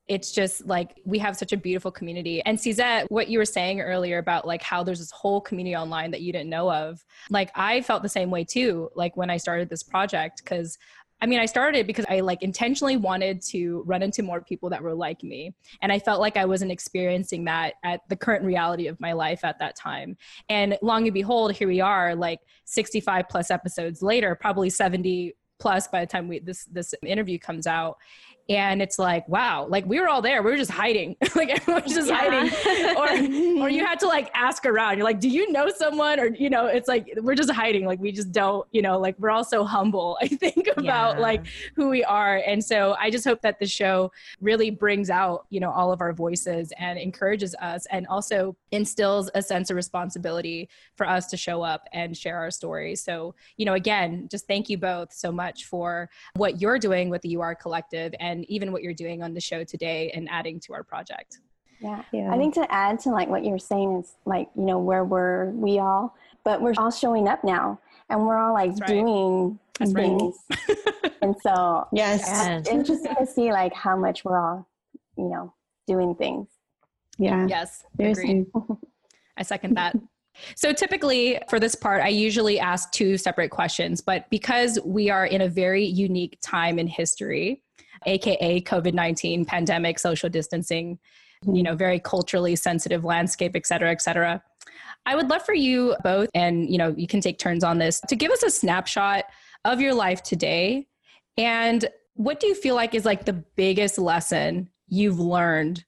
it's 0.08 0.32
just 0.32 0.66
like 0.66 1.02
we 1.06 1.20
have 1.20 1.36
such 1.36 1.52
a 1.52 1.58
beautiful 1.58 1.92
community. 1.92 2.42
And 2.46 2.58
Syzette, 2.58 3.08
what 3.10 3.28
you 3.28 3.40
were 3.40 3.46
saying 3.46 3.82
earlier 3.82 4.20
about 4.20 4.48
like 4.48 4.62
how 4.62 4.84
there's 4.84 5.00
this 5.00 5.12
whole 5.12 5.42
community 5.42 5.76
online 5.76 6.12
that 6.12 6.22
you 6.22 6.32
didn't 6.32 6.50
know 6.50 6.72
of, 6.72 7.04
like 7.30 7.52
I 7.56 7.82
felt 7.82 8.04
the 8.04 8.10
same 8.10 8.32
way 8.32 8.44
too, 8.44 8.90
like 8.96 9.18
when 9.18 9.30
I 9.30 9.38
started 9.38 9.70
this 9.70 9.84
project, 9.84 10.44
because 10.44 10.78
I 11.20 11.26
mean, 11.26 11.40
I 11.40 11.46
started 11.46 11.88
because 11.88 12.06
I 12.10 12.20
like 12.20 12.44
intentionally 12.44 12.96
wanted 12.96 13.42
to 13.48 13.84
run 13.86 14.04
into 14.04 14.22
more 14.22 14.42
people 14.42 14.70
that 14.70 14.82
were 14.82 14.94
like 14.94 15.24
me. 15.24 15.54
And 15.82 15.92
I 15.92 16.00
felt 16.00 16.22
like 16.22 16.38
I 16.38 16.46
wasn't 16.46 16.72
experiencing 16.72 17.46
that 17.46 17.74
at 17.84 18.02
the 18.10 18.16
current 18.16 18.46
reality 18.46 18.88
of 18.88 19.00
my 19.00 19.14
life 19.14 19.44
at 19.44 19.58
that 19.60 19.76
time. 19.76 20.16
And 20.50 20.78
long 20.82 21.06
and 21.06 21.14
behold, 21.14 21.54
here 21.54 21.68
we 21.68 21.82
are, 21.82 22.16
like 22.16 22.40
65 22.66 23.30
plus 23.30 23.50
episodes 23.50 24.02
later, 24.02 24.36
probably 24.36 24.70
70 24.70 25.34
plus 25.60 25.88
by 25.88 26.02
the 26.02 26.08
time 26.08 26.28
we 26.28 26.38
this 26.38 26.66
this 26.66 26.94
interview 27.04 27.40
comes 27.40 27.66
out 27.66 27.98
and 28.50 28.82
it's 28.82 28.98
like 28.98 29.28
wow 29.28 29.66
like 29.68 29.86
we 29.86 30.00
were 30.00 30.08
all 30.08 30.22
there. 30.22 30.42
We 30.42 30.52
were 30.52 30.58
just 30.58 30.72
hiding. 30.72 31.16
Like 31.36 31.50
everyone 31.50 31.84
was 31.84 31.94
just 31.94 32.08
yeah. 32.08 32.50
hiding. 32.50 33.60
Or 33.60 33.66
or 33.66 33.70
you 33.70 33.86
had 33.86 34.00
to 34.00 34.08
like 34.08 34.32
ask 34.34 34.66
around. 34.66 34.98
You're 34.98 35.06
like 35.06 35.20
do 35.20 35.30
you 35.30 35.52
know 35.52 35.70
someone? 35.70 36.20
Or 36.20 36.28
you 36.28 36.50
know 36.50 36.66
it's 36.66 36.88
like 36.88 37.14
we're 37.22 37.36
just 37.36 37.52
hiding. 37.52 37.86
Like 37.86 38.00
we 38.00 38.12
just 38.12 38.32
don't 38.32 38.68
you 38.72 38.82
know 38.82 38.98
like 38.98 39.16
we're 39.20 39.30
all 39.30 39.44
so 39.44 39.64
humble 39.64 40.18
i 40.22 40.28
think 40.28 40.68
about 40.78 41.16
yeah. 41.16 41.22
like 41.22 41.46
who 41.76 41.90
we 41.90 42.04
are. 42.04 42.38
And 42.38 42.64
so 42.64 42.96
i 43.00 43.10
just 43.10 43.26
hope 43.26 43.42
that 43.42 43.60
the 43.60 43.68
show 43.68 44.12
really 44.42 44.70
brings 44.70 45.10
out 45.10 45.46
you 45.50 45.60
know 45.60 45.72
all 45.72 45.92
of 45.92 46.02
our 46.02 46.14
voices 46.14 46.74
and 46.78 46.98
encourages 46.98 47.56
us 47.62 47.86
and 47.92 48.08
also 48.08 48.56
instills 48.72 49.30
a 49.36 49.42
sense 49.42 49.70
of 49.70 49.76
responsibility 49.76 50.70
for 50.96 51.08
us 51.08 51.28
to 51.28 51.38
show 51.38 51.62
up 51.62 51.88
and 51.94 52.18
share 52.18 52.38
our 52.38 52.52
stories 52.52 53.02
so 53.02 53.36
you 53.58 53.66
know 53.66 53.74
again 53.74 54.28
just 54.30 54.48
thank 54.48 54.70
you 54.70 54.78
both 54.78 55.14
so 55.14 55.32
much 55.32 55.66
for 55.66 56.10
what 56.36 56.62
you're 56.62 56.80
doing 56.80 57.10
with 57.10 57.22
the 57.22 57.30
you 57.30 57.42
are 57.42 57.56
collective 57.56 58.14
and 58.20 58.37
and 58.38 58.46
even 58.50 58.72
what 58.72 58.84
you're 58.84 58.94
doing 58.94 59.24
on 59.24 59.34
the 59.34 59.42
show 59.42 59.64
today 59.64 60.12
and 60.14 60.30
adding 60.30 60.60
to 60.60 60.74
our 60.74 60.84
project. 60.84 61.40
Yeah. 61.80 62.04
yeah. 62.14 62.32
I 62.32 62.38
think 62.38 62.54
to 62.54 62.72
add 62.72 63.00
to 63.02 63.10
like 63.10 63.28
what 63.28 63.44
you're 63.44 63.60
saying 63.60 63.98
is 63.98 64.16
like, 64.26 64.50
you 64.56 64.64
know, 64.64 64.80
where 64.80 65.04
were 65.04 65.52
we 65.56 65.80
all, 65.80 66.16
but 66.44 66.62
we're 66.62 66.74
all 66.78 66.92
showing 66.92 67.28
up 67.28 67.44
now 67.44 67.80
and 68.10 68.26
we're 68.26 68.38
all 68.38 68.54
like 68.54 68.76
That's 68.76 68.92
doing 68.92 69.60
right. 69.80 69.94
things. 69.94 70.36
Right. 70.50 71.14
and 71.22 71.36
so, 71.42 71.88
yes, 71.92 72.22
it's 72.28 72.70
interesting 72.70 73.16
to 73.20 73.26
see 73.26 73.52
like 73.52 73.74
how 73.74 73.98
much 73.98 74.24
we're 74.24 74.40
all, 74.40 74.68
you 75.18 75.30
know, 75.30 75.54
doing 75.88 76.16
things. 76.16 76.48
Yeah. 77.18 77.48
Yes. 77.48 77.84
Agreed. 78.00 78.46
I 79.36 79.44
second 79.44 79.76
that. 79.78 79.96
So 80.56 80.72
typically 80.72 81.40
for 81.50 81.60
this 81.60 81.74
part, 81.74 82.04
I 82.04 82.10
usually 82.10 82.60
ask 82.60 82.92
two 82.92 83.18
separate 83.18 83.50
questions, 83.50 84.02
but 84.02 84.30
because 84.30 84.78
we 84.86 85.10
are 85.10 85.26
in 85.26 85.42
a 85.42 85.50
very 85.50 85.84
unique 85.84 86.38
time 86.42 86.78
in 86.78 86.86
history, 86.86 87.64
aka 88.06 88.62
COVID 88.62 88.94
19 88.94 89.46
pandemic, 89.46 90.00
social 90.00 90.30
distancing, 90.30 91.00
you 91.46 91.64
know, 91.64 91.76
very 91.76 92.00
culturally 92.00 92.56
sensitive 92.56 93.04
landscape, 93.04 93.56
et 93.56 93.66
cetera, 93.66 93.92
et 93.92 94.02
cetera. 94.02 94.42
I 95.06 95.16
would 95.16 95.30
love 95.30 95.46
for 95.46 95.54
you 95.54 95.96
both, 96.04 96.30
and 96.36 96.70
you 96.70 96.78
know, 96.78 96.94
you 96.98 97.08
can 97.08 97.22
take 97.22 97.40
turns 97.40 97.64
on 97.64 97.78
this, 97.78 98.02
to 98.08 98.16
give 98.16 98.32
us 98.32 98.44
a 98.44 98.50
snapshot 98.50 99.26
of 99.66 99.82
your 99.82 99.94
life 99.94 100.22
today. 100.24 100.88
And 101.38 101.88
what 102.16 102.40
do 102.40 102.48
you 102.48 102.56
feel 102.56 102.76
like 102.76 102.96
is 102.96 103.06
like 103.06 103.26
the 103.26 103.34
biggest 103.34 103.98
lesson 103.98 104.70
you've 104.88 105.20
learned 105.20 105.86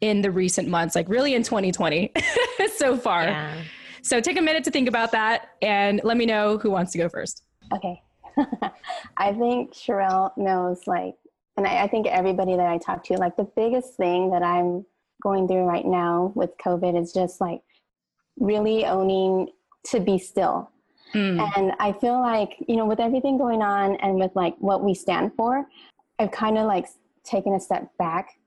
in 0.00 0.22
the 0.22 0.30
recent 0.30 0.68
months, 0.68 0.94
like 0.94 1.08
really 1.08 1.34
in 1.34 1.42
2020 1.42 2.12
so 2.76 2.96
far? 2.96 3.24
Yeah. 3.24 3.62
So 4.02 4.20
take 4.20 4.38
a 4.38 4.42
minute 4.42 4.64
to 4.64 4.70
think 4.70 4.88
about 4.88 5.12
that 5.12 5.50
and 5.62 6.00
let 6.04 6.16
me 6.16 6.26
know 6.26 6.58
who 6.58 6.70
wants 6.70 6.92
to 6.92 6.98
go 6.98 7.08
first. 7.08 7.42
Okay. 7.74 8.02
I 9.16 9.32
think 9.32 9.72
Cherelle 9.72 10.36
knows 10.36 10.86
like 10.86 11.14
and 11.56 11.66
I, 11.66 11.84
I 11.84 11.86
think 11.88 12.06
everybody 12.06 12.56
that 12.56 12.66
I 12.66 12.78
talk 12.78 13.04
to, 13.04 13.14
like 13.14 13.36
the 13.36 13.48
biggest 13.56 13.94
thing 13.94 14.30
that 14.30 14.42
I'm 14.42 14.84
going 15.22 15.46
through 15.48 15.64
right 15.64 15.86
now 15.86 16.32
with 16.34 16.56
COVID 16.58 17.00
is 17.00 17.12
just 17.12 17.40
like 17.40 17.62
really 18.38 18.84
owning 18.84 19.48
to 19.84 20.00
be 20.00 20.18
still. 20.18 20.70
Mm. 21.14 21.50
And 21.56 21.72
I 21.78 21.92
feel 21.92 22.20
like, 22.20 22.56
you 22.66 22.76
know, 22.76 22.86
with 22.86 23.00
everything 23.00 23.38
going 23.38 23.62
on 23.62 23.96
and 23.96 24.16
with 24.16 24.32
like 24.34 24.56
what 24.58 24.82
we 24.82 24.94
stand 24.94 25.32
for, 25.36 25.66
I've 26.18 26.32
kind 26.32 26.58
of 26.58 26.66
like 26.66 26.86
taken 27.22 27.54
a 27.54 27.60
step 27.60 27.88
back 27.98 28.38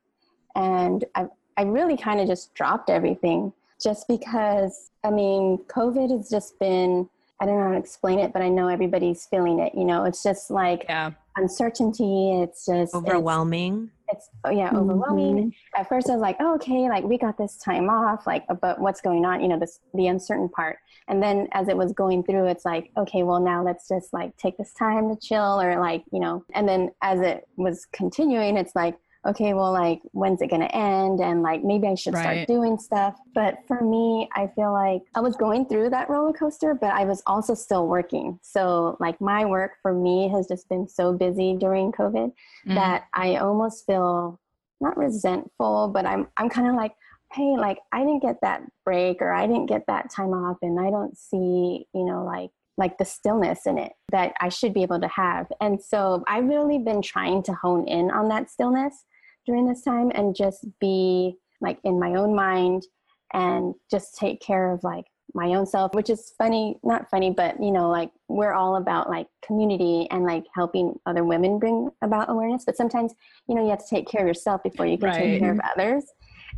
and 0.55 1.05
I've, 1.16 1.30
I 1.55 1.64
really 1.64 1.97
kind 1.97 2.20
of 2.20 2.28
just 2.28 2.53
dropped 2.53 2.89
everything 2.89 3.53
just 3.82 4.08
because, 4.08 4.91
I 5.03 5.12
mean, 5.12 5.60
COVID 5.68 6.16
has 6.16 6.30
just 6.30 6.60
been, 6.60 7.10
I 7.40 7.46
don't 7.46 7.58
know 7.58 7.66
how 7.66 7.72
to 7.72 7.78
explain 7.78 8.20
it, 8.20 8.34
but 8.34 8.42
I 8.42 8.50
know 8.50 8.68
everybody's 8.68 9.26
feeling 9.26 9.60
it. 9.60 9.74
You 9.76 9.86
know, 9.86 10.06
it's 10.06 10.24
just 10.24 10.50
like, 10.50 10.86
yeah 10.90 11.12
uncertainty. 11.38 12.42
It's 12.42 12.66
just 12.66 12.94
overwhelming. 12.94 13.90
It's, 14.10 14.28
it's 14.28 14.30
oh 14.44 14.52
yeah, 14.52 14.72
overwhelming. 14.74 15.38
Mm-hmm. 15.38 15.80
At 15.80 15.88
first, 15.88 16.10
I 16.10 16.14
was 16.14 16.22
like, 16.22 16.38
oh, 16.40 16.56
okay, 16.56 16.90
like 16.90 17.04
we 17.04 17.18
got 17.18 17.38
this 17.38 17.58
time 17.58 17.90
off, 17.90 18.28
like, 18.28 18.46
but 18.62 18.80
what's 18.80 19.02
going 19.02 19.26
on? 19.26 19.42
You 19.42 19.48
know, 19.48 19.60
this 19.60 19.80
the 19.94 20.08
uncertain 20.08 20.50
part. 20.50 20.80
And 21.08 21.24
then 21.24 21.48
as 21.54 21.70
it 21.70 21.78
was 21.78 21.94
going 21.94 22.24
through, 22.24 22.48
it's 22.48 22.66
like, 22.66 22.92
okay, 22.98 23.24
well 23.24 23.40
now 23.40 23.64
let's 23.64 23.88
just 23.88 24.12
like 24.14 24.36
take 24.38 24.58
this 24.58 24.74
time 24.74 25.10
to 25.10 25.16
chill, 25.20 25.62
or 25.62 25.80
like 25.80 26.04
you 26.12 26.20
know. 26.20 26.44
And 26.54 26.68
then 26.68 26.92
as 27.02 27.22
it 27.22 27.48
was 27.56 27.86
continuing, 27.94 28.58
it's 28.58 28.76
like, 28.76 28.98
okay, 29.28 29.53
well, 29.53 29.73
like, 29.73 30.01
when's 30.13 30.41
it 30.41 30.49
going 30.49 30.61
to 30.61 30.75
end? 30.75 31.19
And 31.19 31.43
like, 31.43 31.63
maybe 31.63 31.88
I 31.88 31.95
should 31.95 32.13
right. 32.13 32.21
start 32.21 32.47
doing 32.47 32.78
stuff. 32.78 33.15
But 33.36 33.59
for 33.67 33.82
me, 33.82 34.30
I 34.36 34.47
feel 34.55 34.71
like 34.71 35.01
I 35.15 35.19
was 35.19 35.36
going 35.36 35.65
through 35.65 35.89
that 35.89 36.09
roller 36.09 36.34
coaster, 36.34 36.73
but 36.73 36.91
I 36.91 37.03
was 37.05 37.21
also 37.28 37.53
still 37.53 37.88
working. 37.88 38.39
So, 38.41 38.95
like, 38.99 39.19
my 39.19 39.45
work 39.45 39.73
for 39.82 39.93
me 39.93 40.30
has 40.30 40.47
just 40.47 40.69
been 40.69 40.88
so 40.88 41.13
busy 41.13 41.55
during 41.59 41.91
COVID 41.91 42.32
mm-hmm. 42.32 42.75
that 42.75 43.05
I 43.13 43.36
almost 43.36 43.86
feel 43.86 44.39
not 44.80 44.97
resentful, 44.97 45.89
but 45.93 46.05
I'm, 46.05 46.28
I'm 46.38 46.49
kind 46.49 46.67
of 46.67 46.75
like, 46.75 46.93
hey, 47.34 47.55
like, 47.57 47.80
I 47.91 47.99
didn't 47.99 48.21
get 48.21 48.38
that 48.41 48.61
break 48.86 49.21
or 49.21 49.34
I 49.34 49.45
didn't 49.47 49.65
get 49.65 49.86
that 49.88 50.09
time 50.09 50.30
off, 50.30 50.57
and 50.61 50.80
I 50.80 50.89
don't 50.89 51.17
see, 51.17 51.86
you 51.93 52.05
know, 52.05 52.23
like, 52.23 52.51
like 52.78 52.97
the 52.99 53.05
stillness 53.05 53.65
in 53.65 53.78
it 53.80 53.93
that 54.11 54.34
I 54.39 54.49
should 54.49 54.73
be 54.73 54.84
able 54.84 55.01
to 55.01 55.07
have. 55.07 55.47
And 55.59 55.82
so 55.82 56.23
I've 56.28 56.45
really 56.45 56.78
been 56.78 57.01
trying 57.01 57.41
to 57.43 57.53
hone 57.53 57.88
in 57.88 58.11
on 58.11 58.30
that 58.30 58.51
stillness 58.51 59.03
during 59.48 59.66
this 59.66 59.82
time 59.82 60.12
and 60.14 60.36
just 60.36 60.68
be 60.80 61.36
like 61.62 61.80
in 61.84 62.00
my 62.00 62.14
own 62.16 62.36
mind 62.36 62.86
and 63.34 63.74
just 63.89 64.16
take 64.16 64.39
care 64.41 64.72
of 64.72 64.84
like 64.84 65.06
my 65.34 65.48
own 65.48 65.66
self 65.66 65.93
which 65.93 66.10
is 66.10 66.34
funny 66.38 66.78
not 66.84 67.10
funny 67.10 67.32
but 67.32 67.62
you 67.62 67.72
know 67.72 67.89
like 67.89 68.10
we're 68.28 68.54
all 68.54 68.78
about 68.78 69.10
like 69.10 69.28
community 69.45 70.08
and 70.12 70.24
like 70.24 70.43
helping 70.56 70.93
other 71.06 71.24
women 71.24 71.60
bring 71.60 71.89
about 72.02 72.30
awareness 72.30 72.64
but 72.66 72.78
sometimes 72.78 73.14
you 73.48 73.56
know 73.56 73.64
you 73.64 73.70
have 73.70 73.80
to 73.80 73.89
take 73.89 74.08
care 74.08 74.22
of 74.22 74.28
yourself 74.28 74.62
before 74.64 74.86
you 74.86 74.98
can 74.98 75.10
right. 75.10 75.18
take 75.18 75.39
care 75.39 75.52
of 75.52 75.60
others 75.76 76.06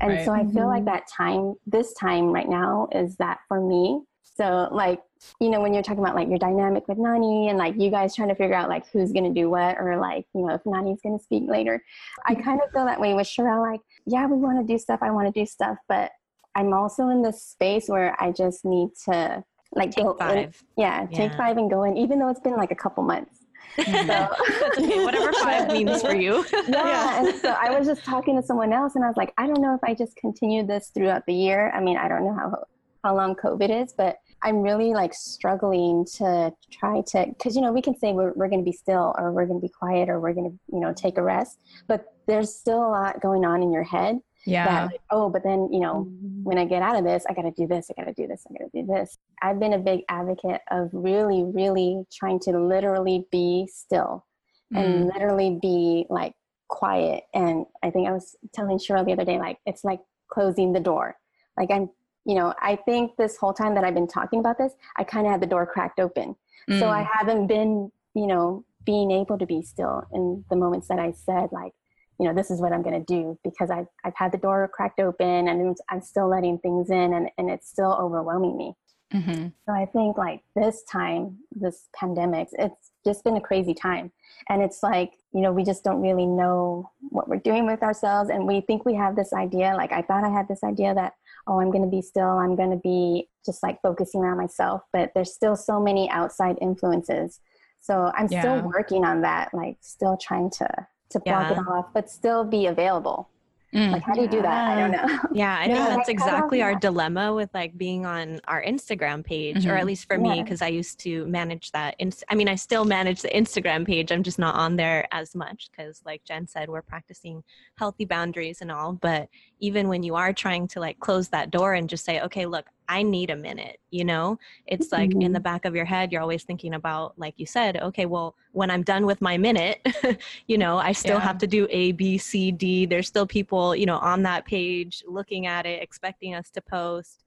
and 0.01 0.11
right. 0.11 0.25
so 0.25 0.31
i 0.31 0.45
feel 0.45 0.67
like 0.67 0.83
mm-hmm. 0.83 0.85
that 0.85 1.07
time 1.07 1.55
this 1.65 1.93
time 1.93 2.27
right 2.27 2.49
now 2.49 2.87
is 2.91 3.15
that 3.17 3.39
for 3.47 3.59
me 3.59 4.01
So 4.39 4.69
like, 4.71 5.01
you 5.41 5.49
know, 5.49 5.59
when 5.59 5.73
you're 5.73 5.83
talking 5.83 6.01
about 6.01 6.15
like 6.15 6.29
your 6.29 6.37
dynamic 6.39 6.87
with 6.87 6.97
Nani 6.97 7.49
and 7.49 7.57
like 7.57 7.75
you 7.77 7.91
guys 7.91 8.15
trying 8.15 8.29
to 8.29 8.35
figure 8.35 8.55
out 8.55 8.69
like 8.69 8.85
who's 8.93 9.11
gonna 9.11 9.33
do 9.33 9.49
what 9.49 9.77
or 9.77 9.97
like, 9.97 10.25
you 10.33 10.45
know, 10.45 10.53
if 10.53 10.61
Nani's 10.65 11.01
gonna 11.01 11.19
speak 11.19 11.43
later. 11.45 11.83
I 12.25 12.35
kind 12.35 12.61
of 12.63 12.71
feel 12.71 12.85
that 12.85 13.01
way 13.01 13.13
with 13.13 13.27
Sherelle, 13.27 13.61
like, 13.69 13.81
yeah, 14.05 14.25
we 14.27 14.37
wanna 14.37 14.63
do 14.63 14.77
stuff, 14.77 15.01
I 15.03 15.11
wanna 15.11 15.33
do 15.33 15.45
stuff, 15.45 15.77
but 15.89 16.11
I'm 16.55 16.73
also 16.73 17.09
in 17.09 17.21
this 17.21 17.43
space 17.43 17.89
where 17.89 18.15
I 18.17 18.31
just 18.31 18.63
need 18.63 18.91
to 19.09 19.43
like 19.73 19.91
Take 19.91 20.05
go 20.05 20.11
in- 20.11 20.17
five. 20.17 20.63
yeah, 20.77 21.05
take 21.11 21.33
five 21.33 21.57
and 21.57 21.69
go 21.69 21.83
in, 21.83 21.97
even 21.97 22.17
though 22.17 22.29
it's 22.29 22.39
been 22.39 22.55
like 22.55 22.71
a 22.71 22.75
couple 22.75 23.03
months. 23.03 23.39
So 23.75 23.83
That's 23.91 24.77
okay. 24.79 25.03
Whatever 25.05 25.31
five 25.43 25.71
means 25.71 26.01
for 26.01 26.15
you. 26.15 26.43
yeah. 26.69 27.19
And 27.19 27.35
so 27.39 27.49
I 27.51 27.77
was 27.77 27.87
just 27.87 28.03
talking 28.03 28.35
to 28.35 28.45
someone 28.45 28.73
else 28.73 28.95
and 28.95 29.03
I 29.03 29.07
was 29.07 29.15
like, 29.15 29.33
I 29.37 29.47
don't 29.47 29.61
know 29.61 29.75
if 29.75 29.81
I 29.83 29.93
just 29.93 30.15
continue 30.15 30.65
this 30.65 30.91
throughout 30.93 31.25
the 31.27 31.33
year. 31.33 31.71
I 31.71 31.79
mean, 31.79 31.95
I 31.97 32.07
don't 32.07 32.25
know 32.25 32.33
how 32.33 32.63
how 33.03 33.15
long 33.15 33.35
COVID 33.35 33.69
is, 33.83 33.93
but 33.93 34.17
I'm 34.43 34.61
really 34.61 34.93
like 34.93 35.13
struggling 35.13 36.05
to 36.17 36.53
try 36.71 37.01
to 37.07 37.25
because 37.27 37.55
you 37.55 37.61
know 37.61 37.71
we 37.71 37.81
can 37.81 37.97
say 37.97 38.13
we're 38.13 38.33
we're 38.33 38.47
going 38.49 38.61
to 38.61 38.65
be 38.65 38.71
still 38.71 39.13
or 39.17 39.31
we're 39.31 39.45
going 39.45 39.59
to 39.59 39.65
be 39.65 39.71
quiet 39.71 40.09
or 40.09 40.19
we're 40.19 40.33
going 40.33 40.49
to 40.51 40.57
you 40.75 40.79
know 40.79 40.93
take 40.93 41.17
a 41.17 41.21
rest, 41.23 41.59
but 41.87 42.05
there's 42.27 42.53
still 42.53 42.79
a 42.79 42.89
lot 42.89 43.21
going 43.21 43.43
on 43.45 43.61
in 43.63 43.71
your 43.71 43.83
head 43.83 44.19
Yeah. 44.45 44.65
that 44.65 44.85
like, 44.91 45.01
oh, 45.11 45.29
but 45.29 45.43
then 45.43 45.69
you 45.71 45.79
know 45.79 46.07
Mm-hmm. 46.09 46.43
when 46.43 46.57
I 46.57 46.65
get 46.65 46.81
out 46.81 46.95
of 46.95 47.03
this, 47.03 47.25
I 47.29 47.33
got 47.33 47.41
to 47.43 47.51
do 47.51 47.67
this, 47.67 47.89
I 47.89 48.01
got 48.01 48.07
to 48.07 48.13
do 48.13 48.27
this, 48.27 48.45
I 48.49 48.53
got 48.57 48.71
to 48.71 48.81
do 48.81 48.85
this. 48.87 49.17
I've 49.41 49.59
been 49.59 49.73
a 49.73 49.79
big 49.79 50.01
advocate 50.09 50.61
of 50.71 50.89
really, 50.93 51.43
really 51.43 52.03
trying 52.13 52.39
to 52.41 52.51
literally 52.59 53.25
be 53.31 53.67
still 53.71 54.25
and 54.73 54.85
Mm. 55.09 55.13
literally 55.13 55.57
be 55.61 56.05
like 56.09 56.33
quiet. 56.67 57.23
And 57.33 57.65
I 57.83 57.89
think 57.89 58.07
I 58.07 58.11
was 58.11 58.35
telling 58.53 58.77
Cheryl 58.77 59.03
the 59.05 59.13
other 59.13 59.25
day, 59.25 59.39
like, 59.39 59.57
it's 59.65 59.83
like 59.83 59.99
closing 60.29 60.71
the 60.73 60.79
door. 60.79 61.17
Like, 61.57 61.71
I'm, 61.71 61.89
you 62.25 62.35
know, 62.35 62.53
I 62.61 62.75
think 62.75 63.15
this 63.17 63.37
whole 63.37 63.53
time 63.53 63.75
that 63.75 63.83
I've 63.83 63.93
been 63.93 64.07
talking 64.07 64.39
about 64.39 64.57
this, 64.57 64.73
I 64.97 65.03
kind 65.03 65.25
of 65.25 65.31
had 65.31 65.41
the 65.41 65.47
door 65.47 65.65
cracked 65.65 65.99
open. 65.99 66.35
So 66.69 66.75
Mm. 66.85 66.89
I 66.89 67.01
haven't 67.17 67.47
been, 67.47 67.91
you 68.13 68.27
know, 68.27 68.63
being 68.85 69.11
able 69.11 69.37
to 69.37 69.45
be 69.45 69.61
still 69.61 70.03
in 70.13 70.43
the 70.49 70.55
moments 70.55 70.87
that 70.87 70.99
I 70.99 71.11
said, 71.11 71.49
like, 71.51 71.73
you 72.19 72.27
know, 72.27 72.33
this 72.33 72.51
is 72.51 72.61
what 72.61 72.73
I'm 72.73 72.81
going 72.81 73.03
to 73.03 73.13
do 73.13 73.39
because 73.43 73.71
I've, 73.71 73.87
I've 74.03 74.15
had 74.15 74.31
the 74.31 74.37
door 74.37 74.67
cracked 74.67 74.99
open 74.99 75.47
and 75.47 75.77
I'm 75.89 76.01
still 76.01 76.27
letting 76.27 76.59
things 76.59 76.89
in 76.89 77.13
and, 77.13 77.29
and 77.37 77.49
it's 77.49 77.67
still 77.69 77.93
overwhelming 77.99 78.57
me. 78.57 78.75
Mhm. 79.13 79.53
So 79.65 79.71
I 79.73 79.85
think 79.87 80.17
like 80.17 80.41
this 80.55 80.83
time, 80.83 81.39
this 81.51 81.87
pandemic, 81.95 82.49
it's 82.53 82.91
just 83.03 83.23
been 83.23 83.37
a 83.37 83.41
crazy 83.41 83.73
time. 83.73 84.11
And 84.49 84.61
it's 84.61 84.83
like, 84.83 85.13
you 85.33 85.41
know, 85.41 85.51
we 85.51 85.63
just 85.63 85.83
don't 85.83 86.01
really 86.01 86.27
know 86.27 86.91
what 87.09 87.27
we're 87.27 87.37
doing 87.37 87.65
with 87.65 87.81
ourselves. 87.81 88.29
And 88.29 88.45
we 88.45 88.61
think 88.61 88.85
we 88.85 88.95
have 88.95 89.15
this 89.15 89.33
idea, 89.33 89.73
like 89.75 89.91
I 89.91 90.01
thought 90.03 90.23
I 90.23 90.29
had 90.29 90.47
this 90.47 90.63
idea 90.63 90.93
that, 90.93 91.13
oh, 91.49 91.59
I'm 91.59 91.71
going 91.71 91.83
to 91.83 91.89
be 91.89 92.01
still, 92.01 92.29
I'm 92.29 92.55
going 92.55 92.69
to 92.71 92.77
be 92.77 93.27
just 93.45 93.63
like 93.63 93.81
focusing 93.81 94.21
on 94.21 94.37
myself. 94.37 94.81
But 94.93 95.11
there's 95.15 95.33
still 95.33 95.55
so 95.55 95.79
many 95.81 96.09
outside 96.11 96.57
influences. 96.61 97.39
So 97.81 98.11
I'm 98.15 98.27
Yeah. 98.29 98.39
still 98.41 98.61
working 98.61 99.03
on 99.03 99.21
that, 99.21 99.53
like 99.53 99.77
still 99.81 100.15
trying 100.17 100.51
to 100.51 100.67
to 101.11 101.19
block 101.19 101.49
Yeah. 101.49 101.59
it 101.59 101.67
off, 101.67 101.87
but 101.93 102.07
still 102.09 102.43
be 102.43 102.67
available. 102.67 103.29
Mm. 103.73 103.91
Like 103.91 104.01
how 104.03 104.13
do 104.13 104.21
you 104.21 104.27
do 104.27 104.41
that? 104.41 104.77
I 104.77 104.79
don't 104.79 104.91
know. 104.91 105.19
Yeah, 105.31 105.55
I 105.59 105.65
think 105.67 105.77
Yeah, 105.77 105.85
that's 105.89 105.97
like, 105.97 106.09
I 106.09 106.11
exactly 106.11 106.61
our 106.63 106.73
know. 106.73 106.79
dilemma 106.79 107.33
with 107.35 107.49
like 107.53 107.77
being 107.77 108.05
on 108.05 108.39
our 108.47 108.63
Instagram 108.63 109.23
page, 109.23 109.65
or 109.67 109.73
Mhm. 109.73 109.79
at 109.79 109.85
least 109.85 110.07
for 110.07 110.17
me, 110.17 110.41
because 110.41 110.63
I 110.63 110.67
used 110.69 110.99
to 111.01 111.25
manage 111.27 111.71
that. 111.73 111.95
Inst- 111.99 112.23
I 112.29 112.35
mean, 112.35 112.47
I 112.47 112.55
still 112.55 112.83
manage 112.83 113.21
the 113.21 113.29
Instagram 113.29 113.85
page. 113.85 114.11
I'm 114.11 114.23
just 114.23 114.39
not 114.39 114.55
on 114.55 114.75
there 114.75 115.07
as 115.11 115.35
much 115.35 115.69
because, 115.71 116.01
like 116.03 116.23
Jen 116.23 116.47
said, 116.47 116.67
we're 116.69 116.81
practicing 116.81 117.43
healthy 117.77 118.05
boundaries 118.05 118.61
and 118.61 118.71
all. 118.71 118.93
But 118.93 119.29
even 119.59 119.87
when 119.87 120.01
you 120.01 120.15
are 120.15 120.33
trying 120.33 120.67
to 120.69 120.79
like 120.79 120.99
close 120.99 121.27
that 121.29 121.51
door 121.51 121.75
and 121.75 121.87
just 121.87 122.05
say, 122.05 122.21
okay, 122.21 122.47
look, 122.47 122.65
I 122.89 123.03
need 123.03 123.29
a 123.29 123.35
minute, 123.35 123.79
you 123.91 124.03
know, 124.03 124.39
it's 124.65 124.91
like 124.91 125.11
in 125.11 125.31
the 125.31 125.37
mm-hmm. 125.37 125.43
back 125.43 125.65
of 125.65 125.75
your 125.75 125.85
head, 125.85 126.11
you're 126.11 126.21
always 126.21 126.43
thinking 126.43 126.73
about, 126.73 127.17
like 127.19 127.35
you 127.37 127.45
said, 127.45 127.77
okay, 127.77 128.07
well, 128.07 128.35
when 128.51 128.71
I'm 128.71 128.81
done 128.81 129.05
with 129.05 129.21
my 129.21 129.37
minute, 129.37 129.79
you 130.47 130.57
know, 130.57 130.79
I 130.79 130.91
still 130.91 131.19
Yeah. 131.19 131.25
have 131.25 131.37
to 131.37 131.47
do 131.47 131.67
A, 131.69 131.91
B, 131.91 132.17
C, 132.17 132.51
D. 132.51 132.87
There's 132.87 133.07
still 133.07 133.27
people, 133.27 133.75
you 133.75 133.85
know, 133.85 133.99
on 133.99 134.23
that 134.23 134.43
page 134.45 135.03
looking 135.07 135.45
at 135.45 135.67
it, 135.67 135.83
expecting 135.83 136.33
us 136.33 136.49
to 136.49 136.61
post 136.61 137.25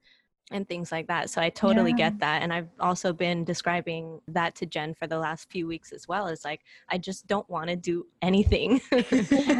and 0.51 0.67
things 0.67 0.91
like 0.91 1.07
that. 1.07 1.29
So 1.29 1.41
I 1.41 1.49
totally 1.49 1.91
Yeah. 1.91 2.09
get 2.09 2.19
that. 2.19 2.41
And 2.41 2.53
I've 2.53 2.69
also 2.79 3.13
been 3.13 3.45
describing 3.45 4.19
that 4.27 4.55
to 4.55 4.65
Jen 4.65 4.93
for 4.93 5.07
the 5.07 5.17
last 5.17 5.49
few 5.49 5.65
weeks 5.65 5.93
as 5.93 6.07
well. 6.09 6.27
Is 6.27 6.43
like, 6.43 6.61
I 6.89 6.97
just 6.97 7.25
don't 7.27 7.49
want 7.49 7.69
to 7.69 7.77
do 7.77 8.05
anything. 8.21 8.81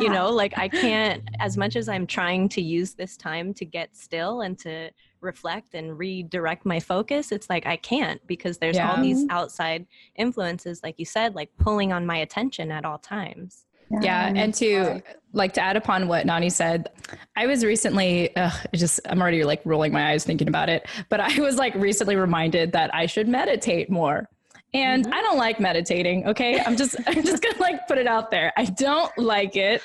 you 0.02 0.10
know, 0.10 0.30
like 0.30 0.54
I 0.58 0.68
can't, 0.68 1.24
as 1.40 1.56
much 1.58 1.78
as 1.78 1.88
I'm 1.88 2.06
trying 2.06 2.50
to 2.50 2.62
use 2.62 2.94
this 2.94 3.16
time 3.16 3.54
to 3.56 3.66
get 3.66 3.96
still 3.96 4.42
and 4.42 4.60
to 4.60 4.92
reflect 5.24 5.74
and 5.74 5.98
redirect 5.98 6.66
my 6.66 6.80
focus, 6.80 7.32
it's 7.32 7.50
like 7.50 7.66
I 7.66 7.78
can't 7.78 8.26
because 8.28 8.58
there's 8.58 8.78
all 8.78 9.02
these 9.02 9.26
outside 9.30 9.88
influences, 10.16 10.82
like 10.84 11.00
you 11.00 11.06
said, 11.06 11.36
like 11.36 11.50
pulling 11.58 11.92
on 11.94 12.06
my 12.06 12.18
attention 12.18 12.72
at 12.72 12.86
all 12.86 12.98
times. 12.98 13.66
Yeah, 14.02 14.28
Um, 14.28 14.38
and 14.38 14.54
to 14.56 15.02
like 15.34 15.54
to 15.54 15.62
add 15.62 15.76
upon 15.76 16.08
what 16.08 16.26
Nani 16.26 16.50
said, 16.50 16.90
I 17.36 17.46
was 17.46 17.64
recently 17.64 18.36
ugh, 18.36 18.54
just 18.74 19.00
I'm 19.08 19.22
already 19.22 19.44
like 19.44 19.62
rolling 19.66 19.92
my 19.92 20.12
eyes 20.12 20.24
thinking 20.24 20.48
about 20.48 20.70
it, 20.70 20.88
but 21.10 21.20
I 21.20 21.40
was 21.40 21.58
like 21.58 21.76
recently 21.76 22.16
reminded 22.16 22.72
that 22.72 22.94
I 22.94 23.06
should 23.06 23.28
meditate 23.28 23.90
more. 23.90 24.30
And 24.76 25.06
I 25.14 25.22
don't 25.22 25.38
like 25.38 25.60
meditating, 25.60 26.26
okay? 26.28 26.60
I'm 26.60 26.76
just 26.76 26.96
I'm 27.08 27.24
just 27.24 27.44
going 27.44 27.56
to 27.56 27.62
like 27.62 27.88
put 27.88 27.98
it 27.98 28.08
out 28.08 28.32
there. 28.32 28.52
I 28.58 28.66
don't 28.66 29.16
like 29.18 29.56
it. 29.56 29.82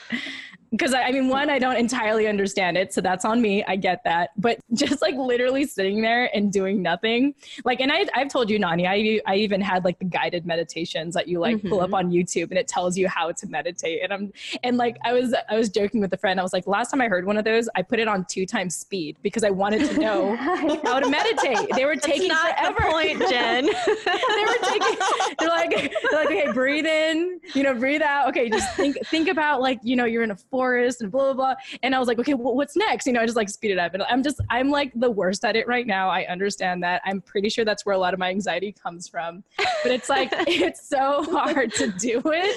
Because 0.71 0.93
I, 0.93 1.03
I 1.05 1.13
mean, 1.13 1.29
one, 1.29 1.49
I 1.51 1.59
don't 1.59 1.77
entirely 1.77 2.27
understand 2.29 2.77
it, 2.77 2.93
so 2.93 3.01
that's 3.01 3.25
on 3.25 3.41
me. 3.41 3.65
I 3.65 3.77
get 3.77 4.03
that, 4.05 4.31
but 4.37 4.59
just 4.75 5.01
like 5.01 5.15
literally 5.15 5.65
sitting 5.65 6.03
there 6.03 6.29
and 6.37 6.53
doing 6.53 6.83
nothing, 6.83 7.35
like, 7.65 7.81
and 7.81 7.91
I, 7.91 8.07
I've 8.15 8.29
told 8.29 8.51
you, 8.51 8.59
Nani, 8.59 8.87
I, 8.87 9.21
I 9.27 9.37
even 9.37 9.61
had 9.61 9.85
like 9.85 9.99
the 9.99 10.05
guided 10.05 10.45
meditations 10.47 11.15
that 11.15 11.27
you 11.29 11.39
like 11.41 11.63
pull 11.63 11.81
up 11.81 11.91
Mhm. 11.91 11.95
on 11.99 12.11
YouTube, 12.11 12.51
and 12.51 12.59
it 12.59 12.69
tells 12.69 12.97
you 12.99 13.09
how 13.09 13.33
to 13.33 13.47
meditate. 13.47 14.03
And 14.03 14.13
I'm, 14.13 14.33
and 14.63 14.77
like, 14.77 14.99
I 15.05 15.13
was, 15.15 15.35
I 15.49 15.57
was 15.57 15.69
joking 15.71 16.01
with 16.01 16.13
a 16.13 16.17
friend. 16.19 16.39
I 16.39 16.43
was 16.43 16.53
like, 16.53 16.67
last 16.67 16.91
time 16.91 17.01
I 17.01 17.09
heard 17.09 17.25
one 17.27 17.37
of 17.39 17.45
those, 17.45 17.69
I 17.75 17.83
put 17.83 17.99
it 17.99 18.09
on 18.09 18.27
two 18.27 18.45
times 18.45 18.77
speed 18.77 19.17
because 19.23 19.45
I 19.45 19.51
wanted 19.51 19.89
to 19.89 19.99
know 19.99 20.37
how 20.85 21.01
to 21.01 21.09
meditate. 21.09 21.69
They 21.75 21.85
were 21.87 21.97
taking 21.97 22.29
That's 22.29 22.59
not 22.59 22.77
forever. 22.77 22.77
the 22.81 22.93
point, 22.93 23.19
Jen. 23.31 23.65
they 23.65 24.45
were 24.45 24.69
taking 24.69 24.99
they're 25.39 25.49
like 25.49 25.71
they're 26.11 26.25
like 26.25 26.27
okay 26.29 26.53
breathe 26.53 26.87
in 26.87 27.41
you 27.55 27.63
know 27.63 27.75
breathe 27.75 28.03
out 28.03 28.29
okay 28.29 28.49
just 28.49 28.75
think 28.77 28.97
think 29.07 29.29
about 29.29 29.61
like 29.61 29.79
you 29.83 29.97
know 29.97 30.05
you're 30.05 30.23
in 30.23 30.31
a 30.31 30.37
forest 30.59 31.03
and 31.03 31.11
blah 31.13 31.33
blah 31.33 31.35
blah. 31.35 31.55
And 31.85 31.95
i 31.95 31.99
was 31.99 32.09
like 32.09 32.19
okay 32.19 32.35
well, 32.35 32.55
what's 32.61 32.77
next? 32.77 33.07
You 33.07 33.13
know 33.13 33.21
i 33.21 33.27
just 33.27 33.37
like 33.37 33.49
speed 33.49 33.71
it 33.71 33.79
up. 33.79 33.95
And 33.95 34.03
i'm 34.05 34.23
just 34.23 34.41
i'm 34.51 34.71
like 34.71 34.91
the 34.95 35.11
worst 35.21 35.45
at 35.45 35.55
it 35.61 35.67
right 35.69 35.87
now. 35.87 36.09
I 36.09 36.21
understand 36.27 36.83
that. 36.83 37.01
I'm 37.05 37.21
pretty 37.21 37.49
sure 37.49 37.65
that's 37.65 37.85
where 37.87 37.95
a 37.95 37.99
lot 38.07 38.13
of 38.15 38.19
my 38.25 38.29
anxiety 38.31 38.73
comes 38.85 39.07
from. 39.09 39.45
But 39.83 39.93
it's 39.97 40.09
like 40.09 40.31
it's 40.67 40.89
so 40.89 41.23
hard 41.37 41.73
to 41.75 41.87
do 41.93 42.21
it. 42.25 42.55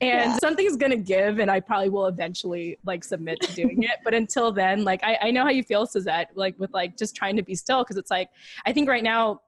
And 0.00 0.30
Yeah. 0.32 0.36
something's 0.38 0.76
gonna 0.76 0.96
give 1.14 1.38
and 1.38 1.50
i 1.50 1.58
probably 1.60 1.90
will 1.90 2.06
eventually 2.06 2.78
like 2.84 3.02
submit 3.04 3.40
to 3.42 3.52
doing 3.54 3.82
it. 3.82 3.96
But 4.04 4.14
until 4.14 4.50
then 4.52 4.84
like 4.84 5.00
i, 5.04 5.18
I 5.26 5.30
know 5.30 5.42
how 5.42 5.50
you 5.50 5.62
feel 5.62 5.86
syzette 5.86 6.26
like 6.34 6.58
with 6.58 6.72
like 6.72 6.96
just 6.96 7.14
trying 7.14 7.36
to 7.36 7.42
be 7.42 7.54
still. 7.54 7.82
Because 7.82 7.96
it's 7.98 8.10
like 8.10 8.30
i 8.64 8.72
think 8.72 8.88
right 8.88 9.02
now 9.02 9.42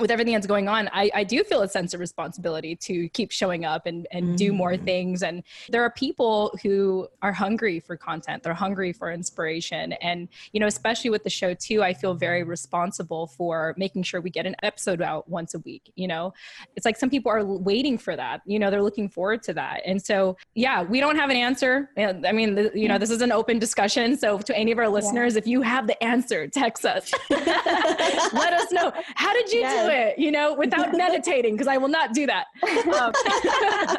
with 0.00 0.10
everything 0.10 0.34
that's 0.34 0.46
going 0.46 0.68
on, 0.68 0.88
I, 0.92 1.08
I 1.14 1.24
do 1.24 1.44
feel 1.44 1.62
a 1.62 1.68
sense 1.68 1.94
of 1.94 2.00
responsibility 2.00 2.74
to 2.76 3.08
keep 3.10 3.30
showing 3.30 3.64
up 3.64 3.86
and, 3.86 4.08
and 4.10 4.36
do 4.36 4.52
more 4.52 4.72
Mhm. 4.72 4.84
things. 4.84 5.22
And 5.22 5.44
there 5.68 5.82
are 5.84 5.90
people 5.90 6.52
who 6.64 7.06
are 7.22 7.32
hungry 7.32 7.78
for 7.78 7.96
content. 7.96 8.42
They're 8.42 8.54
hungry 8.54 8.92
for 8.92 9.12
inspiration. 9.12 9.92
And, 9.94 10.28
you 10.52 10.58
know, 10.58 10.66
especially 10.66 11.10
with 11.10 11.22
the 11.22 11.30
show 11.30 11.54
too, 11.54 11.82
I 11.84 11.94
feel 11.94 12.14
very 12.14 12.42
responsible 12.42 13.28
for 13.28 13.72
making 13.78 14.02
sure 14.02 14.20
we 14.20 14.30
get 14.30 14.46
an 14.46 14.56
episode 14.64 15.00
out 15.00 15.28
once 15.28 15.54
a 15.54 15.60
week. 15.60 15.92
You 15.94 16.08
know, 16.08 16.34
it's 16.74 16.84
like 16.84 16.96
some 16.96 17.08
people 17.10 17.30
are 17.30 17.44
waiting 17.44 17.96
for 17.96 18.16
that. 18.16 18.40
You 18.46 18.58
know, 18.58 18.72
they're 18.72 18.82
looking 18.82 19.08
forward 19.08 19.44
to 19.44 19.54
that. 19.54 19.82
And 19.86 20.02
so, 20.04 20.36
yeah, 20.56 20.82
we 20.82 20.98
don't 20.98 21.16
have 21.16 21.30
an 21.30 21.36
answer. 21.36 21.90
I 21.96 22.32
mean, 22.32 22.56
the, 22.56 22.72
you 22.74 22.88
know, 22.88 22.98
this 22.98 23.10
is 23.10 23.22
an 23.22 23.30
open 23.30 23.60
discussion. 23.60 24.16
So 24.16 24.38
to 24.38 24.56
any 24.58 24.72
of 24.72 24.78
our 24.78 24.88
listeners, 24.88 25.36
if 25.36 25.46
you 25.46 25.62
have 25.62 25.86
the 25.86 26.02
answer, 26.02 26.48
text 26.48 26.84
us. 26.84 27.12
Let 27.30 28.52
us 28.52 28.72
know. 28.72 28.92
How 29.14 29.32
did 29.32 29.52
you 29.52 29.60
Yes. 29.60 29.83
do 29.83 29.83
it? 29.88 30.18
You 30.18 30.30
know, 30.30 30.54
without 30.54 30.92
meditating, 30.96 31.54
because 31.54 31.66
I 31.66 31.76
will 31.76 31.88
not 31.88 32.12
do 32.12 32.26
that. 32.26 32.46
Um, 32.62 33.12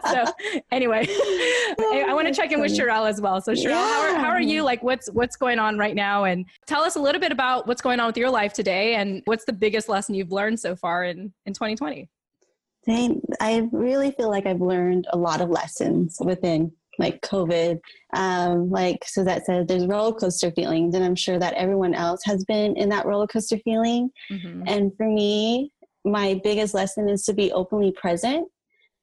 so 0.12 0.34
anyway, 0.72 1.08
I, 1.10 2.14
want 2.14 2.28
to 2.28 2.34
check 2.34 2.52
in 2.52 2.62
with 2.62 2.72
Cherelle 2.72 3.08
as 3.10 3.22
well. 3.22 3.42
So 3.42 3.54
Cherelle, 3.54 3.74
how, 3.74 4.02
are, 4.02 4.16
how 4.16 4.30
are 4.30 4.42
you? 4.42 4.64
Like, 4.64 4.84
what's 4.84 5.10
what's 5.12 5.36
going 5.36 5.60
on 5.60 5.78
right 5.78 5.96
now? 5.96 6.24
And 6.26 6.46
tell 6.66 6.82
us 6.82 6.96
a 6.96 7.00
little 7.00 7.22
bit 7.22 7.32
about 7.32 7.68
what's 7.68 7.82
going 7.82 8.00
on 8.00 8.08
with 8.08 8.18
your 8.18 8.30
life 8.30 8.54
today, 8.54 8.96
and 8.96 9.22
what's 9.26 9.46
the 9.46 9.54
biggest 9.54 9.90
lesson 9.90 10.16
you've 10.16 10.32
learned 10.32 10.60
so 10.60 10.76
far 10.76 11.04
in 11.04 11.34
in 11.46 11.54
2020. 11.54 12.10
Dang, 12.86 13.22
I 13.40 13.68
really 13.72 14.12
feel 14.12 14.30
like 14.30 14.46
I've 14.46 14.62
learned 14.62 15.08
a 15.12 15.18
lot 15.18 15.42
of 15.42 15.50
lessons 15.50 16.18
within 16.24 16.72
like 17.00 17.22
COVID. 17.22 17.80
Um, 18.14 18.70
like 18.70 19.00
Syzette 19.06 19.46
said, 19.46 19.68
there's 19.68 19.86
roller 19.86 20.14
coaster 20.14 20.52
feelings, 20.52 20.96
and 20.96 21.04
I'm 21.04 21.16
sure 21.16 21.40
that 21.40 21.54
everyone 21.54 21.94
else 21.94 22.22
has 22.26 22.44
been 22.46 22.76
in 22.78 22.90
that 22.90 23.06
roller 23.06 23.28
coaster 23.28 23.58
feeling. 23.60 24.10
And 24.68 24.92
for 24.98 25.08
me, 25.08 25.72
my 26.06 26.39
biggest 26.43 26.74
lesson 26.74 27.10
is 27.10 27.24
to 27.26 27.34
be 27.34 27.51
openly 27.51 27.91
present 27.91 28.47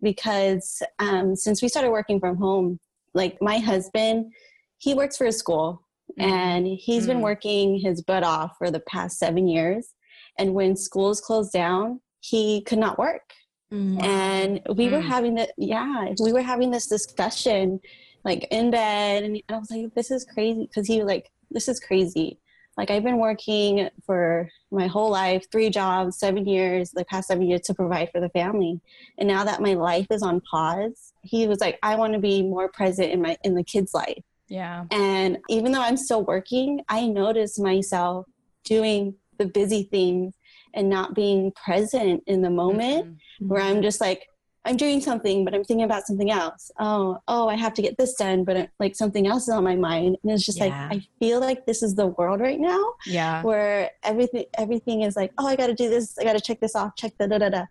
because 0.01 0.83
um, 0.99 1.37
since 1.37 1.61
we 1.61 1.69
started 1.69 1.91
working 1.91 2.21
from 2.21 2.37
home, 2.37 2.79
like 3.15 3.37
my 3.41 3.59
husband, 3.59 4.33
he 4.79 4.95
works 4.95 5.17
for 5.17 5.27
a 5.27 5.33
school 5.33 5.83
Mhm. 6.19 6.25
and 6.25 6.67
he's 6.67 7.07
been 7.07 7.19
Mm. 7.19 7.23
working 7.23 7.79
his 7.79 8.03
butt 8.03 8.25
off 8.25 8.57
for 8.59 8.71
the 8.71 8.81
past 8.81 9.19
seven 9.19 9.47
years. 9.49 9.95
And 10.39 10.55
when 10.55 10.77
schools 10.77 11.21
closed 11.21 11.53
down, 11.53 12.01
he 12.21 12.63
could 12.63 12.79
not 12.79 12.99
work. 12.99 13.33
Mm. 13.73 14.03
And 14.03 14.77
we 14.77 14.89
mm. 14.89 14.93
were 14.93 15.01
having 15.01 15.35
that, 15.37 15.53
yeah, 15.57 16.13
we 16.23 16.33
were 16.33 16.43
having 16.43 16.71
this 16.71 16.87
discussion 16.87 17.81
like 18.25 18.47
in 18.51 18.71
bed. 18.71 19.25
And 19.25 19.43
I 19.49 19.59
was 19.59 19.71
like, 19.71 19.95
this 19.95 20.11
is 20.11 20.25
crazy. 20.25 20.69
Cause 20.75 20.87
he 20.87 20.99
was 20.99 21.07
like, 21.07 21.31
this 21.51 21.69
is 21.69 21.81
crazy. 21.81 22.39
Like 22.77 22.91
I've 22.91 23.05
been 23.05 23.19
working 23.19 23.89
for 24.07 24.49
my 24.71 24.87
whole 24.87 25.11
life, 25.11 25.45
three 25.53 25.69
jobs, 25.69 26.19
seven 26.19 26.47
years, 26.47 26.91
the 26.91 27.05
past 27.05 27.29
seven 27.29 27.47
years 27.47 27.61
to 27.63 27.75
provide 27.75 28.11
for 28.11 28.21
the 28.21 28.31
family. 28.31 28.81
And 29.19 29.29
now 29.29 29.45
that 29.45 29.61
my 29.61 29.75
life 29.75 30.07
is 30.11 30.23
on 30.23 30.41
pause, 30.41 31.13
he 31.23 31.47
was 31.47 31.61
like, 31.61 31.79
I 31.83 31.97
want 31.97 32.15
to 32.15 32.19
be 32.19 32.43
more 32.43 32.69
present 32.69 33.11
in 33.11 33.21
my 33.21 33.37
in 33.45 33.55
the 33.55 33.65
kids' 33.65 33.93
life. 33.93 34.23
Yeah. 34.49 34.85
And 34.91 35.39
even 35.49 35.73
though 35.73 35.83
I'm 35.83 35.97
still 35.97 36.25
working, 36.25 36.81
I 36.89 37.07
notice 37.07 37.59
myself 37.59 38.27
doing 38.65 39.15
the 39.39 39.47
busy 39.47 39.85
things 39.85 40.35
and 40.75 40.89
not 40.89 41.15
being 41.15 41.53
present 41.53 42.23
in 42.27 42.43
the 42.43 42.51
moment 42.51 43.07
mm-hmm. 43.07 43.49
where 43.49 43.63
I'm 43.63 43.83
just 43.83 44.01
like, 44.01 44.29
I'm 44.65 44.77
doing 44.77 45.01
something, 45.01 45.45
but 45.45 45.55
I'm 45.55 45.65
thinking 45.65 45.85
about 45.85 46.07
something 46.07 46.31
else. 46.31 46.71
Oh, 46.79 47.19
oh, 47.27 47.49
I 47.49 47.57
have 47.57 47.75
to 47.75 47.83
get 47.83 47.99
this 47.99 48.15
done, 48.15 48.45
but 48.45 48.71
like 48.79 48.95
something 48.95 49.27
else 49.27 49.45
is 49.45 49.49
on 49.55 49.65
my 49.65 49.75
mind, 49.75 50.19
and 50.23 50.31
it's 50.31 50.47
just 50.47 50.59
yeah. 50.59 50.89
like 50.89 50.99
I 50.99 51.07
feel 51.19 51.41
like 51.41 51.67
this 51.67 51.83
is 51.83 51.97
the 51.97 52.07
world 52.07 52.41
right 52.41 52.61
now. 52.61 52.95
Yeah, 53.05 53.43
where 53.43 53.91
everything 54.05 54.45
everything 54.57 55.03
is 55.03 55.17
like, 55.17 55.33
oh, 55.39 55.47
I 55.47 55.57
got 55.57 55.67
to 55.67 55.75
do 55.75 55.89
this, 55.91 56.17
I 56.19 56.25
got 56.25 56.35
to 56.35 56.41
check 56.41 56.61
this 56.61 56.77
off, 56.77 56.95
check 56.97 57.13
the 57.19 57.27
da 57.27 57.39
da 57.39 57.49
da. 57.49 57.65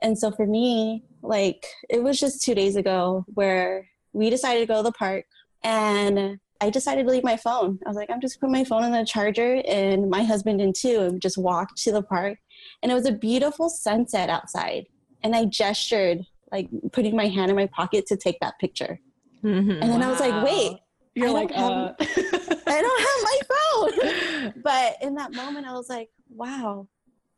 And 0.00 0.18
so 0.18 0.32
for 0.32 0.46
me, 0.46 1.04
like 1.22 1.64
it 1.88 2.02
was 2.02 2.18
just 2.18 2.42
two 2.42 2.56
days 2.56 2.74
ago 2.74 3.24
where 3.34 3.88
we 4.12 4.28
decided 4.28 4.60
to 4.60 4.66
go 4.66 4.78
to 4.78 4.82
the 4.82 4.92
park, 4.92 5.26
and 5.62 6.40
I 6.60 6.70
decided 6.70 7.06
to 7.06 7.12
leave 7.12 7.24
my 7.24 7.36
phone. 7.36 7.78
I 7.86 7.88
was 7.88 7.96
like, 7.96 8.10
I'm 8.10 8.20
just 8.20 8.40
put 8.40 8.50
my 8.50 8.64
phone 8.64 8.82
on 8.82 8.90
the 8.90 9.04
charger, 9.04 9.62
and 9.68 10.10
my 10.10 10.24
husband 10.24 10.58
did 10.58 10.74
too, 10.74 11.02
and 11.02 11.22
just 11.22 11.38
walked 11.38 11.76
to 11.84 11.92
the 11.92 12.02
park. 12.02 12.38
And 12.82 12.90
it 12.90 12.96
was 12.96 13.06
a 13.06 13.12
beautiful 13.12 13.68
sunset 13.68 14.28
outside 14.28 14.86
and 15.22 15.34
I 15.34 15.44
gestured 15.44 16.26
like 16.52 16.68
putting 16.92 17.16
my 17.16 17.26
hand 17.26 17.50
in 17.50 17.56
my 17.56 17.66
pocket 17.66 18.06
to 18.06 18.16
take 18.16 18.38
that 18.40 18.58
picture. 18.60 19.00
Mm-hmm. 19.42 19.70
And 19.70 19.82
then 19.82 20.00
wow. 20.00 20.06
I 20.06 20.10
was 20.10 20.20
like, 20.20 20.44
wait, 20.44 20.78
you're 21.14 21.28
I 21.28 21.32
like, 21.32 21.50
have, 21.50 21.72
uh... 21.72 21.92
I 22.00 22.80
don't 22.80 23.00
have 23.02 23.22
my 23.22 23.40
phone. 23.50 24.62
but 24.62 24.96
in 25.00 25.14
that 25.16 25.32
moment, 25.32 25.66
I 25.66 25.72
was 25.72 25.88
like, 25.88 26.10
wow. 26.28 26.86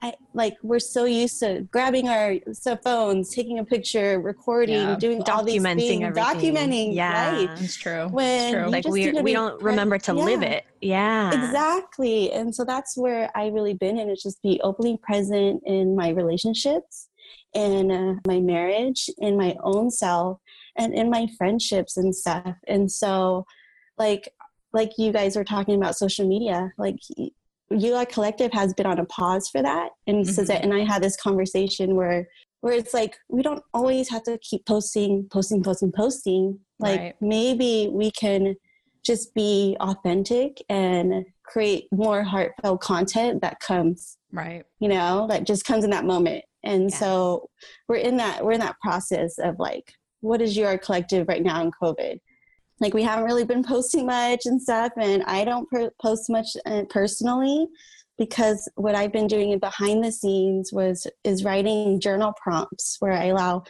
I, 0.02 0.12
like 0.34 0.58
we're 0.62 0.80
so 0.80 1.06
used 1.06 1.40
to 1.40 1.66
grabbing 1.70 2.10
our 2.10 2.34
phones, 2.84 3.34
taking 3.34 3.58
a 3.58 3.64
picture, 3.64 4.20
recording, 4.20 4.74
yeah. 4.74 4.96
doing 4.96 5.22
documenting 5.22 5.34
all 5.34 5.44
these 5.44 5.62
things, 5.62 6.02
everything. 6.04 6.54
documenting. 6.54 6.94
Yeah, 6.94 7.30
right? 7.30 7.50
it's 7.58 7.76
true. 7.76 8.08
When 8.08 8.42
it's 8.42 8.52
true. 8.52 8.68
like 8.68 8.86
we 8.86 9.12
we 9.22 9.32
don't 9.32 9.62
remember 9.62 9.96
to 9.96 10.14
yeah. 10.14 10.22
live 10.22 10.42
it. 10.42 10.64
Yeah, 10.82 11.28
exactly. 11.32 12.30
And 12.32 12.54
so 12.54 12.66
that's 12.66 12.98
where 12.98 13.30
I 13.34 13.46
really 13.46 13.72
been 13.72 13.98
and 13.98 14.10
It's 14.10 14.22
just 14.22 14.42
be 14.42 14.60
openly 14.62 14.98
present 15.02 15.62
in 15.64 15.96
my 15.96 16.10
relationships 16.10 17.08
in 17.54 17.90
uh, 17.90 18.14
my 18.26 18.40
marriage, 18.40 19.08
in 19.18 19.36
my 19.36 19.56
own 19.62 19.90
self, 19.90 20.38
and 20.76 20.94
in 20.94 21.10
my 21.10 21.28
friendships 21.38 21.96
and 21.96 22.14
stuff. 22.14 22.56
And 22.66 22.90
so, 22.90 23.46
like, 23.98 24.28
like 24.72 24.90
you 24.98 25.12
guys 25.12 25.36
were 25.36 25.44
talking 25.44 25.76
about 25.76 25.96
social 25.96 26.26
media, 26.26 26.72
like 26.78 26.96
You 27.70 27.94
Are 27.94 28.06
Collective 28.06 28.52
has 28.52 28.74
been 28.74 28.86
on 28.86 28.98
a 28.98 29.04
pause 29.06 29.48
for 29.48 29.62
that. 29.62 29.90
And 30.06 30.24
mm-hmm. 30.24 30.44
that, 30.46 30.62
and 30.62 30.74
I 30.74 30.84
had 30.84 31.02
this 31.02 31.16
conversation 31.16 31.94
where 31.94 32.28
where 32.60 32.72
it's 32.72 32.94
like 32.94 33.16
we 33.28 33.42
don't 33.42 33.62
always 33.74 34.08
have 34.08 34.22
to 34.22 34.38
keep 34.38 34.64
posting, 34.64 35.28
posting, 35.30 35.62
posting, 35.62 35.92
posting. 35.92 36.58
Like 36.78 36.98
right. 36.98 37.14
maybe 37.20 37.90
we 37.92 38.10
can 38.10 38.56
just 39.04 39.34
be 39.34 39.76
authentic 39.80 40.62
and 40.68 41.26
create 41.44 41.86
more 41.92 42.22
heartfelt 42.22 42.80
content 42.80 43.42
that 43.42 43.60
comes 43.60 44.16
right 44.32 44.64
you 44.80 44.88
know 44.88 45.26
that 45.28 45.44
just 45.44 45.64
comes 45.64 45.84
in 45.84 45.90
that 45.90 46.04
moment 46.04 46.44
and 46.64 46.90
yes. 46.90 46.98
so 46.98 47.48
we're 47.88 47.96
in 47.96 48.16
that 48.16 48.44
we're 48.44 48.52
in 48.52 48.60
that 48.60 48.78
process 48.80 49.38
of 49.38 49.58
like 49.58 49.92
what 50.20 50.42
is 50.42 50.56
your 50.56 50.76
collective 50.78 51.28
right 51.28 51.42
now 51.42 51.62
in 51.62 51.70
covid 51.82 52.18
like 52.80 52.94
we 52.94 53.02
haven't 53.02 53.24
really 53.24 53.44
been 53.44 53.62
posting 53.62 54.06
much 54.06 54.46
and 54.46 54.60
stuff 54.60 54.92
and 54.96 55.22
i 55.24 55.44
don't 55.44 55.68
per- 55.70 55.90
post 56.02 56.28
much 56.28 56.48
uh, 56.66 56.82
personally 56.90 57.66
because 58.18 58.68
what 58.74 58.94
i've 58.94 59.12
been 59.12 59.26
doing 59.26 59.56
behind 59.58 60.02
the 60.02 60.10
scenes 60.10 60.72
was 60.72 61.06
is 61.22 61.44
writing 61.44 62.00
journal 62.00 62.32
prompts 62.42 62.96
where 63.00 63.12
i 63.12 63.26
allow 63.26 63.62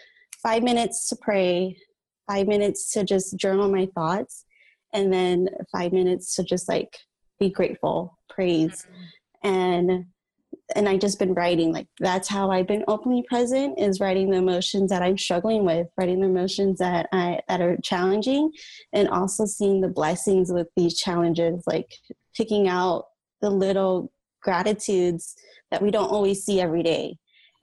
five 0.43 0.63
minutes 0.63 1.09
to 1.09 1.17
pray 1.17 1.77
five 2.27 2.47
minutes 2.47 2.93
to 2.93 3.05
just 3.05 3.37
journal 3.37 3.71
my 3.71 3.87
thoughts 3.95 4.45
and 4.93 5.13
then 5.13 5.49
five 5.73 5.93
minutes 5.93 6.35
to 6.37 6.43
just 6.43 6.69
like 6.69 6.97
be 7.39 7.51
grateful 7.51 8.17
praise 8.31 8.87
mm-hmm. 9.43 9.49
and 9.49 10.07
and 10.75 10.89
I 10.89 10.97
just 10.97 11.19
been 11.19 11.35
writing 11.35 11.73
like 11.73 11.87
that's 12.01 12.29
how 12.29 12.51
I've 12.51 12.67
been 12.67 12.85
openly 12.89 13.25
present 13.29 13.79
is 13.79 14.01
writing 14.01 14.31
the 14.31 14.39
emotions 14.39 14.91
that 14.91 15.03
I'm 15.03 15.19
struggling 15.19 15.65
with, 15.65 15.89
writing 15.97 16.21
the 16.21 16.27
emotions 16.27 16.79
that 16.79 17.09
I 17.13 17.41
that 17.49 17.61
are 17.61 17.77
challenging, 17.83 18.51
and 18.93 19.09
also 19.09 19.47
seeing 19.47 19.81
the 19.81 19.89
blessings 19.89 20.53
with 20.53 20.69
these 20.77 20.99
challenges, 20.99 21.65
like 21.67 21.93
picking 22.37 22.69
out 22.69 23.07
the 23.41 23.51
little 23.51 24.13
gratitudes 24.43 25.35
that 25.71 25.83
we 25.83 25.91
don't 25.91 26.11
always 26.11 26.45
see 26.45 26.61
every 26.61 26.83
day. 26.83 27.17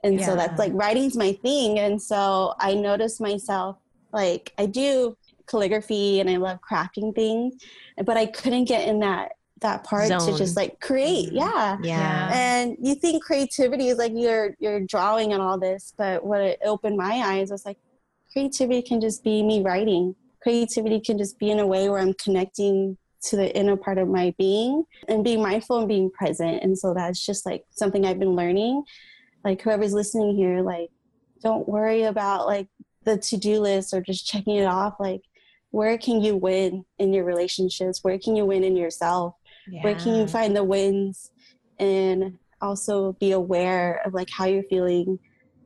And 0.04 0.18
yeah. 0.18 0.26
so 0.26 0.36
that's 0.36 0.58
like 0.58 0.72
writing's 0.74 1.16
my 1.16 1.32
thing. 1.32 1.78
And 1.78 2.00
so 2.00 2.54
I 2.58 2.74
notice 2.74 3.20
myself 3.20 3.76
like 4.12 4.52
I 4.58 4.66
do 4.66 5.16
calligraphy 5.46 6.20
and 6.20 6.28
I 6.28 6.36
love 6.36 6.58
crafting 6.68 7.14
things, 7.14 7.54
but 8.04 8.16
I 8.16 8.26
couldn't 8.26 8.64
get 8.64 8.88
in 8.88 9.00
that 9.00 9.32
that 9.62 9.84
part 9.84 10.08
Zone. 10.08 10.20
to 10.20 10.36
just 10.38 10.56
like 10.56 10.80
create. 10.80 11.28
Mm-hmm. 11.28 11.36
yeah. 11.36 11.78
Yeah. 11.82 12.30
And 12.32 12.76
you 12.80 12.94
think 12.94 13.24
creativity 13.24 13.88
is 13.88 13.98
like 13.98 14.12
you're 14.14 14.54
you're 14.58 14.80
drawing 14.80 15.32
and 15.32 15.42
all 15.42 15.58
this 15.58 15.92
but 15.96 16.24
what 16.24 16.40
it 16.40 16.58
opened 16.64 16.96
my 16.96 17.14
eyes 17.14 17.50
was 17.50 17.64
like 17.64 17.78
creativity 18.32 18.82
can 18.82 19.00
just 19.00 19.24
be 19.24 19.42
me 19.42 19.62
writing. 19.62 20.14
Creativity 20.42 21.00
can 21.00 21.18
just 21.18 21.38
be 21.38 21.50
in 21.50 21.58
a 21.58 21.66
way 21.66 21.88
where 21.88 21.98
i'm 22.00 22.14
connecting 22.14 22.96
to 23.22 23.36
the 23.36 23.56
inner 23.56 23.76
part 23.76 23.98
of 23.98 24.08
my 24.08 24.34
being 24.36 24.84
and 25.08 25.22
being 25.22 25.40
mindful 25.40 25.78
and 25.78 25.88
being 25.88 26.10
present. 26.10 26.62
And 26.62 26.76
so 26.76 26.92
that's 26.92 27.24
just 27.24 27.46
like 27.46 27.64
something 27.70 28.04
i've 28.04 28.18
been 28.18 28.36
learning. 28.36 28.82
Like 29.44 29.62
whoever's 29.62 29.94
listening 29.94 30.36
here 30.36 30.60
like 30.62 30.90
don't 31.42 31.68
worry 31.68 32.04
about 32.04 32.46
like 32.46 32.68
the 33.04 33.18
to-do 33.18 33.60
list 33.60 33.92
or 33.92 34.00
just 34.00 34.26
checking 34.26 34.56
it 34.56 34.64
off. 34.64 34.94
Like 35.00 35.22
where 35.72 35.96
can 35.98 36.22
you 36.22 36.36
win 36.36 36.84
in 36.98 37.12
your 37.12 37.24
relationships? 37.24 38.00
Where 38.02 38.18
can 38.18 38.36
you 38.36 38.44
win 38.44 38.62
in 38.62 38.76
yourself 38.76 39.34
yeah. 39.68 39.82
where 39.82 39.94
can 39.94 40.14
you 40.14 40.26
find 40.26 40.56
the 40.56 40.64
wins 40.64 41.30
and 41.78 42.38
also 42.60 43.12
be 43.14 43.32
aware 43.32 44.00
of 44.04 44.14
like 44.14 44.28
how 44.30 44.44
you're 44.44 44.62
feeling 44.64 45.18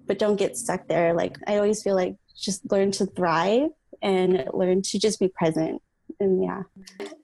but 0.07 0.19
don't 0.19 0.37
get 0.37 0.57
stuck 0.57 0.87
there. 0.89 1.15
Like 1.15 1.37
i 1.47 1.57
always 1.57 1.83
feel 1.83 1.95
like 1.95 2.17
just 2.37 2.71
learn 2.71 2.91
to 2.93 3.07
thrive 3.07 3.71
and 4.03 4.45
learn 4.53 4.83
to 4.83 4.99
just 4.99 5.19
be 5.19 5.29
present. 5.29 5.83
And 6.21 6.43
yeah. 6.43 6.63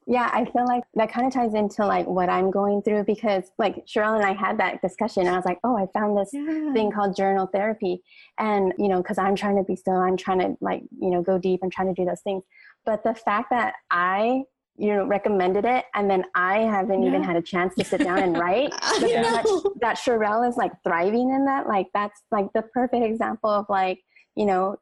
Yeah 0.06 0.28
i 0.32 0.44
feel 0.44 0.66
like 0.66 0.82
that 0.94 1.10
kind 1.10 1.26
of 1.26 1.32
ties 1.32 1.54
into 1.54 1.86
like 1.86 2.06
what 2.06 2.28
i'm 2.28 2.50
going 2.50 2.82
through 2.82 3.04
because 3.04 3.44
like 3.56 3.86
Cherelle 3.86 4.16
and 4.16 4.24
i 4.24 4.34
had 4.34 4.58
that 4.58 4.82
discussion 4.82 5.26
i 5.26 5.36
was 5.36 5.44
like 5.46 5.58
oh 5.64 5.76
i 5.76 5.86
found 5.98 6.18
this 6.18 6.30
yeah. 6.32 6.72
thing 6.72 6.90
called 6.90 7.16
journal 7.16 7.46
therapy. 7.46 8.02
And 8.38 8.74
you 8.78 8.88
know 8.88 8.98
because 8.98 9.18
i'm 9.18 9.36
trying 9.36 9.56
to 9.56 9.62
be 9.62 9.76
still 9.76 9.94
i'm 9.94 10.16
trying 10.16 10.40
to 10.40 10.56
like 10.60 10.82
you 11.00 11.10
know 11.10 11.22
go 11.22 11.38
deep 11.38 11.60
and 11.62 11.72
trying 11.72 11.94
to 11.94 12.00
do 12.00 12.06
those 12.06 12.20
things. 12.22 12.42
But 12.84 13.04
the 13.04 13.14
fact 13.14 13.50
that 13.50 13.74
i 13.90 14.42
you 14.76 14.88
know 14.88 15.04
recommended 15.04 15.64
it 15.64 15.84
and 15.94 16.10
then 16.10 16.24
i 16.34 16.60
haven't 16.60 17.02
yeah. 17.02 17.08
even 17.08 17.22
had 17.22 17.36
a 17.36 17.42
chance 17.42 17.74
to 17.74 17.84
sit 17.84 18.02
down 18.02 18.18
and 18.18 18.38
write 18.38 18.70
but 19.00 19.10
yeah. 19.10 19.22
that, 19.22 19.72
that 19.80 19.98
Cherelle 19.98 20.48
is 20.48 20.56
like 20.56 20.72
thriving 20.82 21.30
in 21.30 21.44
that 21.44 21.66
like 21.66 21.88
that's 21.92 22.22
like 22.30 22.46
the 22.54 22.62
perfect 22.62 23.04
example 23.04 23.50
of 23.50 23.66
like 23.68 24.00
you 24.34 24.46
know 24.46 24.76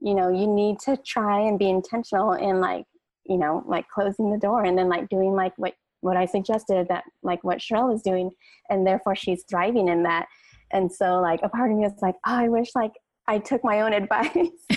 you 0.00 0.14
know 0.14 0.28
you 0.28 0.46
need 0.46 0.78
to 0.80 0.96
try 1.06 1.40
and 1.40 1.58
be 1.58 1.68
intentional 1.68 2.32
in 2.32 2.60
like 2.60 2.84
you 3.26 3.38
know 3.38 3.62
like 3.66 3.88
closing 3.88 4.32
the 4.32 4.38
door 4.38 4.64
and 4.64 4.76
then 4.76 4.88
like 4.88 5.08
doing 5.08 5.32
like 5.32 5.52
what 5.56 5.74
what 6.00 6.16
i 6.16 6.26
suggested 6.26 6.86
that 6.88 7.04
like 7.22 7.42
what 7.44 7.58
Cherelle 7.58 7.94
is 7.94 8.02
doing 8.02 8.30
and 8.70 8.86
therefore 8.86 9.14
she's 9.14 9.44
thriving 9.48 9.88
in 9.88 10.02
that 10.02 10.26
and 10.72 10.90
so 10.90 11.20
like 11.20 11.40
a 11.42 11.48
part 11.48 11.70
of 11.70 11.76
me 11.76 11.84
is 11.84 11.92
like 12.02 12.16
oh 12.26 12.34
i 12.34 12.48
wish 12.48 12.70
like 12.74 12.92
I 13.28 13.38
took 13.38 13.62
my 13.62 13.82
own 13.82 13.92
advice. 13.92 14.32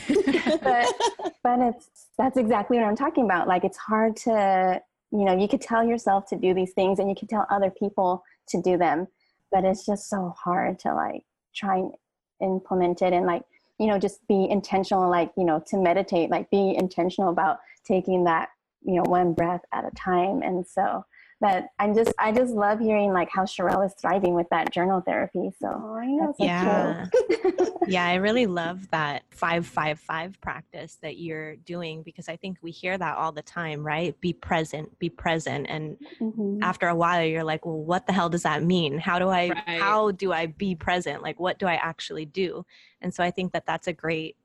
but 0.62 0.94
but 1.42 1.60
it's 1.60 1.90
that's 2.18 2.38
exactly 2.38 2.78
what 2.78 2.86
I'm 2.86 2.98
talking 2.98 3.24
about. 3.24 3.48
Like 3.48 3.64
it's 3.64 3.78
hard 3.78 4.18
to, 4.18 4.82
you 5.12 5.24
know, 5.26 5.36
you 5.36 5.48
could 5.48 5.62
tell 5.62 5.84
yourself 5.84 6.26
to 6.28 6.36
do 6.36 6.54
these 6.54 6.74
things 6.74 7.00
and 7.00 7.10
you 7.10 7.16
could 7.16 7.30
tell 7.30 7.48
other 7.50 7.72
people 7.72 8.24
to 8.50 8.62
do 8.62 8.78
them, 8.78 9.08
but 9.52 9.64
it's 9.64 9.86
just 9.86 10.10
so 10.10 10.36
hard 10.38 10.78
to 10.80 10.94
like 10.94 11.24
try 11.56 11.78
and 11.78 11.94
implement 12.42 13.02
it 13.02 13.14
and 13.14 13.26
like, 13.26 13.44
you 13.80 13.88
know, 13.88 13.98
just 13.98 14.28
be 14.28 14.48
intentional 14.50 15.10
like, 15.10 15.32
you 15.38 15.46
know, 15.46 15.64
to 15.68 15.78
meditate, 15.78 16.30
like 16.30 16.50
be 16.52 16.76
intentional 16.78 17.32
about 17.32 17.60
taking 17.86 18.26
that, 18.26 18.50
you 18.84 18.96
know, 18.96 19.04
one 19.04 19.34
breath 19.34 19.62
at 19.72 19.86
a 19.86 19.92
time. 19.92 20.42
And 20.42 20.68
so 20.68 21.06
that 21.42 21.70
I'm 21.80 21.96
just 21.96 22.14
I 22.20 22.32
just 22.32 22.54
love 22.54 22.80
hearing 22.80 23.12
like 23.12 23.28
how 23.34 23.44
Cherelle 23.44 23.86
is 23.86 23.94
thriving 24.00 24.36
with 24.36 24.48
that 24.52 24.72
journal 24.72 25.02
therapy. 25.02 25.52
So 25.60 25.70
oh, 25.70 26.36
yeah, 26.40 27.08
yeah, 27.88 28.06
I 28.06 28.16
really 28.16 28.46
love 28.46 28.90
that 28.92 29.24
five 29.32 29.66
five 29.66 30.00
five 30.00 30.40
practice 30.40 30.98
that 31.02 31.18
you're 31.18 31.56
doing 31.58 32.04
because 32.04 32.30
I 32.30 32.36
think 32.36 32.58
we 32.62 32.70
hear 32.70 32.96
that 32.96 33.18
all 33.18 33.32
the 33.32 33.42
time, 33.42 33.84
right? 33.84 34.20
Be 34.22 34.34
present, 34.34 34.98
be 35.00 35.10
present, 35.10 35.66
and 35.68 35.98
mm-hmm. 36.20 36.62
after 36.62 36.88
a 36.88 36.96
while, 36.96 37.26
you're 37.26 37.44
like, 37.44 37.66
well, 37.66 37.84
what 37.84 38.06
the 38.06 38.14
hell 38.14 38.30
does 38.30 38.44
that 38.44 38.64
mean? 38.64 39.00
How 39.00 39.18
do 39.18 39.30
I 39.30 39.50
right. 39.50 39.82
how 39.82 40.12
do 40.12 40.32
I 40.32 40.46
be 40.46 40.76
present? 40.76 41.24
Like, 41.24 41.40
what 41.40 41.58
do 41.58 41.66
I 41.66 41.76
actually 41.76 42.26
do? 42.26 42.66
And 43.02 43.12
so 43.12 43.24
I 43.24 43.32
think 43.32 43.52
that 43.54 43.66
that's 43.66 43.88
a 43.88 43.94
great 43.94 44.38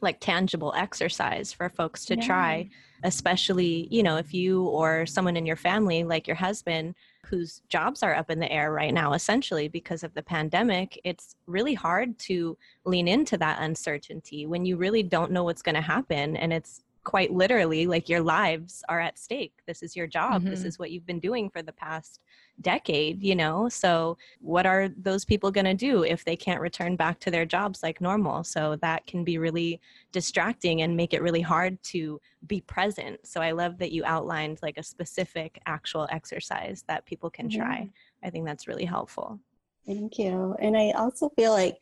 like 0.00 0.20
tangible 0.20 0.72
exercise 0.76 1.52
for 1.52 1.68
folks 1.68 2.04
to 2.04 2.16
yeah. 2.16 2.26
try 2.26 2.68
especially 3.04 3.86
you 3.90 4.02
know 4.02 4.16
if 4.16 4.34
you 4.34 4.64
or 4.64 5.06
someone 5.06 5.36
in 5.36 5.46
your 5.46 5.56
family 5.56 6.02
like 6.02 6.26
your 6.26 6.36
husband 6.36 6.94
whose 7.26 7.62
jobs 7.68 8.02
are 8.02 8.14
up 8.14 8.30
in 8.30 8.40
the 8.40 8.50
air 8.50 8.72
right 8.72 8.92
now 8.92 9.12
essentially 9.12 9.68
because 9.68 10.02
of 10.02 10.12
the 10.14 10.22
pandemic 10.22 11.00
it's 11.04 11.36
really 11.46 11.74
hard 11.74 12.18
to 12.18 12.56
lean 12.84 13.06
into 13.06 13.36
that 13.36 13.60
uncertainty 13.60 14.46
when 14.46 14.64
you 14.64 14.76
really 14.76 15.02
don't 15.02 15.30
know 15.30 15.44
what's 15.44 15.62
going 15.62 15.74
to 15.74 15.80
happen 15.80 16.36
and 16.36 16.52
it's 16.52 16.83
quite 17.04 17.32
literally 17.32 17.86
like 17.86 18.08
your 18.08 18.20
lives 18.20 18.82
are 18.88 19.00
at 19.00 19.18
stake. 19.18 19.54
This 19.66 19.82
is 19.82 19.94
your 19.94 20.06
job. 20.06 20.42
Mm-hmm. 20.42 20.50
this 20.50 20.64
is 20.64 20.78
what 20.78 20.90
you've 20.90 21.06
been 21.06 21.20
doing 21.20 21.50
for 21.50 21.62
the 21.62 21.72
past 21.72 22.20
decade 22.60 23.22
you 23.22 23.34
know? 23.34 23.68
So 23.68 24.16
what 24.40 24.66
are 24.66 24.88
those 24.88 25.24
people 25.24 25.50
going 25.50 25.64
to 25.64 25.74
do 25.74 26.04
if 26.04 26.24
they 26.24 26.36
can't 26.36 26.60
return 26.60 26.96
back 26.96 27.20
to 27.20 27.30
their 27.30 27.44
jobs 27.44 27.82
like 27.82 28.00
normal? 28.00 28.44
So 28.44 28.76
that 28.76 29.06
can 29.06 29.24
be 29.24 29.38
really 29.38 29.80
distracting 30.12 30.82
and 30.82 30.96
make 30.96 31.14
it 31.14 31.22
really 31.22 31.40
hard 31.40 31.82
to 31.84 32.20
be 32.46 32.60
present. 32.60 33.26
So 33.26 33.40
i 33.40 33.52
love 33.52 33.78
that 33.78 33.92
you 33.92 34.04
outlined 34.04 34.58
like 34.62 34.78
a 34.78 34.82
specific 34.82 35.60
actual 35.66 36.06
exercise 36.10 36.84
that 36.88 37.06
people 37.06 37.30
can 37.30 37.48
try. 37.48 37.78
Mm-hmm. 37.78 38.26
i 38.26 38.30
think 38.30 38.46
that's 38.46 38.68
really 38.68 38.84
helpful. 38.84 39.38
Thank 39.86 40.18
you. 40.18 40.54
And 40.60 40.76
i 40.76 40.92
also 40.92 41.30
feel 41.36 41.52
like 41.52 41.76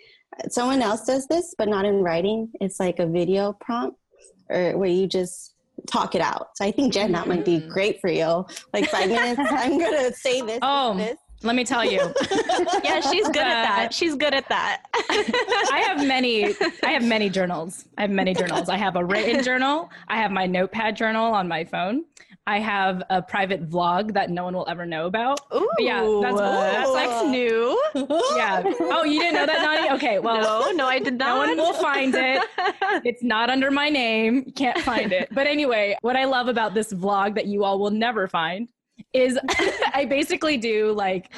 someone 0.49 0.83
else 0.83 1.05
does 1.05 1.27
this 1.27 1.55
but 1.59 1.69
not 1.69 1.85
in 1.85 2.03
writing. 2.03 2.51
It's 2.61 2.81
like 2.81 2.99
a 2.99 3.07
video 3.07 3.53
prompt 3.53 3.99
or 4.53 4.79
where 4.79 4.91
you 4.91 5.07
just 5.07 5.55
talk 5.87 6.15
it 6.15 6.21
out. 6.21 6.57
So 6.57 6.65
I 6.65 6.71
think 6.71 6.93
Jen, 6.93 7.13
that 7.13 7.27
might 7.27 7.45
be 7.45 7.61
mm. 7.61 7.69
great 7.69 8.01
for 8.01 8.09
you. 8.09 8.47
Like 8.73 8.89
five 8.89 9.09
minutes, 9.09 9.41
I'm 9.41 9.79
gonna 9.79 10.13
say 10.13 10.41
this. 10.43 10.59
Oh, 10.63 10.97
this. 10.97 11.17
let 11.43 11.57
me 11.57 11.65
tell 11.65 11.85
you. 11.85 11.99
yeah, 12.85 13.01
she's 13.01 13.27
good 13.29 13.39
at 13.39 13.63
that. 13.63 13.95
She's 13.95 14.15
good 14.15 14.35
at 14.35 14.49
that. 14.49 14.83
I 14.93 15.85
have 15.87 16.07
many. 16.07 16.55
I 16.83 16.91
have 16.91 17.05
many 17.05 17.29
journals. 17.29 17.87
I 17.99 18.03
have 18.03 18.11
many 18.11 18.35
journals. 18.35 18.69
I 18.69 18.77
have 18.77 18.97
a 18.97 19.05
written 19.05 19.43
journal. 19.43 19.91
I 20.09 20.17
have 20.19 20.31
my 20.31 20.47
notepad 20.47 20.97
journal 20.97 21.35
on 21.35 21.49
my 21.49 21.65
phone. 21.65 22.05
I 22.47 22.59
have 22.59 23.05
a 23.09 23.23
private 23.23 23.71
vlog 23.71 24.15
that 24.15 24.29
no 24.29 24.45
one 24.45 24.55
will 24.55 24.69
ever 24.69 24.85
know 24.85 25.07
about. 25.07 25.41
Ooh, 25.55 25.69
yeah, 25.79 26.01
that's, 26.21 26.37
that's 26.37 26.91
like 26.91 27.29
new. 27.29 27.81
Yeah. 28.35 28.63
Oh, 28.81 29.05
you 29.05 29.21
didn't 29.21 29.35
know 29.35 29.47
that, 29.47 29.63
Nani? 29.63 29.91
Okay. 29.95 30.19
Well, 30.19 30.43
no, 30.43 30.73
no, 30.73 30.87
I 30.87 30.99
did 30.99 31.19
not. 31.19 31.23
No 31.33 31.37
one 31.37 31.57
will 31.57 31.75
find 31.75 32.15
it. 32.15 32.43
It's 33.05 33.23
not 33.23 33.49
under 33.49 33.71
my 33.71 33.89
name. 33.89 34.43
You 34.47 34.53
can't 34.53 34.79
find 34.81 35.13
it. 35.13 35.29
But 35.33 35.47
anyway, 35.47 35.97
what 36.03 36.17
I 36.17 36.25
love 36.25 36.49
about 36.49 36.75
this 36.75 36.93
vlog 36.93 37.35
that 37.37 37.47
you 37.47 37.65
all 37.65 37.79
will 37.79 37.91
never 37.91 38.27
find 38.27 38.69
is 39.13 39.39
I 39.95 40.05
basically 40.05 40.57
do 40.57 40.93
like 40.93 41.33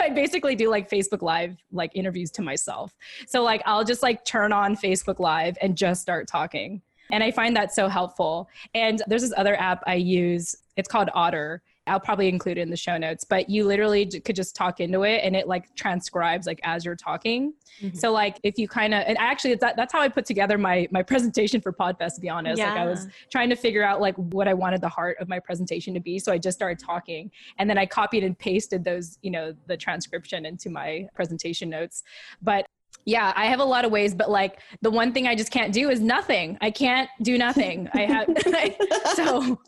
I 0.00 0.10
basically 0.10 0.54
do 0.54 0.68
like 0.68 0.88
Facebook 0.90 1.22
live 1.22 1.56
like 1.72 1.90
interviews 1.94 2.30
to 2.32 2.42
myself. 2.42 2.94
So 3.26 3.42
like 3.42 3.62
I'll 3.64 3.84
just 3.84 4.02
like 4.02 4.24
turn 4.24 4.52
on 4.52 4.76
Facebook 4.76 5.18
live 5.18 5.56
and 5.60 5.76
just 5.76 6.02
start 6.02 6.28
talking 6.28 6.82
and 7.12 7.22
I 7.22 7.30
find 7.30 7.54
that 7.56 7.72
so 7.72 7.88
helpful. 7.88 8.48
And 8.74 9.00
there's 9.06 9.22
this 9.22 9.34
other 9.36 9.54
app 9.60 9.84
I 9.86 9.94
use, 9.94 10.56
it's 10.76 10.88
called 10.88 11.10
Otter. 11.14 11.62
I'll 11.88 12.00
probably 12.00 12.28
include 12.28 12.58
it 12.58 12.60
in 12.60 12.70
the 12.70 12.76
show 12.76 12.96
notes, 12.96 13.24
but 13.24 13.50
you 13.50 13.64
literally 13.64 14.06
could 14.06 14.36
just 14.36 14.54
talk 14.54 14.78
into 14.78 15.02
it 15.02 15.20
and 15.24 15.34
it 15.34 15.48
like 15.48 15.74
transcribes 15.74 16.46
like 16.46 16.60
as 16.62 16.84
you're 16.84 16.94
talking. 16.94 17.54
Mm-hmm. 17.80 17.96
So 17.96 18.12
like 18.12 18.38
if 18.44 18.56
you 18.56 18.68
kind 18.68 18.94
of 18.94 19.02
and 19.04 19.18
actually 19.18 19.56
that, 19.56 19.74
that's 19.76 19.92
how 19.92 20.00
I 20.00 20.08
put 20.08 20.24
together 20.24 20.56
my 20.58 20.86
my 20.92 21.02
presentation 21.12 21.60
for 21.60 21.72
Podfest 21.72 22.14
to 22.14 22.20
be 22.20 22.28
honest. 22.28 22.58
Yeah. 22.58 22.70
Like 22.70 22.78
I 22.78 22.86
was 22.86 23.08
trying 23.32 23.50
to 23.50 23.56
figure 23.56 23.82
out 23.82 24.00
like 24.00 24.14
what 24.14 24.46
I 24.46 24.54
wanted 24.54 24.80
the 24.80 24.88
heart 24.88 25.16
of 25.18 25.28
my 25.28 25.40
presentation 25.40 25.92
to 25.94 26.00
be. 26.00 26.20
So 26.20 26.32
I 26.32 26.38
just 26.38 26.56
started 26.56 26.78
talking 26.78 27.32
and 27.58 27.68
then 27.68 27.78
I 27.78 27.84
copied 27.84 28.22
and 28.22 28.38
pasted 28.38 28.84
those, 28.84 29.18
you 29.22 29.32
know, 29.32 29.52
the 29.66 29.76
transcription 29.76 30.46
into 30.46 30.70
my 30.70 31.08
presentation 31.16 31.68
notes. 31.68 32.04
But 32.40 32.64
yeah, 33.04 33.32
I 33.34 33.46
have 33.46 33.60
a 33.60 33.64
lot 33.64 33.84
of 33.84 33.90
ways, 33.90 34.14
but 34.14 34.30
like 34.30 34.60
the 34.80 34.90
one 34.90 35.12
thing 35.12 35.26
I 35.26 35.34
just 35.34 35.50
can't 35.50 35.72
do 35.72 35.90
is 35.90 36.00
nothing. 36.00 36.56
I 36.60 36.70
can't 36.70 37.08
do 37.22 37.36
nothing. 37.36 37.88
I 37.94 38.00
have 38.02 38.28
so 39.16 39.58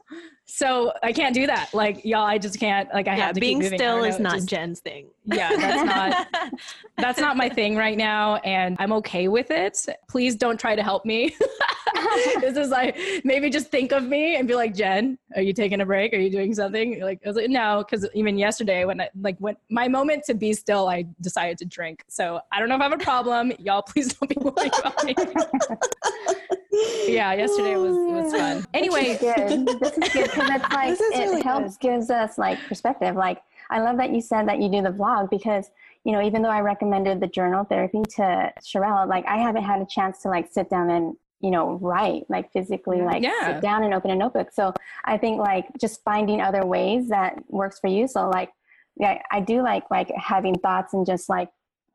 so 0.47 0.92
I 1.03 1.12
can't 1.12 1.34
do 1.34 1.47
that. 1.47 1.72
Like 1.72 2.05
y'all, 2.05 2.24
I 2.24 2.38
just 2.38 2.61
can't. 2.61 2.92
Like 2.92 3.09
I 3.09 3.16
yeah, 3.16 3.26
have 3.26 3.34
to 3.34 3.40
being 3.40 3.62
still 3.62 4.05
is 4.05 4.18
not 4.18 4.36
just, 4.36 4.49
Jen's 4.49 4.80
thing. 4.80 5.09
Yeah, 5.24 5.51
that's 5.57 5.84
not 5.84 6.53
that's 6.99 7.18
not 7.18 7.36
my 7.36 7.49
thing 7.49 7.76
right 7.76 7.97
now, 7.97 8.36
and 8.36 8.76
I'm 8.78 8.92
okay 8.92 9.28
with 9.28 9.51
it. 9.51 9.86
Please 10.09 10.36
don't 10.36 10.61
try 10.61 10.76
to 10.76 10.82
help 10.82 11.07
me. 11.07 11.34
this 12.40 12.57
is 12.57 12.68
like 12.68 12.99
maybe 13.24 13.49
just 13.49 13.70
think 13.70 13.92
of 13.92 14.05
me 14.05 14.36
and 14.36 14.47
be 14.47 14.55
like, 14.55 14.74
Jen, 14.74 15.18
are 15.34 15.42
you 15.42 15.55
taking 15.55 15.80
a 15.80 15.86
break? 15.86 16.12
Are 16.12 16.18
you 16.18 16.30
doing 16.30 16.55
something? 16.55 17.01
Like 17.01 17.20
I 17.24 17.28
was 17.28 17.36
like, 17.36 17.49
no, 17.49 17.84
because 17.88 18.07
even 18.14 18.36
yesterday 18.36 18.84
when 18.84 19.01
I 19.01 19.09
like 19.18 19.38
when 19.38 19.57
my 19.70 19.88
moment 19.88 20.24
to 20.24 20.34
be 20.34 20.53
still, 20.53 20.88
I 20.88 21.07
decided 21.22 21.57
to 21.59 21.64
drink. 21.64 22.05
So 22.09 22.40
I 22.53 22.61
don't 22.61 22.68
know 22.68 22.76
if 22.76 22.80
I 22.82 22.84
have 22.84 22.92
a 22.92 22.99
problem. 22.99 23.53
Y'all, 23.59 23.82
please 23.82 24.12
don't 24.12 24.28
be 24.28 24.36
worried 24.38 24.72
about 24.78 25.05
me. 25.05 25.14
yeah, 27.07 27.33
yesterday 27.33 27.77
was 27.77 27.97
was 27.97 28.33
fun. 28.39 28.64
Anyway, 28.75 29.16
this 29.16 29.22
is 29.22 29.35
good. 29.35 29.81
This 29.81 29.93
is 29.93 30.12
good 30.12 30.31
because 30.31 30.51
it's 30.51 30.70
like 30.72 30.99
it 30.99 31.18
really 31.18 31.43
helps 31.43 31.77
good. 31.77 31.89
gives 31.89 32.11
us 32.11 32.39
like 32.39 32.59
perspective. 32.68 33.16
Like 33.16 33.43
I 33.70 33.81
love 33.81 33.97
that 33.99 34.12
you 34.12 34.20
said 34.20 34.49
that 34.49 34.61
you 34.61 34.68
do 34.70 34.83
the 34.83 34.91
vlog 34.91 35.31
because 35.31 35.70
you 36.05 36.12
know 36.12 36.22
even 36.22 36.43
though 36.43 36.51
I 36.51 36.61
recommended 36.61 37.20
the 37.20 37.27
journal 37.27 37.64
therapy 37.64 38.03
to 38.16 38.53
Cherelle, 38.61 39.09
like 39.09 39.27
I 39.27 39.39
haven't 39.39 39.64
had 39.64 39.81
a 39.81 39.87
chance 39.87 40.22
to 40.22 40.29
like 40.29 40.51
sit 40.51 40.70
down 40.70 40.91
and 40.91 41.16
you 41.41 41.51
know 41.51 41.75
write 41.75 42.25
like 42.29 42.53
physically 42.53 43.03
like 43.03 43.22
yeah. 43.22 43.55
sit 43.55 43.62
down 43.62 43.85
and 43.85 43.95
open 43.95 44.11
a 44.11 44.16
notebook. 44.16 44.51
So 44.53 44.72
I 45.05 45.18
think 45.18 45.39
like 45.39 45.66
just 45.81 46.03
finding 46.05 46.41
other 46.41 46.64
ways 46.64 47.09
that 47.09 47.39
works 47.49 47.79
for 47.81 47.89
you. 47.89 48.07
So 48.09 48.29
like 48.29 48.51
yeah, 48.97 49.20
I 49.31 49.41
do 49.41 49.62
like 49.62 49.91
like 49.91 50.11
having 50.16 50.55
thoughts 50.59 50.95
and 50.95 51.05
just 51.05 51.29
like 51.29 51.49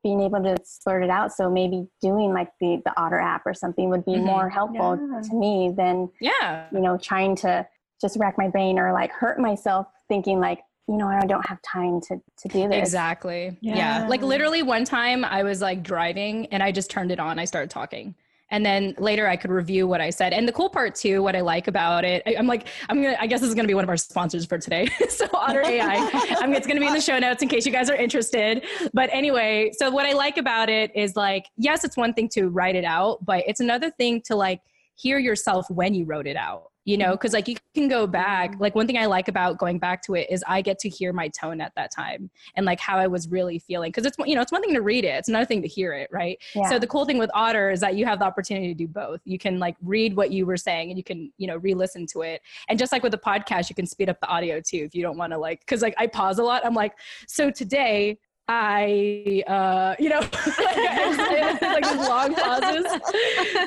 being 0.03 0.21
able 0.21 0.41
to 0.43 0.55
sort 0.63 1.03
it 1.03 1.09
out. 1.09 1.33
So 1.33 1.49
maybe 1.49 1.87
doing 2.01 2.33
like 2.33 2.49
the 2.59 2.81
the 2.85 2.93
Otter 2.99 3.19
app 3.19 3.43
or 3.45 3.53
something 3.53 3.89
would 3.89 4.05
be 4.05 4.13
mm-hmm. 4.13 4.25
more 4.25 4.49
helpful 4.49 4.97
yeah. 4.99 5.21
to 5.21 5.35
me 5.35 5.73
than 5.75 6.09
yeah, 6.19 6.67
you 6.71 6.79
know, 6.79 6.97
trying 6.97 7.35
to 7.37 7.67
just 8.01 8.17
rack 8.17 8.37
my 8.37 8.47
brain 8.47 8.79
or 8.79 8.93
like 8.93 9.11
hurt 9.11 9.39
myself 9.39 9.87
thinking 10.07 10.39
like 10.39 10.59
you 10.87 10.97
know 10.97 11.07
i 11.07 11.25
don't 11.25 11.45
have 11.45 11.61
time 11.61 12.01
to 12.01 12.19
to 12.37 12.47
do 12.47 12.67
this 12.67 12.77
exactly 12.77 13.55
yeah. 13.61 13.75
yeah. 13.75 14.07
like 14.07 14.21
literally 14.21 14.63
one 14.63 14.83
time 14.83 15.23
i 15.23 15.43
was 15.43 15.61
like 15.61 15.83
driving 15.83 16.47
and 16.47 16.63
i 16.63 16.71
just 16.71 16.89
turned 16.89 17.11
it 17.11 17.19
on 17.19 17.37
i 17.37 17.45
started 17.45 17.69
talking 17.69 18.15
and 18.51 18.65
then 18.65 18.95
later 18.97 19.27
I 19.27 19.35
could 19.35 19.51
review 19.51 19.87
what 19.87 20.01
I 20.01 20.09
said. 20.09 20.33
And 20.33 20.47
the 20.47 20.51
cool 20.51 20.69
part 20.69 20.95
too, 20.95 21.21
what 21.21 21.35
I 21.35 21.41
like 21.41 21.67
about 21.67 22.05
it, 22.05 22.23
I, 22.25 22.31
am 22.31 22.47
like, 22.47 22.67
I'm 22.89 23.01
gonna, 23.01 23.17
I 23.19 23.27
guess 23.27 23.41
this 23.41 23.49
is 23.49 23.55
gonna 23.55 23.67
be 23.67 23.73
one 23.73 23.83
of 23.83 23.89
our 23.89 23.97
sponsors 23.97 24.45
for 24.45 24.57
today. 24.57 24.87
so 25.09 25.27
Otter 25.33 25.61
AI, 25.61 26.09
I 26.39 26.45
mean, 26.45 26.55
it's 26.55 26.67
gonna 26.67 26.79
be 26.79 26.87
in 26.87 26.93
the 26.93 27.01
show 27.01 27.19
notes 27.19 27.41
in 27.41 27.49
case 27.49 27.65
you 27.65 27.71
guys 27.71 27.89
are 27.89 27.95
interested. 27.95 28.63
But 28.93 29.09
anyway, 29.11 29.71
so 29.77 29.89
what 29.91 30.05
I 30.05 30.13
like 30.13 30.37
about 30.37 30.69
it 30.69 30.95
is 30.95 31.15
like, 31.15 31.47
yes, 31.57 31.83
it's 31.83 31.97
one 31.97 32.13
thing 32.13 32.29
to 32.29 32.49
write 32.49 32.75
it 32.75 32.85
out, 32.85 33.23
but 33.23 33.43
it's 33.47 33.59
another 33.59 33.91
thing 33.91 34.21
to 34.23 34.35
like 34.35 34.61
hear 34.99 35.17
yourself 35.17 35.65
when 35.69 35.93
you 35.93 36.05
wrote 36.05 36.27
it 36.27 36.35
out 36.35 36.71
you 36.85 36.97
know 36.97 37.11
because 37.11 37.29
mm-hmm. 37.29 37.37
like 37.37 37.47
you 37.47 37.55
can 37.75 37.87
go 37.87 38.07
back 38.07 38.55
like 38.59 38.73
one 38.73 38.87
thing 38.87 38.97
i 38.97 39.05
like 39.05 39.27
about 39.27 39.57
going 39.57 39.77
back 39.77 40.01
to 40.01 40.15
it 40.15 40.27
is 40.29 40.43
i 40.47 40.61
get 40.61 40.79
to 40.79 40.89
hear 40.89 41.13
my 41.13 41.27
tone 41.29 41.61
at 41.61 41.71
that 41.75 41.91
time 41.93 42.29
and 42.55 42.65
like 42.65 42.79
how 42.79 42.97
i 42.97 43.05
was 43.05 43.29
really 43.29 43.59
feeling 43.59 43.89
because 43.89 44.05
it's 44.05 44.17
you 44.25 44.35
know 44.35 44.41
it's 44.41 44.51
one 44.51 44.61
thing 44.61 44.73
to 44.73 44.81
read 44.81 45.05
it 45.05 45.09
it's 45.09 45.29
another 45.29 45.45
thing 45.45 45.61
to 45.61 45.67
hear 45.67 45.93
it 45.93 46.09
right 46.11 46.37
yeah. 46.55 46.67
so 46.67 46.79
the 46.79 46.87
cool 46.87 47.05
thing 47.05 47.17
with 47.17 47.29
otter 47.33 47.69
is 47.69 47.79
that 47.79 47.95
you 47.95 48.05
have 48.05 48.19
the 48.19 48.25
opportunity 48.25 48.67
to 48.67 48.73
do 48.73 48.87
both 48.87 49.21
you 49.23 49.37
can 49.37 49.59
like 49.59 49.75
read 49.83 50.15
what 50.15 50.31
you 50.31 50.45
were 50.45 50.57
saying 50.57 50.89
and 50.89 50.97
you 50.97 51.03
can 51.03 51.31
you 51.37 51.47
know 51.47 51.57
re-listen 51.57 52.05
to 52.07 52.21
it 52.21 52.41
and 52.67 52.79
just 52.79 52.91
like 52.91 53.03
with 53.03 53.11
the 53.11 53.17
podcast 53.17 53.69
you 53.69 53.75
can 53.75 53.85
speed 53.85 54.09
up 54.09 54.19
the 54.21 54.27
audio 54.27 54.59
too 54.59 54.83
if 54.85 54.95
you 54.95 55.03
don't 55.03 55.17
want 55.17 55.31
to 55.31 55.37
like 55.37 55.59
because 55.59 55.81
like 55.81 55.95
i 55.97 56.07
pause 56.07 56.39
a 56.39 56.43
lot 56.43 56.65
i'm 56.65 56.73
like 56.73 56.93
so 57.27 57.51
today 57.51 58.17
I, 58.51 59.43
uh, 59.45 59.95
you 59.99 60.09
know, 60.09 60.19
like, 60.21 61.83
these 61.83 62.07
long 62.09 62.33
pauses. 62.33 62.83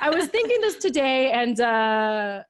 I 0.02 0.10
was 0.12 0.26
thinking 0.26 0.60
this 0.60 0.76
today, 0.76 1.30
and 1.30 1.60
uh, 1.60 2.42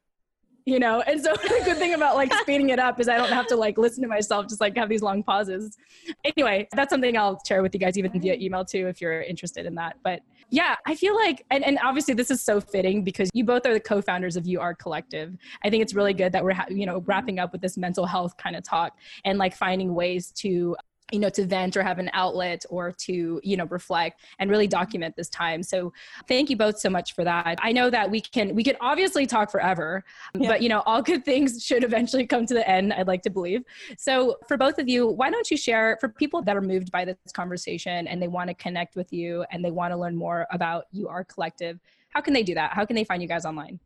you 0.65 0.79
know, 0.79 1.03
and 1.03 1.23
so 1.23 1.35
the 1.43 1.61
good 1.63 1.77
thing 1.77 1.93
about 1.93 2.17
like 2.17 2.33
speeding 2.33 2.71
it 2.71 2.79
up 2.79 2.99
is 3.01 3.09
I 3.09 3.19
don't 3.19 3.29
have 3.29 3.47
to 3.49 3.57
like 3.57 3.77
listen 3.77 4.03
to 4.03 4.09
myself, 4.09 4.47
just 4.49 4.63
like 4.63 4.75
have 4.79 4.89
these 4.89 5.03
long 5.03 5.23
pauses. 5.23 5.77
Anyway, 6.25 6.69
that's 6.73 6.89
something 6.91 7.19
I'll 7.19 7.39
share 7.47 7.63
with 7.63 7.75
you 7.75 7.81
guys 7.81 7.99
even 7.99 8.19
via 8.19 8.35
email 8.35 8.65
too 8.65 8.87
if 8.89 9.03
you're 9.03 9.21
interested 9.21 9.67
in 9.67 9.75
that. 9.75 9.97
But 10.03 10.23
yeah, 10.49 10.77
I 10.87 10.95
feel 10.95 11.15
like, 11.15 11.45
and, 11.51 11.63
and 11.63 11.79
obviously 11.85 12.15
this 12.15 12.31
is 12.31 12.43
so 12.43 12.63
fitting 12.63 13.05
because 13.05 13.29
you 13.35 13.45
both 13.45 13.67
are 13.67 13.73
the 13.75 13.81
co-founders 13.81 14.37
of 14.37 14.47
You 14.47 14.61
Are 14.61 14.75
Collective. 14.75 15.37
I 15.65 15.71
think 15.71 15.83
it's 15.83 15.95
really 15.95 16.13
good 16.15 16.33
that 16.33 16.45
we're, 16.45 16.55
ha- 16.55 16.67
you 16.69 16.87
know, 16.87 17.03
wrapping 17.07 17.39
up 17.39 17.53
with 17.53 17.61
this 17.61 17.79
mental 17.79 18.05
health 18.07 18.37
kind 18.37 18.57
of 18.57 18.63
talk 18.63 18.97
and 19.25 19.39
like 19.39 19.55
finding 19.55 19.95
ways 19.95 20.31
to 20.37 20.77
you 21.13 21.19
know 21.19 21.29
to 21.31 21.45
vent 21.45 21.77
or 21.77 21.83
have 21.83 21.99
an 21.99 22.11
outlet 22.13 22.65
or 22.71 22.93
to 22.93 23.41
you 23.43 23.57
know 23.57 23.67
reflect 23.67 24.21
and 24.39 24.51
really 24.51 24.67
document 24.67 25.15
this 25.17 25.29
time. 25.29 25.63
So 25.63 25.93
thank 26.29 26.51
you 26.51 26.57
both 26.57 26.79
so 26.79 26.91
much 26.91 27.15
for 27.15 27.25
that. 27.25 27.59
I 27.63 27.73
know 27.73 27.91
that 27.91 28.11
we 28.11 28.21
can 28.21 28.55
we 28.55 28.65
could 28.65 28.77
obviously 28.81 29.27
talk 29.27 29.51
forever 29.51 30.05
yeah. 30.35 30.49
but 30.49 30.63
you 30.63 30.69
know 30.69 30.83
all 30.87 31.03
good 31.03 31.25
things 31.25 31.65
should 31.65 31.85
eventually 31.85 32.27
come 32.27 32.47
to 32.47 32.55
the 32.55 32.69
end 32.69 32.93
i'd 32.93 33.07
like 33.07 33.23
to 33.23 33.31
believe. 33.31 33.63
So 33.97 34.37
for 34.49 34.57
both 34.57 34.79
of 34.79 34.89
you 34.89 35.07
why 35.07 35.31
don't 35.31 35.51
you 35.51 35.57
share 35.57 35.99
for 36.01 36.09
people 36.09 36.43
that 36.43 36.57
are 36.57 36.63
moved 36.63 36.91
by 36.91 37.05
this 37.05 37.17
conversation 37.33 38.07
and 38.07 38.21
they 38.23 38.29
want 38.29 38.49
to 38.49 38.55
connect 38.55 38.97
with 38.97 39.13
you 39.13 39.45
and 39.51 39.65
they 39.65 39.71
want 39.71 39.93
to 39.93 39.97
learn 39.97 40.17
more 40.17 40.47
about 40.51 40.85
you 40.93 41.09
are 41.09 41.25
collective 41.25 41.79
how 42.13 42.21
can 42.21 42.35
they 42.35 42.43
do 42.43 42.55
that? 42.55 42.73
How 42.73 42.85
can 42.85 42.95
they 42.95 43.05
find 43.05 43.23
you 43.23 43.29
guys 43.29 43.45
online? 43.45 43.81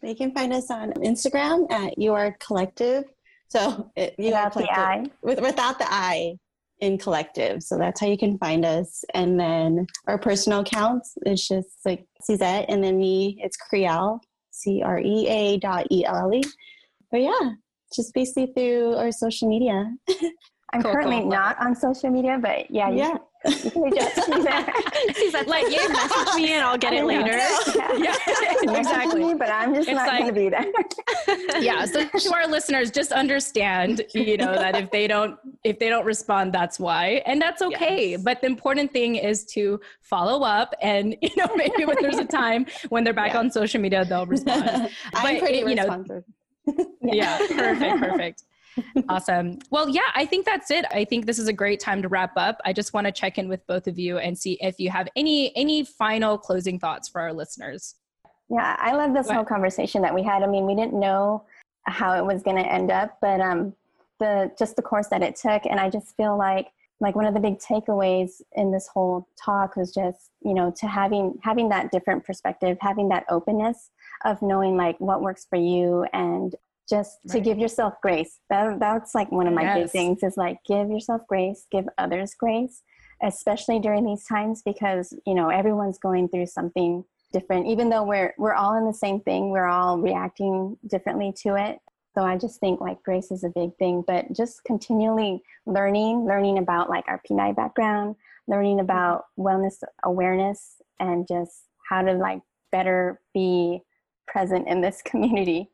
They 0.00 0.14
can 0.14 0.32
find 0.32 0.52
us 0.52 0.70
on 0.70 0.92
instagram 0.94 1.70
at 1.70 1.98
you 1.98 2.14
are 2.14 2.36
collective. 2.38 3.04
So 3.48 3.90
it, 3.96 4.14
you 4.18 4.26
without 4.26 4.54
the 4.54 4.70
I. 4.70 5.06
With, 5.22 5.40
without 5.40 5.78
the 5.78 5.86
I 5.88 6.38
in 6.80 6.98
collective. 6.98 7.62
So 7.62 7.76
that's 7.76 8.00
how 8.00 8.06
you 8.06 8.18
can 8.18 8.38
find 8.38 8.64
us. 8.64 9.04
And 9.14 9.38
then 9.38 9.86
our 10.06 10.18
personal 10.18 10.60
accounts 10.60 11.14
is 11.26 11.46
just 11.46 11.68
like 11.84 12.06
Syzette 12.28 12.66
and 12.68 12.82
then 12.82 12.98
me, 12.98 13.38
it's 13.42 13.56
Creal, 13.56 14.20
C 14.50 14.82
R 14.84 14.98
E 14.98 15.26
A 15.28 15.58
dot 15.58 15.86
E 15.90 16.04
L 16.04 16.16
L 16.16 16.34
E. 16.34 16.42
But 17.10 17.22
yeah, 17.22 17.52
just 17.94 18.14
basically 18.14 18.52
through 18.54 18.94
our 18.94 19.10
social 19.10 19.48
media. 19.48 19.92
I'm 20.72 20.82
cool, 20.82 20.92
currently 20.92 21.20
cool. 21.20 21.30
not 21.30 21.56
on 21.60 21.74
social 21.74 22.10
media, 22.10 22.38
but 22.40 22.70
yeah, 22.70 22.90
yeah. 22.90 23.16
You 23.48 23.70
can 23.70 23.82
reach 23.82 24.00
out 24.00 24.24
to 24.24 24.36
me 24.36 24.42
there. 24.42 24.72
She's 25.14 25.34
like, 25.34 25.46
like 25.46 25.64
yeah, 25.68 25.88
message 25.88 26.34
me 26.36 26.52
and 26.52 26.64
I'll 26.64 26.78
get 26.78 26.92
it 26.92 27.04
later. 27.04 27.38
Yeah, 27.98 28.14
yeah 28.26 28.78
exactly. 28.78 29.24
Me, 29.24 29.34
but 29.34 29.50
I'm 29.50 29.74
just 29.74 29.88
it's 29.88 29.96
not 29.96 30.08
like, 30.08 30.20
going 30.20 30.34
to 30.34 30.40
be 30.40 30.48
there. 30.48 31.60
yeah. 31.62 31.84
So 31.84 32.06
to 32.06 32.34
our 32.34 32.46
listeners, 32.46 32.90
just 32.90 33.12
understand, 33.12 34.02
you 34.14 34.36
know, 34.36 34.54
that 34.54 34.76
if 34.76 34.90
they 34.90 35.06
don't 35.06 35.38
if 35.64 35.78
they 35.78 35.88
don't 35.88 36.04
respond, 36.04 36.52
that's 36.52 36.78
why, 36.78 37.22
and 37.26 37.40
that's 37.40 37.62
okay. 37.62 38.10
Yes. 38.10 38.22
But 38.22 38.40
the 38.40 38.46
important 38.46 38.92
thing 38.92 39.16
is 39.16 39.44
to 39.46 39.80
follow 40.02 40.42
up, 40.44 40.74
and 40.80 41.16
you 41.22 41.30
know, 41.36 41.48
maybe 41.56 41.84
when 41.84 41.96
there's 42.00 42.18
a 42.18 42.24
time 42.24 42.66
when 42.88 43.04
they're 43.04 43.12
back 43.12 43.32
yeah. 43.32 43.40
on 43.40 43.50
social 43.50 43.80
media, 43.80 44.04
they'll 44.04 44.26
respond. 44.26 44.90
I'm 45.14 45.34
but, 45.34 45.40
pretty 45.40 45.58
you 45.58 45.66
responsive. 45.66 46.24
Know, 46.66 46.86
yeah. 47.02 47.38
Perfect. 47.48 47.98
Perfect 48.00 48.42
awesome. 49.08 49.58
Well, 49.70 49.88
yeah, 49.88 50.10
I 50.14 50.26
think 50.26 50.46
that's 50.46 50.70
it. 50.70 50.84
I 50.90 51.04
think 51.04 51.26
this 51.26 51.38
is 51.38 51.48
a 51.48 51.52
great 51.52 51.80
time 51.80 52.02
to 52.02 52.08
wrap 52.08 52.32
up. 52.36 52.60
I 52.64 52.72
just 52.72 52.92
want 52.92 53.06
to 53.06 53.12
check 53.12 53.38
in 53.38 53.48
with 53.48 53.66
both 53.66 53.86
of 53.86 53.98
you 53.98 54.18
and 54.18 54.38
see 54.38 54.58
if 54.60 54.78
you 54.78 54.90
have 54.90 55.08
any 55.16 55.56
any 55.56 55.84
final 55.84 56.38
closing 56.38 56.78
thoughts 56.78 57.08
for 57.08 57.20
our 57.20 57.32
listeners. 57.32 57.96
Yeah, 58.50 58.76
I 58.78 58.92
love 58.92 59.12
this 59.14 59.30
whole 59.30 59.44
conversation 59.44 60.02
that 60.02 60.14
we 60.14 60.22
had. 60.22 60.42
I 60.42 60.46
mean, 60.46 60.66
we 60.66 60.74
didn't 60.74 60.98
know 60.98 61.44
how 61.84 62.16
it 62.18 62.24
was 62.24 62.42
going 62.42 62.56
to 62.56 62.66
end 62.66 62.90
up, 62.90 63.18
but 63.20 63.40
um 63.40 63.74
the 64.18 64.50
just 64.58 64.76
the 64.76 64.82
course 64.82 65.08
that 65.08 65.22
it 65.22 65.36
took 65.36 65.64
and 65.64 65.78
I 65.78 65.88
just 65.90 66.16
feel 66.16 66.36
like 66.36 66.68
like 67.00 67.14
one 67.14 67.26
of 67.26 67.34
the 67.34 67.40
big 67.40 67.58
takeaways 67.58 68.42
in 68.56 68.72
this 68.72 68.88
whole 68.88 69.28
talk 69.42 69.76
was 69.76 69.94
just, 69.94 70.30
you 70.42 70.52
know, 70.52 70.72
to 70.78 70.86
having 70.86 71.38
having 71.42 71.68
that 71.68 71.92
different 71.92 72.24
perspective, 72.24 72.76
having 72.80 73.08
that 73.10 73.24
openness 73.30 73.90
of 74.24 74.42
knowing 74.42 74.76
like 74.76 74.98
what 74.98 75.22
works 75.22 75.46
for 75.48 75.56
you 75.56 76.04
and 76.12 76.56
just 76.88 77.18
right. 77.26 77.34
to 77.34 77.40
give 77.40 77.58
yourself 77.58 77.94
grace 78.02 78.40
that, 78.50 78.78
that's 78.80 79.14
like 79.14 79.30
one 79.30 79.46
of 79.46 79.54
my 79.54 79.62
yes. 79.62 79.78
big 79.78 79.90
things 79.90 80.22
is 80.22 80.36
like 80.36 80.58
give 80.66 80.90
yourself 80.90 81.22
grace 81.28 81.66
give 81.70 81.86
others 81.98 82.34
grace 82.38 82.82
especially 83.22 83.78
during 83.78 84.04
these 84.04 84.24
times 84.24 84.62
because 84.64 85.12
you 85.26 85.34
know 85.34 85.48
everyone's 85.48 85.98
going 85.98 86.28
through 86.28 86.46
something 86.46 87.04
different 87.32 87.66
even 87.66 87.88
though 87.88 88.04
we're 88.04 88.34
we're 88.38 88.54
all 88.54 88.76
in 88.76 88.86
the 88.86 88.94
same 88.94 89.20
thing 89.20 89.50
we're 89.50 89.66
all 89.66 89.98
reacting 89.98 90.76
differently 90.86 91.32
to 91.36 91.56
it 91.56 91.78
so 92.14 92.22
i 92.22 92.36
just 92.36 92.58
think 92.60 92.80
like 92.80 93.02
grace 93.02 93.30
is 93.30 93.44
a 93.44 93.50
big 93.50 93.70
thing 93.78 94.02
but 94.06 94.24
just 94.32 94.64
continually 94.64 95.42
learning 95.66 96.24
learning 96.26 96.58
about 96.58 96.88
like 96.88 97.04
our 97.08 97.20
Pinay 97.28 97.54
background 97.54 98.14
learning 98.46 98.80
about 98.80 99.24
wellness 99.38 99.82
awareness 100.04 100.80
and 101.00 101.28
just 101.28 101.64
how 101.88 102.02
to 102.02 102.12
like 102.14 102.40
better 102.72 103.20
be 103.34 103.80
present 104.26 104.66
in 104.68 104.80
this 104.80 105.02
community 105.04 105.70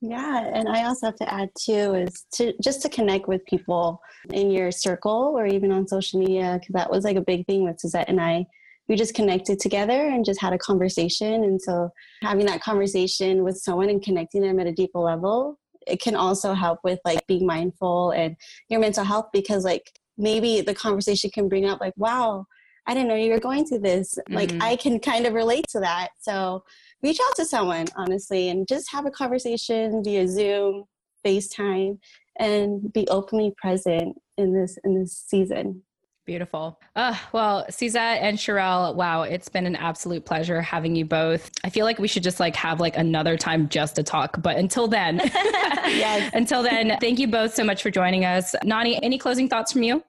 yeah, 0.00 0.50
and 0.52 0.68
I 0.68 0.84
also 0.84 1.06
have 1.06 1.16
to 1.16 1.32
add 1.32 1.50
too 1.58 1.94
is 1.94 2.26
to 2.34 2.52
just 2.62 2.82
to 2.82 2.88
connect 2.88 3.28
with 3.28 3.44
people 3.46 4.00
in 4.32 4.50
your 4.50 4.70
circle 4.70 5.34
or 5.36 5.46
even 5.46 5.72
on 5.72 5.88
social 5.88 6.20
media 6.20 6.58
because 6.60 6.74
that 6.74 6.90
was 6.90 7.04
like 7.04 7.16
a 7.16 7.22
big 7.22 7.46
thing 7.46 7.64
with 7.64 7.76
Syzette 7.76 8.06
and 8.08 8.20
I. 8.20 8.46
We 8.88 8.94
just 8.94 9.14
connected 9.14 9.58
together 9.58 10.08
and 10.08 10.24
just 10.24 10.40
had 10.40 10.52
a 10.52 10.58
conversation, 10.58 11.44
and 11.44 11.60
so 11.60 11.90
having 12.22 12.46
that 12.46 12.62
conversation 12.62 13.42
with 13.42 13.56
someone 13.56 13.88
and 13.88 14.02
connecting 14.02 14.42
them 14.42 14.60
at 14.60 14.66
a 14.66 14.72
deeper 14.72 15.00
level, 15.00 15.58
it 15.86 16.00
can 16.00 16.14
also 16.14 16.52
help 16.52 16.80
with 16.84 17.00
like 17.04 17.26
being 17.26 17.46
mindful 17.46 18.10
and 18.10 18.36
your 18.68 18.80
mental 18.80 19.04
health 19.04 19.26
because 19.32 19.64
like 19.64 19.90
maybe 20.18 20.60
the 20.60 20.74
conversation 20.74 21.30
can 21.30 21.48
bring 21.48 21.66
up 21.66 21.80
like, 21.80 21.94
wow, 21.96 22.46
I 22.86 22.94
didn't 22.94 23.08
know 23.08 23.16
you 23.16 23.32
were 23.32 23.40
going 23.40 23.66
through 23.66 23.80
this. 23.80 24.16
Mm-hmm. 24.16 24.34
Like 24.34 24.52
I 24.60 24.76
can 24.76 24.98
kind 25.00 25.26
of 25.26 25.34
relate 25.34 25.66
to 25.70 25.80
that. 25.80 26.10
So 26.20 26.64
reach 27.02 27.18
out 27.20 27.36
to 27.36 27.44
someone 27.44 27.86
honestly 27.96 28.48
and 28.48 28.66
just 28.68 28.90
have 28.90 29.06
a 29.06 29.10
conversation 29.10 30.02
via 30.02 30.26
zoom 30.26 30.84
facetime 31.24 31.98
and 32.38 32.92
be 32.92 33.06
openly 33.08 33.52
present 33.56 34.16
in 34.36 34.52
this 34.52 34.78
in 34.84 34.98
this 34.98 35.24
season 35.26 35.82
Beautiful. 36.26 36.80
Uh, 36.96 37.16
well, 37.30 37.64
Syzette 37.70 38.18
and 38.20 38.36
Cherelle, 38.36 38.96
wow, 38.96 39.22
it's 39.22 39.48
been 39.48 39.64
an 39.64 39.76
absolute 39.76 40.24
pleasure 40.24 40.60
having 40.60 40.96
you 40.96 41.04
both. 41.04 41.52
I 41.62 41.70
feel 41.70 41.84
like 41.84 42.00
we 42.00 42.08
should 42.08 42.24
just 42.24 42.40
like 42.40 42.56
have 42.56 42.80
like 42.80 42.96
another 42.96 43.36
time 43.36 43.68
just 43.68 43.94
to 43.94 44.02
talk. 44.02 44.42
But 44.42 44.56
until 44.56 44.88
then, 44.88 45.20
yes. 45.32 46.28
until 46.34 46.64
then, 46.64 46.98
thank 47.00 47.20
you 47.20 47.28
both 47.28 47.54
so 47.54 47.62
much 47.62 47.80
for 47.80 47.92
joining 47.92 48.24
us. 48.24 48.56
Nani, 48.64 49.00
any 49.04 49.18
closing 49.18 49.48
thoughts 49.48 49.70
from 49.70 49.84
you? 49.84 50.02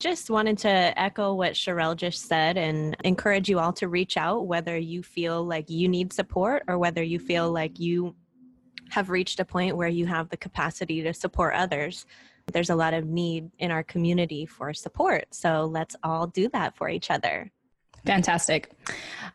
Just 0.00 0.28
wanted 0.28 0.58
to 0.58 0.68
echo 0.68 1.34
what 1.34 1.54
Cherelle 1.54 1.96
just 1.96 2.26
said 2.26 2.56
and 2.56 2.96
encourage 3.04 3.48
you 3.48 3.58
all 3.58 3.72
to 3.74 3.88
reach 3.88 4.16
out 4.16 4.46
whether 4.46 4.76
you 4.76 5.02
feel 5.02 5.44
like 5.44 5.70
you 5.70 5.88
need 5.88 6.12
support 6.12 6.64
or 6.68 6.78
whether 6.78 7.02
you 7.02 7.18
feel 7.18 7.50
like 7.50 7.78
you 7.78 8.14
have 8.90 9.08
reached 9.08 9.40
a 9.40 9.44
point 9.44 9.76
where 9.76 9.88
you 9.88 10.06
have 10.06 10.28
the 10.28 10.36
capacity 10.36 11.02
to 11.02 11.14
support 11.14 11.54
others. 11.54 12.06
There's 12.52 12.70
a 12.70 12.74
lot 12.74 12.92
of 12.92 13.06
need 13.06 13.50
in 13.58 13.70
our 13.70 13.82
community 13.82 14.46
for 14.46 14.74
support. 14.74 15.26
So 15.32 15.64
let's 15.64 15.96
all 16.02 16.26
do 16.26 16.48
that 16.50 16.76
for 16.76 16.88
each 16.88 17.10
other. 17.10 17.50
Fantastic. 18.04 18.70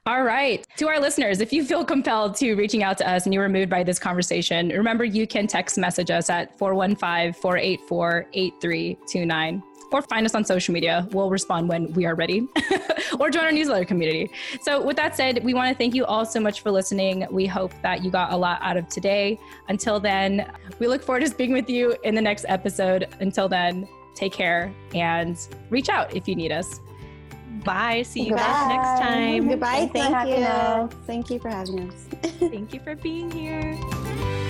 All 0.06 0.24
right. 0.24 0.64
To 0.78 0.88
our 0.88 1.00
listeners, 1.00 1.42
if 1.42 1.52
you 1.52 1.66
feel 1.66 1.84
compelled 1.84 2.36
to 2.36 2.54
reaching 2.54 2.84
out 2.84 2.98
to 3.00 3.10
us 3.10 3.26
and 3.26 3.34
you 3.34 3.40
were 3.40 3.50
moved 3.50 3.70
by 3.70 3.84
this 3.84 3.98
conversation, 3.98 4.70
remember 4.70 5.04
you 5.04 5.26
can 5.26 5.48
text 5.48 5.78
message 5.78 6.12
us 6.12 6.30
at 6.30 6.58
415 6.60 7.34
484 7.34 8.28
8329 8.34 9.64
or 9.92 10.02
find 10.02 10.26
us 10.26 10.36
on 10.36 10.44
social 10.44 10.74
media. 10.74 11.08
We'll 11.12 11.30
respond 11.30 11.70
when 11.70 11.92
we 11.94 12.06
are 12.06 12.16
ready 12.16 12.48
or 13.20 13.30
join 13.30 13.46
our 13.46 13.52
newsletter 13.52 13.86
community. 13.86 14.32
So, 14.62 14.84
with 14.84 14.96
that 14.98 15.16
said, 15.16 15.44
we 15.44 15.54
want 15.54 15.70
to 15.70 15.78
thank 15.78 15.96
you 15.96 16.06
all 16.06 16.26
so 16.26 16.40
much 16.40 16.62
for 16.62 16.72
listening. 16.72 17.28
We 17.32 17.46
hope 17.46 17.74
that 17.82 18.04
you 18.04 18.12
got 18.12 18.32
a 18.32 18.38
lot 18.38 18.60
out 18.62 18.78
of 18.78 18.88
today. 18.90 19.40
Until 19.68 20.00
then, 20.00 20.52
we 20.80 20.88
look 20.88 21.04
forward 21.04 21.22
to 21.22 21.28
speaking 21.28 21.54
with 21.54 21.70
you 21.70 21.96
in 22.04 22.16
the 22.16 22.22
next 22.22 22.46
episode. 22.48 23.08
Until 23.20 23.48
then, 23.50 23.88
take 24.16 24.34
care 24.34 24.74
and 24.94 25.38
reach 25.70 25.90
out 25.90 26.16
if 26.16 26.28
you 26.28 26.36
need 26.36 26.52
us. 26.52 26.80
Bye. 27.64 28.04
See 28.04 28.22
you 28.22 28.30
Goodbye. 28.30 28.44
guys 28.44 28.70
next 28.70 29.02
time. 29.02 29.50
Goodbye. 29.50 29.90
Thank 29.92 30.30
you. 30.30 30.98
Thank 31.06 31.30
you 31.30 31.40
for 31.40 31.50
having 31.50 31.90
us. 31.90 32.08
Thank 32.40 32.74
you 32.74 32.80
for 32.80 32.96
being 32.96 33.30
here. 33.32 33.78